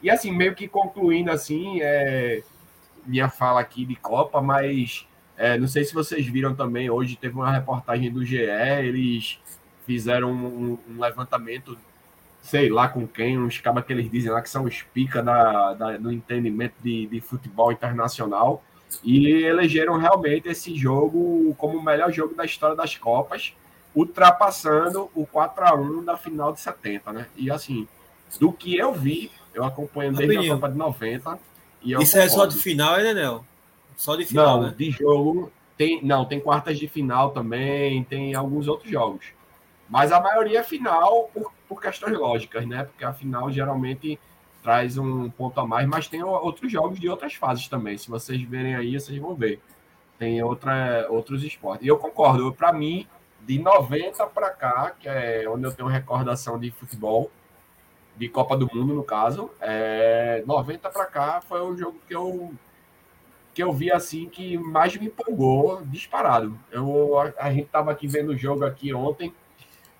[0.00, 2.42] E assim, meio que concluindo assim, é,
[3.04, 5.06] minha fala aqui de Copa, mas
[5.36, 9.38] é, não sei se vocês viram também, hoje teve uma reportagem do GE, eles
[9.88, 11.76] fizeram um, um levantamento,
[12.42, 15.72] sei lá com quem, uns cabas que eles dizem lá que são os pica da,
[15.72, 18.62] da- do entendimento de, de futebol internacional,
[19.02, 23.54] e elegeram realmente esse jogo como o melhor jogo da história das Copas,
[23.94, 27.26] ultrapassando o 4 a 1 da final de 70, né?
[27.34, 27.88] E assim,
[28.38, 31.38] do que eu vi, eu acompanho desde a Copa de 90.
[31.82, 32.54] E Isso é só concordo.
[32.54, 33.44] de final, hein, Nenel?
[33.96, 34.74] Só de final, Não, né?
[34.76, 39.26] de jogo tem, não, tem quartas de final também, tem alguns outros jogos.
[39.88, 42.84] Mas a maioria é final por, por questões lógicas, né?
[42.84, 44.18] Porque a final geralmente
[44.62, 47.96] traz um ponto a mais, mas tem outros jogos de outras fases também.
[47.96, 49.60] Se vocês verem aí, vocês vão ver.
[50.18, 51.86] Tem outra, outros esportes.
[51.86, 53.06] E eu concordo, para mim,
[53.40, 57.30] de 90 para cá, que é onde eu tenho recordação de futebol,
[58.16, 62.52] de Copa do Mundo, no caso, é, 90 para cá foi o jogo que eu
[63.54, 66.56] que eu vi assim que mais me empolgou disparado.
[66.70, 69.34] Eu, a, a gente tava aqui vendo o jogo aqui ontem,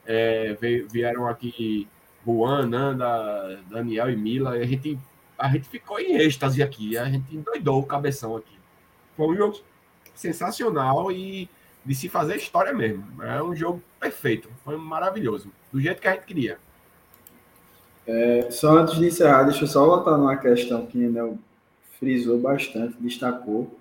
[0.09, 0.57] é,
[0.91, 1.87] vieram aqui
[2.27, 4.99] Juan, Nanda, Daniel e Mila, e a gente,
[5.39, 8.59] a gente ficou em êxtase aqui, a gente endoidou o cabeção aqui.
[9.17, 9.61] Foi um jogo
[10.15, 11.49] sensacional e
[11.85, 13.23] de se fazer história mesmo.
[13.23, 16.59] É um jogo perfeito, foi maravilhoso, do jeito que a gente queria.
[18.51, 21.39] Só antes de encerrar, deixa eu só voltar numa questão que o Enel
[21.99, 23.79] frisou bastante, destacou,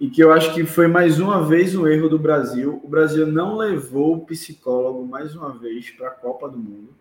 [0.00, 2.80] e que eu acho que foi mais uma vez um erro do Brasil.
[2.82, 6.94] O Brasil não levou o psicólogo mais uma vez para a Copa do Mundo.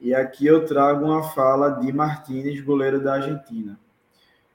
[0.00, 3.76] E aqui eu trago uma fala de Martínez, goleiro da Argentina.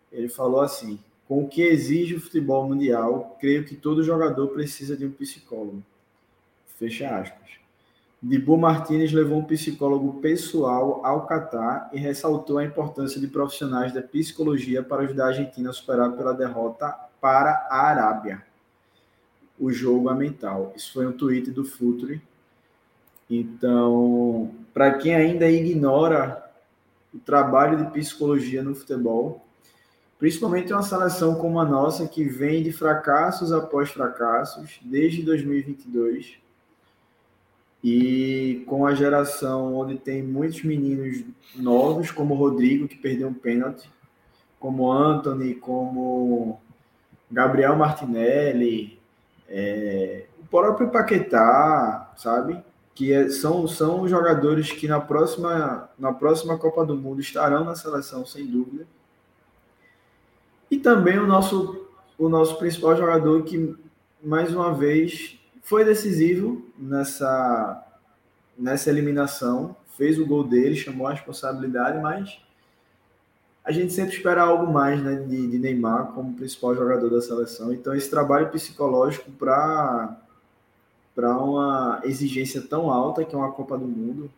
[0.09, 4.95] Ele falou assim: com o que exige o futebol mundial, creio que todo jogador precisa
[4.95, 5.83] de um psicólogo.
[6.77, 7.59] Fecha aspas.
[8.23, 14.01] Dibu Martinez levou um psicólogo pessoal ao Catar e ressaltou a importância de profissionais da
[14.01, 18.43] psicologia para ajudar a Argentina a superar pela derrota para a Arábia.
[19.59, 20.73] O jogo é mental.
[20.75, 22.21] Isso foi um tweet do Futre.
[23.29, 26.43] Então, para quem ainda ignora
[27.13, 29.45] o trabalho de psicologia no futebol,
[30.17, 36.37] principalmente uma seleção como a nossa, que vem de fracassos após fracassos desde 2022
[37.83, 41.23] e com a geração onde tem muitos meninos
[41.55, 43.89] novos, como o Rodrigo, que perdeu um pênalti,
[44.59, 46.59] como Anthony, como
[47.31, 48.99] Gabriel Martinelli,
[49.47, 52.63] é, o próprio Paquetá, sabe?
[52.95, 57.75] Que é- são, são jogadores que na próxima, na próxima Copa do Mundo estarão na
[57.75, 58.85] seleção, sem dúvida.
[60.69, 61.87] E também o nosso,
[62.17, 63.75] o nosso principal jogador que,
[64.23, 67.85] mais uma vez, foi decisivo nessa,
[68.57, 72.39] nessa eliminação, fez o gol dele, chamou a responsabilidade, mas
[73.63, 77.73] a gente sempre espera algo mais né, de, de Neymar como principal jogador da seleção.
[77.73, 80.17] Então, esse trabalho psicológico para
[81.15, 84.29] uma exigência tão alta que é uma Copa do Mundo,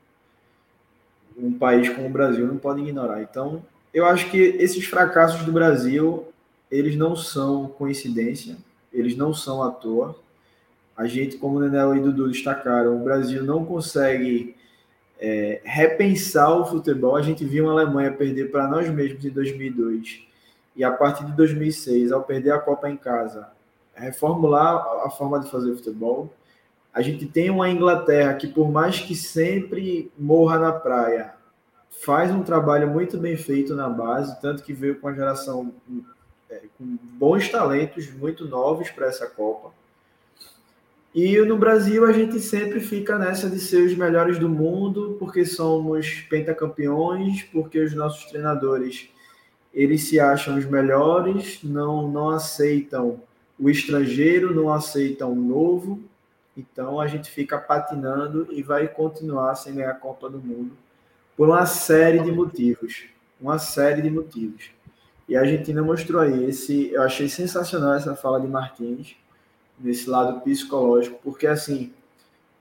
[1.37, 3.21] um país como o Brasil não pode ignorar.
[3.21, 6.25] Então, eu acho que esses fracassos do Brasil,
[6.69, 8.57] eles não são coincidência,
[8.91, 10.15] eles não são à toa.
[10.95, 14.55] A gente, como o Nenel e o Dudu destacaram, o Brasil não consegue
[15.21, 17.15] é, repensar o futebol.
[17.15, 20.27] A gente viu a Alemanha perder para nós mesmos em 2002
[20.75, 23.49] e a partir de 2006, ao perder a Copa em casa,
[23.93, 24.75] reformular
[25.05, 26.33] a forma de fazer futebol.
[26.91, 31.35] A gente tem uma Inglaterra que, por mais que sempre morra na praia,
[31.89, 35.71] faz um trabalho muito bem feito na base, tanto que veio com uma geração
[36.49, 39.71] é, com bons talentos, muito novos para essa Copa.
[41.13, 45.45] E no Brasil a gente sempre fica nessa de ser os melhores do mundo, porque
[45.45, 49.09] somos pentacampeões, porque os nossos treinadores
[49.73, 53.21] eles se acham os melhores, não não aceitam
[53.59, 56.01] o estrangeiro, não aceitam o novo.
[56.55, 60.71] Então a gente fica patinando e vai continuar sem ganhar a Copa do Mundo
[61.35, 63.05] por uma série de motivos,
[63.39, 64.71] uma série de motivos.
[65.27, 69.15] E a Argentina mostrou aí esse, eu achei sensacional essa fala de Martins
[69.83, 71.91] nesse lado psicológico, porque assim,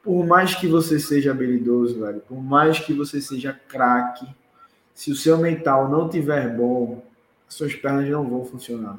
[0.02, 4.26] por mais que você seja habilidoso, velho, por mais que você seja craque,
[4.94, 7.02] se o seu mental não tiver bom,
[7.48, 8.98] suas pernas não vão funcionar.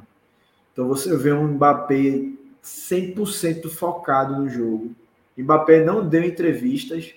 [0.71, 2.29] Então você vê um Mbappé
[2.63, 4.91] 100% focado no jogo.
[5.37, 7.13] Mbappé não deu entrevistas,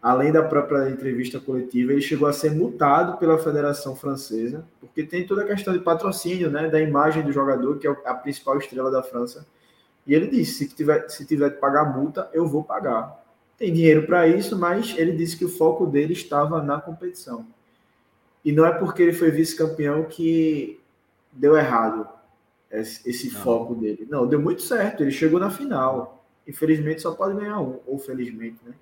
[0.00, 5.26] além da própria entrevista coletiva, ele chegou a ser multado pela Federação Francesa, porque tem
[5.26, 8.90] toda a questão de patrocínio, né, da imagem do jogador, que é a principal estrela
[8.90, 9.46] da França.
[10.06, 13.22] E ele disse: se tiver, se tiver de pagar multa, eu vou pagar.
[13.56, 17.46] Tem dinheiro para isso, mas ele disse que o foco dele estava na competição.
[18.44, 20.80] E não é porque ele foi vice-campeão que
[21.32, 22.06] deu errado
[22.70, 24.06] esse, esse foco dele.
[24.10, 25.02] Não, deu muito certo.
[25.02, 26.24] Ele chegou na final.
[26.46, 28.74] Infelizmente só pode ganhar um, ou felizmente, né?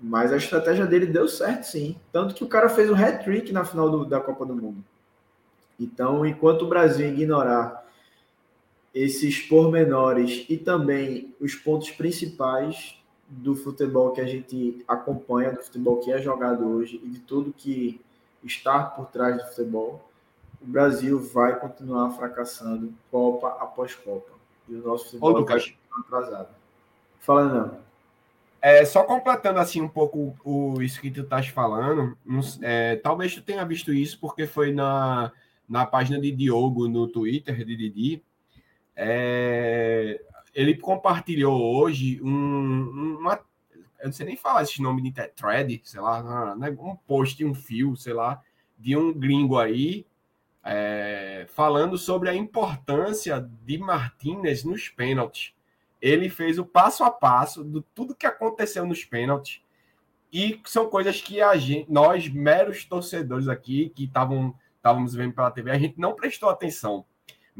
[0.00, 1.96] Mas a estratégia dele deu certo, sim.
[2.12, 4.82] Tanto que o cara fez um hat-trick na final do, da Copa do Mundo.
[5.78, 7.86] Então, enquanto o Brasil ignorar
[8.94, 12.96] esses pormenores e também os pontos principais
[13.28, 17.54] do futebol que a gente acompanha, do futebol que é jogado hoje e de tudo
[17.56, 18.00] que
[18.42, 20.10] está por trás do futebol,
[20.60, 24.32] o Brasil vai continuar fracassando Copa após Copa.
[24.68, 25.74] E o nosso futebol Ô, Lucas.
[25.90, 26.48] vai atrasado.
[27.20, 27.78] Fala, não.
[28.62, 32.16] É, só completando assim um pouco o, isso que tu estás falando,
[32.60, 35.32] é, talvez tu tenha visto isso porque foi na,
[35.66, 38.22] na página de Diogo no Twitter, de Didi.
[39.02, 40.20] É,
[40.54, 43.40] ele compartilhou hoje um, uma.
[43.98, 47.54] Eu não sei nem falar esse nome de thread, sei lá, né, um post, um
[47.54, 48.42] fio, sei lá,
[48.78, 50.06] de um gringo aí,
[50.62, 55.54] é, falando sobre a importância de Martinez nos pênaltis.
[56.00, 59.62] Ele fez o passo a passo de tudo que aconteceu nos pênaltis.
[60.30, 65.70] E são coisas que a gente, nós, meros torcedores aqui, que estávamos vendo pela TV,
[65.70, 67.06] a gente não prestou atenção.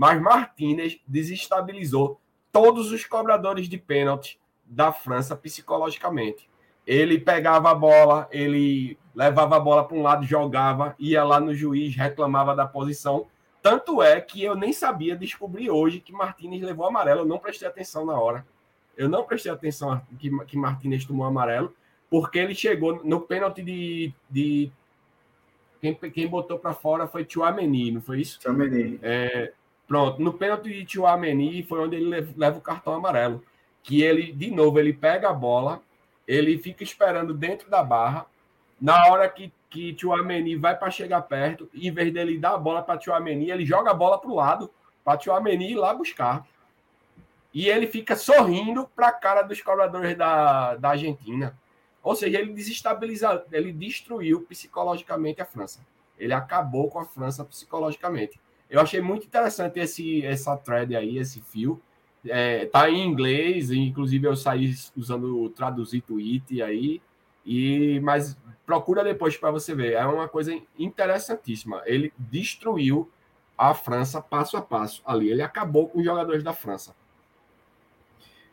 [0.00, 2.18] Mas Martinez desestabilizou
[2.50, 6.48] todos os cobradores de pênalti da França psicologicamente.
[6.86, 11.54] Ele pegava a bola, ele levava a bola para um lado, jogava, ia lá no
[11.54, 13.26] juiz, reclamava da posição.
[13.62, 17.20] Tanto é que eu nem sabia descobrir hoje que Martinez levou amarelo.
[17.20, 18.46] Eu não prestei atenção na hora.
[18.96, 21.76] Eu não prestei atenção que, que Martinez tomou amarelo,
[22.08, 24.14] porque ele chegou no pênalti de.
[24.30, 24.72] de
[25.78, 28.38] quem, quem botou para fora foi Chouameni, não foi isso?
[28.40, 28.98] Chouameni.
[29.02, 29.52] É,
[29.90, 33.42] pronto, no pênalti de Chouameni foi onde ele leva, o cartão amarelo.
[33.82, 35.82] Que ele, de novo, ele pega a bola,
[36.28, 38.24] ele fica esperando dentro da barra.
[38.80, 42.82] Na hora que, que Chouameni vai para chegar perto, em vez dele dar a bola
[42.82, 44.70] para Chouameni, ele joga a bola para o lado,
[45.04, 46.46] para Chouameni ir lá buscar.
[47.52, 51.58] E ele fica sorrindo para a cara dos cobradores da, da Argentina.
[52.00, 55.80] Ou seja, ele desestabilizou, ele destruiu psicologicamente a França.
[56.16, 58.38] Ele acabou com a França psicologicamente.
[58.70, 61.80] Eu achei muito interessante esse, essa thread aí, esse fio.
[62.24, 67.00] É, tá em inglês, inclusive eu saí usando traduzir tweet aí,
[67.44, 69.94] e mas procura depois para você ver.
[69.94, 71.82] É uma coisa interessantíssima.
[71.84, 73.10] Ele destruiu
[73.58, 75.30] a França passo a passo ali.
[75.30, 76.94] Ele acabou com os jogadores da França.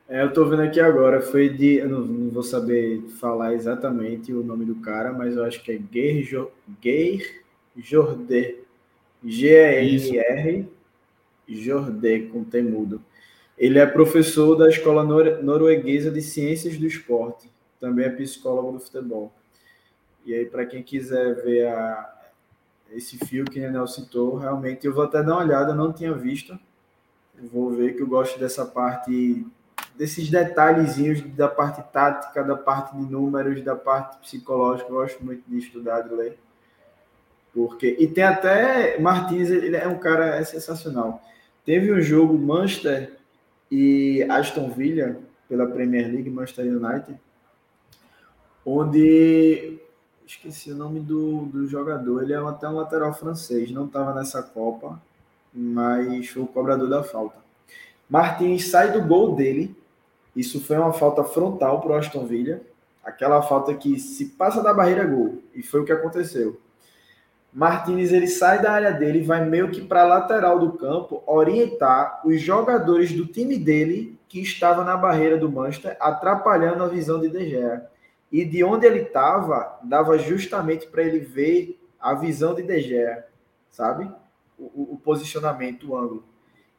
[0.09, 1.75] É, eu estou vendo aqui agora, foi de.
[1.75, 5.71] Eu não, não, vou saber falar exatamente o nome do cara, mas eu acho que
[5.73, 6.49] é Geir,
[7.77, 8.66] Geir
[9.23, 9.99] Jordet.
[9.99, 10.77] G-E-R
[11.47, 13.01] Jordet, com temudo.
[13.57, 17.49] Ele é professor da Escola Nor Norueguesa de Ciências do Esporte.
[17.79, 19.31] Também é psicólogo do futebol.
[20.25, 22.17] E aí, para quem quiser ver a,
[22.91, 26.13] esse fio que o Nenel citou, realmente eu vou até dar uma olhada, não tinha
[26.13, 26.59] visto.
[27.37, 29.45] Eu vou ver que eu gosto dessa parte,
[29.95, 34.89] desses detalhezinhos da parte tática, da parte de números, da parte psicológica.
[34.89, 36.37] Eu gosto muito de estudar, de ler.
[37.57, 41.23] Porque, e tem até Martins, ele é um cara é sensacional.
[41.65, 43.17] Teve um jogo Manchester
[43.71, 45.17] e Aston Villa
[45.49, 47.19] pela Premier League, Manchester United,
[48.63, 49.79] onde
[50.23, 54.43] esqueci o nome do, do jogador, ele é até um lateral francês, não estava nessa
[54.43, 55.01] Copa,
[55.51, 57.37] mas foi o cobrador da falta.
[58.07, 59.75] Martins sai do gol dele,
[60.35, 62.61] isso foi uma falta frontal para o Aston Villa,
[63.03, 66.61] aquela falta que se passa da barreira gol, e foi o que aconteceu.
[67.53, 72.21] Martinez ele sai da área dele, vai meio que para a lateral do campo, orientar
[72.25, 77.29] os jogadores do time dele que estava na barreira do Manchester, atrapalhando a visão de
[77.29, 77.89] De Gea.
[78.31, 83.25] E de onde ele estava, dava justamente para ele ver a visão de De Gea,
[83.69, 84.11] sabe?
[84.59, 86.25] O, o, posicionamento, o ângulo.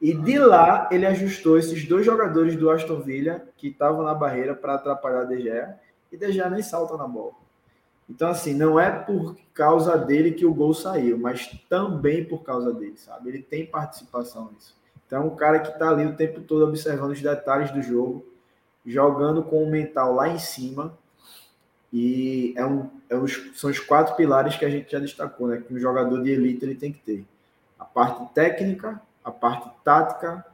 [0.00, 4.54] E de lá ele ajustou esses dois jogadores do Aston Villa que estavam na barreira
[4.54, 5.78] para atrapalhar De Gea,
[6.12, 7.32] e De Gea nem salta na bola.
[8.08, 12.72] Então, assim, não é por causa dele que o gol saiu, mas também por causa
[12.72, 13.28] dele, sabe?
[13.28, 14.74] Ele tem participação nisso.
[15.06, 18.26] Então, um cara que está ali o tempo todo observando os detalhes do jogo,
[18.84, 20.96] jogando com o mental lá em cima.
[21.92, 25.62] E é um, é os, são os quatro pilares que a gente já destacou, né?
[25.66, 27.26] Que um jogador de elite ele tem que ter:
[27.78, 30.44] a parte técnica, a parte tática,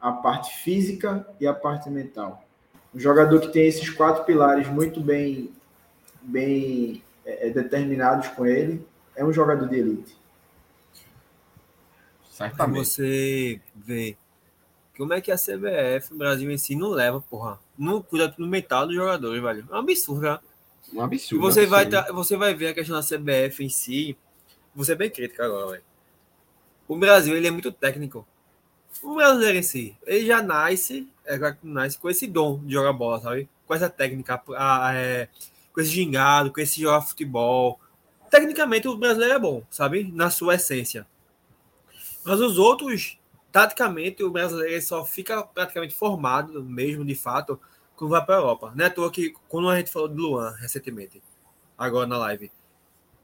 [0.00, 2.42] a parte física e a parte mental.
[2.94, 5.50] Um jogador que tem esses quatro pilares muito bem,
[6.28, 8.86] bem é, determinados com ele
[9.16, 10.16] é um jogador de elite.
[12.30, 12.84] Certamente.
[12.84, 14.16] Você vê
[14.96, 18.46] como é que a CBF, o Brasil em si, não leva, porra, não cuida do
[18.46, 19.68] mental dos jogadores, velho.
[19.70, 20.38] É um absurdo, né?
[20.92, 21.42] Um absurdo.
[21.42, 21.90] Você, absurdo.
[21.90, 24.16] Vai, você vai ver a questão da CBF em si.
[24.74, 25.84] Você é bem crítica agora, velho.
[26.86, 28.26] O Brasil, ele é muito técnico.
[29.02, 33.20] O brasileiro em si, ele já nasce, é, nasce com esse dom de jogar bola,
[33.20, 33.48] sabe?
[33.66, 35.28] Com essa técnica, a, é,
[35.78, 37.78] com esse gingado, com esse jogar futebol.
[38.28, 40.10] Tecnicamente, o brasileiro é bom, sabe?
[40.12, 41.06] Na sua essência.
[42.24, 43.16] Mas os outros,
[43.52, 47.60] taticamente, o brasileiro só fica praticamente formado, mesmo de fato,
[47.94, 48.72] quando vai para a Europa.
[48.74, 51.22] Não é à toa que, quando a gente falou de Luan recentemente,
[51.76, 52.50] agora na live,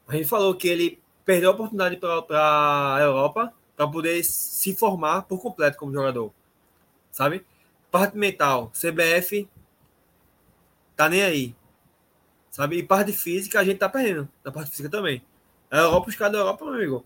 [0.06, 5.22] a gente falou que ele perdeu a oportunidade para a Europa para poder se formar
[5.22, 6.32] por completo como jogador.
[7.10, 7.44] Sabe?
[7.90, 9.48] Parte mental, CBF
[10.94, 11.56] tá nem aí.
[12.55, 12.78] Sabe?
[12.78, 14.28] E parte física a gente tá perdendo.
[14.44, 15.20] Na parte física também.
[15.68, 17.05] A Europa, os caras da Europa, meu amigo.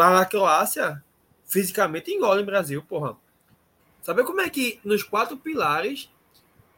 [0.00, 1.04] A Croácia
[1.44, 3.14] fisicamente engole o Brasil, porra.
[4.00, 6.10] Sabe como é que nos quatro pilares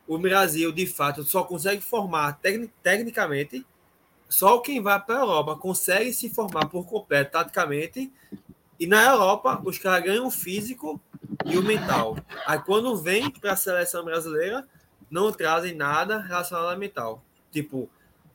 [0.04, 3.64] o Brasil de fato só consegue formar tecnic, tecnicamente
[4.28, 8.12] só quem vai para a Europa consegue se formar por completo taticamente
[8.80, 11.00] e na Europa os caras ganham o físico
[11.44, 12.16] e o mental.
[12.44, 14.66] Aí quando vem para a seleção brasileira
[15.08, 17.22] não trazem nada relacionado ao mental.
[17.52, 17.88] Tipo,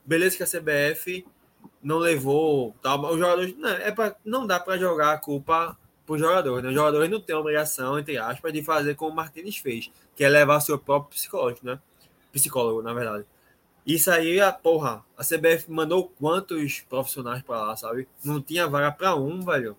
[0.04, 1.24] beleza que a CBF
[1.82, 6.14] não levou tal, os jogadores não, é pra, não dá para jogar a culpa para
[6.14, 6.62] os jogadores.
[6.62, 6.70] Né?
[6.70, 10.28] Os jogadores não têm obrigação, entre aspas, de fazer como o Martinez fez, que é
[10.28, 11.78] levar seu próprio psicológico, né?
[12.32, 13.26] Psicólogo, na verdade.
[13.84, 18.08] Isso aí, a porra, a CBF mandou quantos profissionais para lá, sabe?
[18.24, 19.76] Não tinha vaga para um, velho.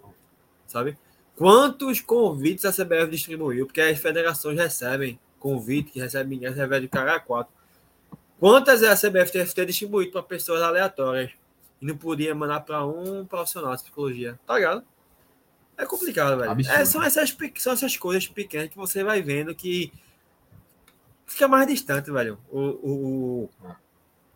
[0.68, 0.98] Sabe?
[1.36, 3.66] Quantos convites a CBF distribuiu?
[3.66, 7.54] Porque as federações recebem convite, que recebem recebe de cara quatro.
[8.44, 11.32] Quantas a CBF teve ter distribuído para pessoas aleatórias
[11.82, 14.38] e não podia mandar para um profissional de psicologia?
[14.46, 14.84] Tá ligado?
[15.78, 16.70] É complicado, velho.
[16.70, 19.94] É, são, essas, são essas coisas pequenas que você vai vendo que
[21.26, 22.38] fica mais distante, velho.
[22.52, 23.50] O, o,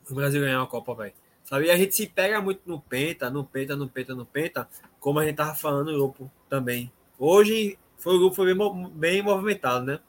[0.10, 1.14] o Brasil ganhar uma Copa, velho.
[1.44, 1.66] Sabe?
[1.66, 4.70] E a gente se pega muito no penta, no penta, no penta, no penta,
[5.02, 6.90] como a gente tava falando no grupo também.
[7.20, 10.00] Hoje foi o grupo foi bem, bem movimentado, né?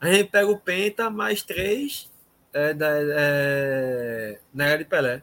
[0.00, 2.08] A gente pega o penta mais três
[2.52, 5.22] é, da, é, na era de Pelé.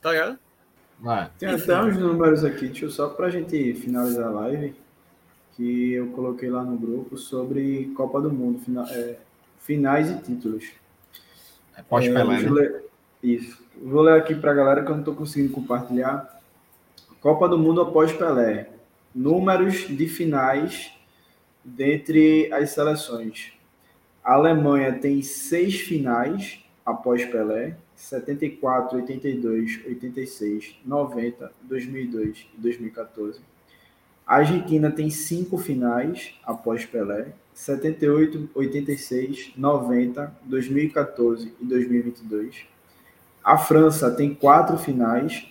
[0.00, 0.38] Tá ligado?
[0.98, 1.30] Vai.
[1.38, 4.74] Tem até uns números aqui, tio, só para a gente finalizar a live,
[5.56, 9.18] que eu coloquei lá no grupo sobre Copa do Mundo, fina, é,
[9.58, 10.70] finais e títulos.
[11.76, 12.80] É pós-Pelé, é, né?
[13.22, 13.62] Isso.
[13.80, 16.40] Vou ler aqui para a galera que eu não estou conseguindo compartilhar.
[17.20, 18.70] Copa do Mundo após Pelé.
[19.14, 20.92] Números de finais
[21.64, 23.52] dentre as seleções.
[24.24, 33.40] A Alemanha tem seis finais após Pelé, 74, 82, 86, 90, 2002 e 2014.
[34.24, 42.64] A Argentina tem cinco finais após Pelé, 78, 86, 90, 2014 e 2022.
[43.42, 45.48] A França tem quatro finais,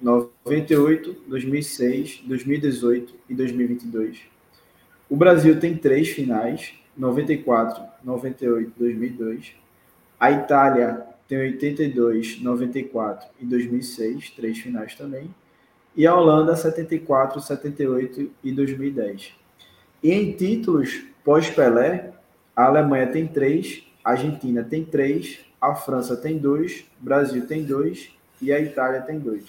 [0.00, 4.20] 98, 2006, 2018 e 2022.
[5.08, 9.54] O Brasil tem três finais, 94, 98 e 2002.
[10.18, 15.34] A Itália tem 82, 94 e 2006, três finais também.
[15.96, 19.34] E a Holanda, 74, 78 e 2010.
[20.02, 22.12] E em títulos pós-Pelé,
[22.54, 27.64] a Alemanha tem três, a Argentina tem três, a França tem dois, o Brasil tem
[27.64, 28.10] dois
[28.40, 29.44] e a Itália tem dois.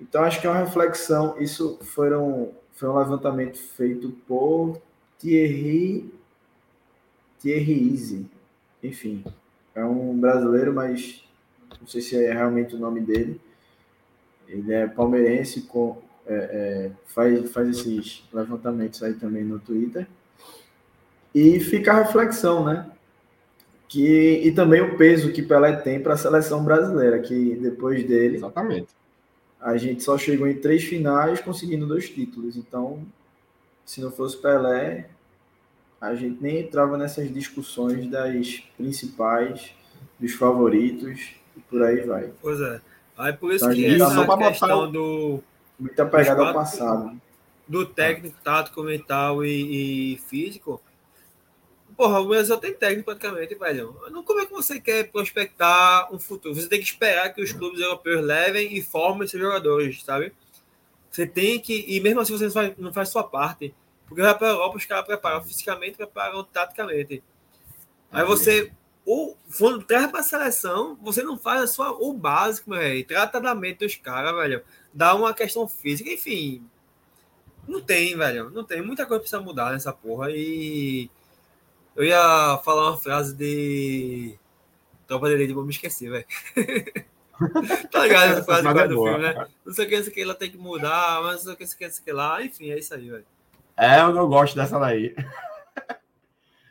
[0.00, 1.36] Então, acho que é uma reflexão.
[1.38, 4.80] Isso foram, foi um levantamento feito por
[5.22, 6.12] Thierry,
[7.40, 8.26] Thierry Easy.
[8.82, 9.24] Enfim,
[9.72, 11.22] é um brasileiro, mas
[11.80, 13.40] não sei se é realmente o nome dele.
[14.48, 20.08] Ele é palmeirense, com, é, é, faz, faz esses levantamentos aí também no Twitter.
[21.32, 22.90] E fica a reflexão, né?
[23.88, 28.38] Que, e também o peso que Pelé tem para a seleção brasileira, que depois dele.
[28.38, 28.88] Exatamente.
[29.60, 32.56] A gente só chegou em três finais conseguindo dois títulos.
[32.56, 33.06] Então,
[33.84, 35.08] se não fosse Pelé,
[36.00, 39.72] a gente nem entrava nessas discussões das principais,
[40.18, 42.32] dos favoritos e por aí vai.
[42.40, 42.80] Pois é.
[43.16, 45.42] Aí por isso então, que essa tá questão do.
[45.78, 47.20] Muita pegada ao passado.
[47.68, 50.82] Do técnico, tático, mental e, e, físico.
[51.96, 53.96] Porra, o Brasil tem técnico praticamente, velho.
[54.10, 56.54] Não, como é que você quer prospectar um futuro?
[56.54, 60.32] Você tem que esperar que os clubes europeus levem e formem seus jogadores, sabe?
[61.12, 61.84] Você tem que.
[61.86, 63.74] E mesmo assim você não faz, não faz sua parte.
[64.08, 67.22] Porque vai para a Europa, os caras preparam fisicamente, preparam taticamente.
[68.10, 68.72] Aí você.
[69.04, 73.04] O, quando traz para a seleção, você não faz a sua, o básico, velho.
[73.04, 74.62] Trata da mente dos caras, velho.
[74.94, 76.64] Dá uma questão física, enfim.
[77.68, 78.48] Não tem, velho.
[78.50, 78.80] Não tem.
[78.80, 80.30] Muita coisa precisa mudar nessa porra.
[80.30, 81.10] E.
[81.94, 84.38] Eu ia falar uma frase de.
[85.06, 86.26] Tropa de Elite, vou me esquecer, velho.
[87.90, 88.44] tá ligado?
[88.44, 89.34] Frase é do boa, filme, né?
[89.34, 89.50] cara.
[89.64, 91.52] Não sei o que, não sei o que, ela tem que mudar, mas não sei
[91.52, 92.44] o que, não sei o que, não sei o que lá.
[92.44, 93.26] Enfim, é isso aí, velho.
[93.76, 95.14] É, eu não gosto dessa daí.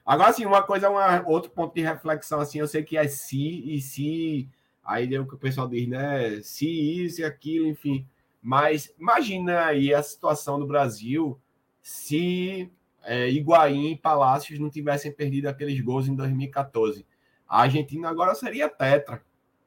[0.05, 3.75] Agora, assim, uma coisa, uma, outro ponto de reflexão, assim, eu sei que é se
[3.75, 4.49] e se,
[4.83, 6.41] aí é o que o pessoal diz, né?
[6.41, 8.05] Se isso e aquilo, enfim.
[8.41, 11.39] Mas imagina aí a situação do Brasil
[11.81, 12.71] se
[13.03, 17.05] é, Higuaín e Palácios não tivessem perdido aqueles gols em 2014.
[17.47, 19.23] A Argentina agora seria tetra.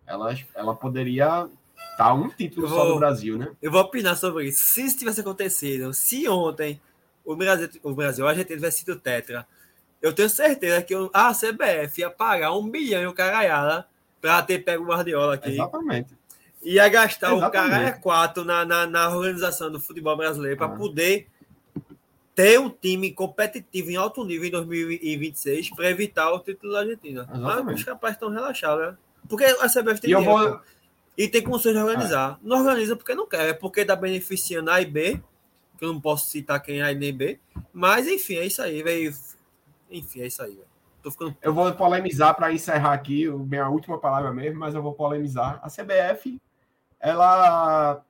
[0.06, 1.48] Ela, ela poderia
[1.92, 3.50] estar um título Eu só do vou- Brasil, né?
[3.62, 4.62] Eu vou opinar sobre isso.
[4.64, 6.80] Se isso tivesse acontecido, se ontem
[7.24, 9.46] o Brasil, o Brasil, a Argentina tivesse sido tetra,
[10.02, 13.86] eu tenho certeza que o- a CBF ia pagar um bilhão e o caralhada
[14.20, 15.50] para ter pego o Guardiola aqui.
[15.52, 16.14] Exatamente.
[16.62, 17.70] Ia gastar o Exatamente.
[17.72, 20.76] caralho 4 na, na, na organização do futebol brasileiro para Ah.
[20.76, 21.28] poder
[22.34, 27.26] ter um time competitivo em alto nível em 2026 para evitar o título da Argentina.
[27.30, 27.76] Mas Exatamente.
[27.78, 28.96] os capazes estão relaxados, né?
[29.28, 30.60] Porque a CBF tem E dinheiro, vou-.
[31.16, 32.38] E tem condições de organizar.
[32.42, 35.22] Não organiza porque não quer, é porque dá beneficiando A e B,
[35.78, 37.38] que eu não posso citar quem é A e nem B.
[37.72, 39.14] Mas, enfim, é isso aí, velho.
[39.90, 40.74] Enfim, é isso aí, velho.
[41.10, 41.36] Ficando.
[41.42, 45.60] Eu vou polemizar para encerrar aqui, minha última palavra mesmo, mas eu vou polemizar.
[45.62, 46.40] A CBF,
[46.98, 48.02] ela,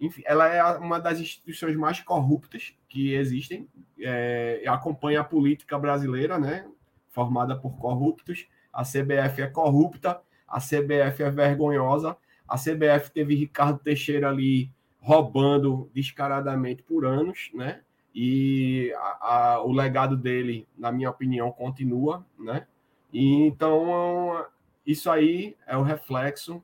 [0.00, 3.68] enfim, ela é uma das instituições mais corruptas que existem.
[3.98, 6.66] É, acompanha a política brasileira, né?
[7.10, 8.46] Formada por corruptos.
[8.74, 12.16] A CBF é corrupta, a CBF é vergonhosa.
[12.48, 14.70] A CBF teve Ricardo Teixeira ali
[15.00, 17.80] roubando descaradamente por anos, né?
[18.16, 22.64] e a- a- o legado dele, na minha opinião, continua, né?
[23.12, 24.46] E então
[24.86, 26.62] isso aí é o reflexo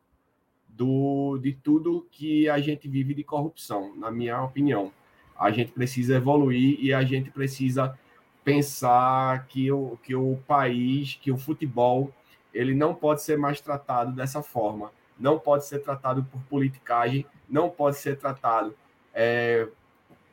[0.68, 4.92] do, de tudo que a gente vive de corrupção, na minha opinião.
[5.36, 7.98] A gente precisa evoluir e a gente precisa
[8.44, 12.12] pensar que o, que o país, que o futebol,
[12.52, 14.92] ele não pode ser mais tratado dessa forma.
[15.18, 18.74] Não pode ser tratado por politicagem, não pode ser tratado
[19.14, 19.68] é,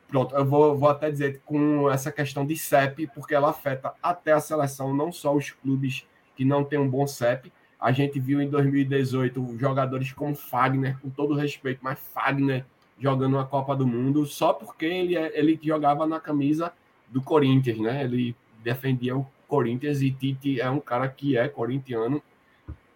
[0.08, 4.32] Pronto, eu vou, vou até dizer com essa questão de CEP, porque ela afeta até
[4.32, 7.52] a seleção, não só os clubes que não têm um bom CEP.
[7.78, 12.64] A gente viu em 2018 jogadores como Fagner, com todo respeito, mas Fagner
[12.98, 16.72] jogando uma Copa do Mundo só porque ele, é- ele jogava na camisa
[17.10, 18.04] do Corinthians, né?
[18.04, 22.22] Ele defendia o Corinthians e Tite é um cara que é corintiano,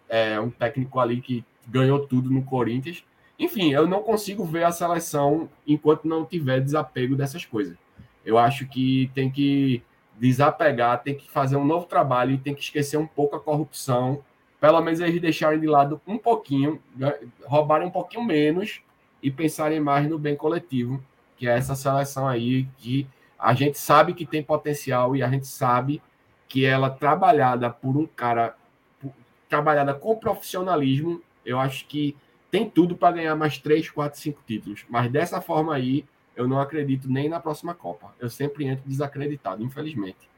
[0.07, 3.03] é um técnico ali que ganhou tudo no Corinthians.
[3.39, 7.75] Enfim, eu não consigo ver a seleção enquanto não tiver desapego dessas coisas.
[8.23, 9.81] Eu acho que tem que
[10.19, 14.23] desapegar, tem que fazer um novo trabalho e tem que esquecer um pouco a corrupção.
[14.59, 17.13] Pelo menos eles deixarem de lado um pouquinho, né,
[17.45, 18.81] roubarem um pouquinho menos
[19.21, 21.03] e pensarem mais no bem coletivo,
[21.35, 23.07] que é essa seleção aí que
[23.43, 26.01] a gente sabe que tem potencial e a gente sabe
[26.47, 28.55] que ela trabalhada por um cara
[29.01, 29.11] por-
[29.49, 32.15] trabalhada com profissionalismo, eu acho que
[32.49, 34.85] tem tudo para ganhar mais 3, 4, 5 títulos.
[34.89, 36.05] Mas dessa forma aí,
[36.35, 38.13] eu não acredito nem na próxima Copa.
[38.19, 40.29] Eu sempre entro desacreditado, infelizmente.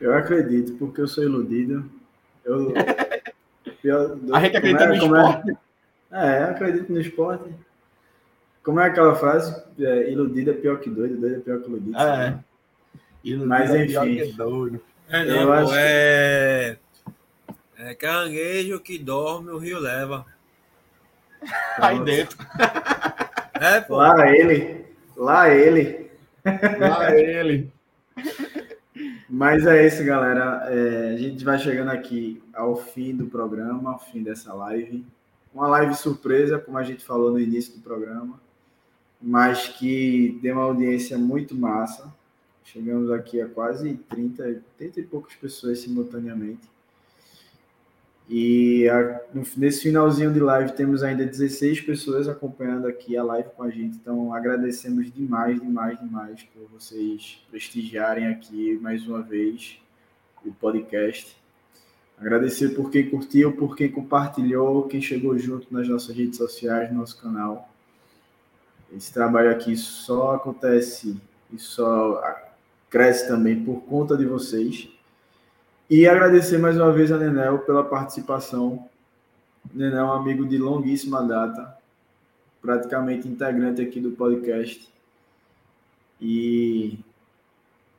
[0.00, 1.90] Eu acredito, porque eu sou iludido.
[2.44, 2.72] Eu,
[3.82, 5.56] eu- A gente acredita é- no é- esporte.
[6.10, 7.50] É, eu acredito no esporte.
[8.62, 9.54] Como é aquela frase?
[9.78, 11.96] É, iludido é pior que doido, doido é pior que iludido.
[11.98, 12.30] É.
[12.30, 12.44] né?
[13.24, 14.30] E Mas, é pior enfim.
[14.30, 14.80] que doido.
[15.08, 16.76] É, Eu não, acho pô, que- é...
[17.78, 20.26] é caranguejo que dorme, o rio leva.
[21.78, 22.36] Aí dentro.
[23.60, 23.96] É, pô.
[23.96, 24.84] Lá ele,
[25.16, 26.08] lá ele.
[26.78, 27.72] Lá ele.
[29.28, 30.62] Mas é isso, galera.
[30.70, 35.04] É, a gente vai chegando aqui ao fim do programa, ao fim dessa live.
[35.52, 38.38] Uma live surpresa, como a gente falou no início do programa,
[39.20, 42.12] mas que deu uma audiência muito massa.
[42.64, 46.68] Chegamos aqui a quase 30, 30 e poucas pessoas simultaneamente.
[48.28, 49.22] E a-
[49.56, 53.96] nesse finalzinho de live temos ainda 16 pessoas acompanhando aqui a live com a gente.
[53.96, 59.80] Então agradecemos demais, demais, demais por vocês prestigiarem aqui mais uma vez
[60.44, 61.34] o podcast.
[62.18, 66.98] Agradecer por quem curtiu, por quem compartilhou, quem chegou junto nas nossas redes sociais, no
[66.98, 67.72] nosso canal.
[68.96, 71.20] Esse trabalho aqui só acontece
[71.52, 72.22] e só
[72.90, 74.88] cresce também por conta de vocês.
[75.90, 78.88] E agradecer mais uma vez a Nenel pela participação.
[79.72, 81.76] Nenel é um amigo de longuíssima data.
[82.60, 84.88] praticamente integrante aqui do podcast.
[86.20, 86.98] E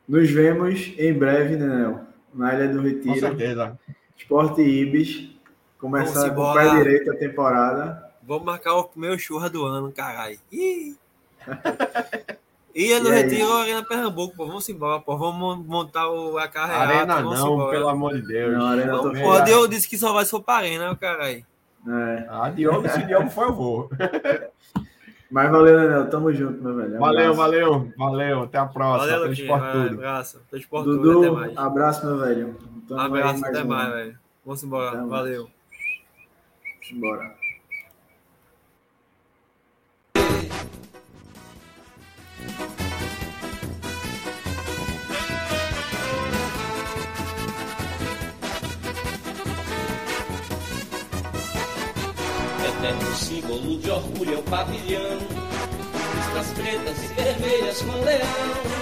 [0.08, 2.00] nos vemos em breve, né, Nel?
[2.34, 3.20] Na Ilha do Com Retiro.
[3.20, 3.78] certeza.
[4.16, 5.30] Esporte Ibis.
[5.78, 8.09] Começar com o pé direito a temporada.
[8.22, 10.38] Vamos marcar o meu churra do ano, caralho.
[10.52, 10.94] Ih.
[12.74, 13.22] Ia no E aí?
[13.22, 14.46] Retiro Arena Pernambuco, pô.
[14.46, 15.16] Vamos embora, pô.
[15.16, 16.82] Vamos montar o, a carreata.
[16.82, 17.70] Arena vamos não, embora.
[17.70, 18.52] pelo amor de Deus.
[18.56, 19.44] Não, Arena Vamos, tô pô, fora.
[19.44, 21.44] Deus disse que só vai se for pra Arena, né, caralho.
[21.88, 22.26] É.
[22.28, 23.90] Ah, Diogo, se Diogo for, eu vou.
[25.30, 26.10] Mas valeu, Nenel.
[26.10, 26.98] Tamo junto, meu velho.
[26.98, 27.36] Valeu, Abraço.
[27.38, 28.42] valeu, valeu.
[28.42, 29.12] Até a próxima.
[29.12, 29.56] Valeu, Luquinha.
[29.58, 29.94] vai, tudo.
[29.94, 30.40] Abraço.
[30.50, 31.56] Pelo esporte tudo, até Dudu, mais.
[31.56, 32.56] abraço, meu velho.
[32.86, 33.66] Tamo Abraço, até um.
[33.66, 34.18] mais, velho.
[34.44, 34.88] Vamos embora.
[34.88, 35.08] Até mais.
[35.10, 35.50] Valeu.
[36.94, 37.39] Bora.
[53.30, 55.18] Símbolo de orgulho é o pavilhão.
[56.16, 58.80] Listras pretas e vermelhas com leão.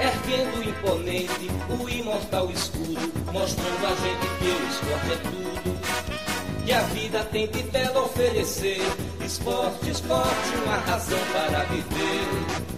[0.00, 6.64] Erguendo imponente o imortal escudo, mostrando a gente que o esporte é tudo.
[6.66, 8.82] Que a vida tem de belo oferecer.
[9.24, 12.73] Esporte, esporte, uma razão para viver.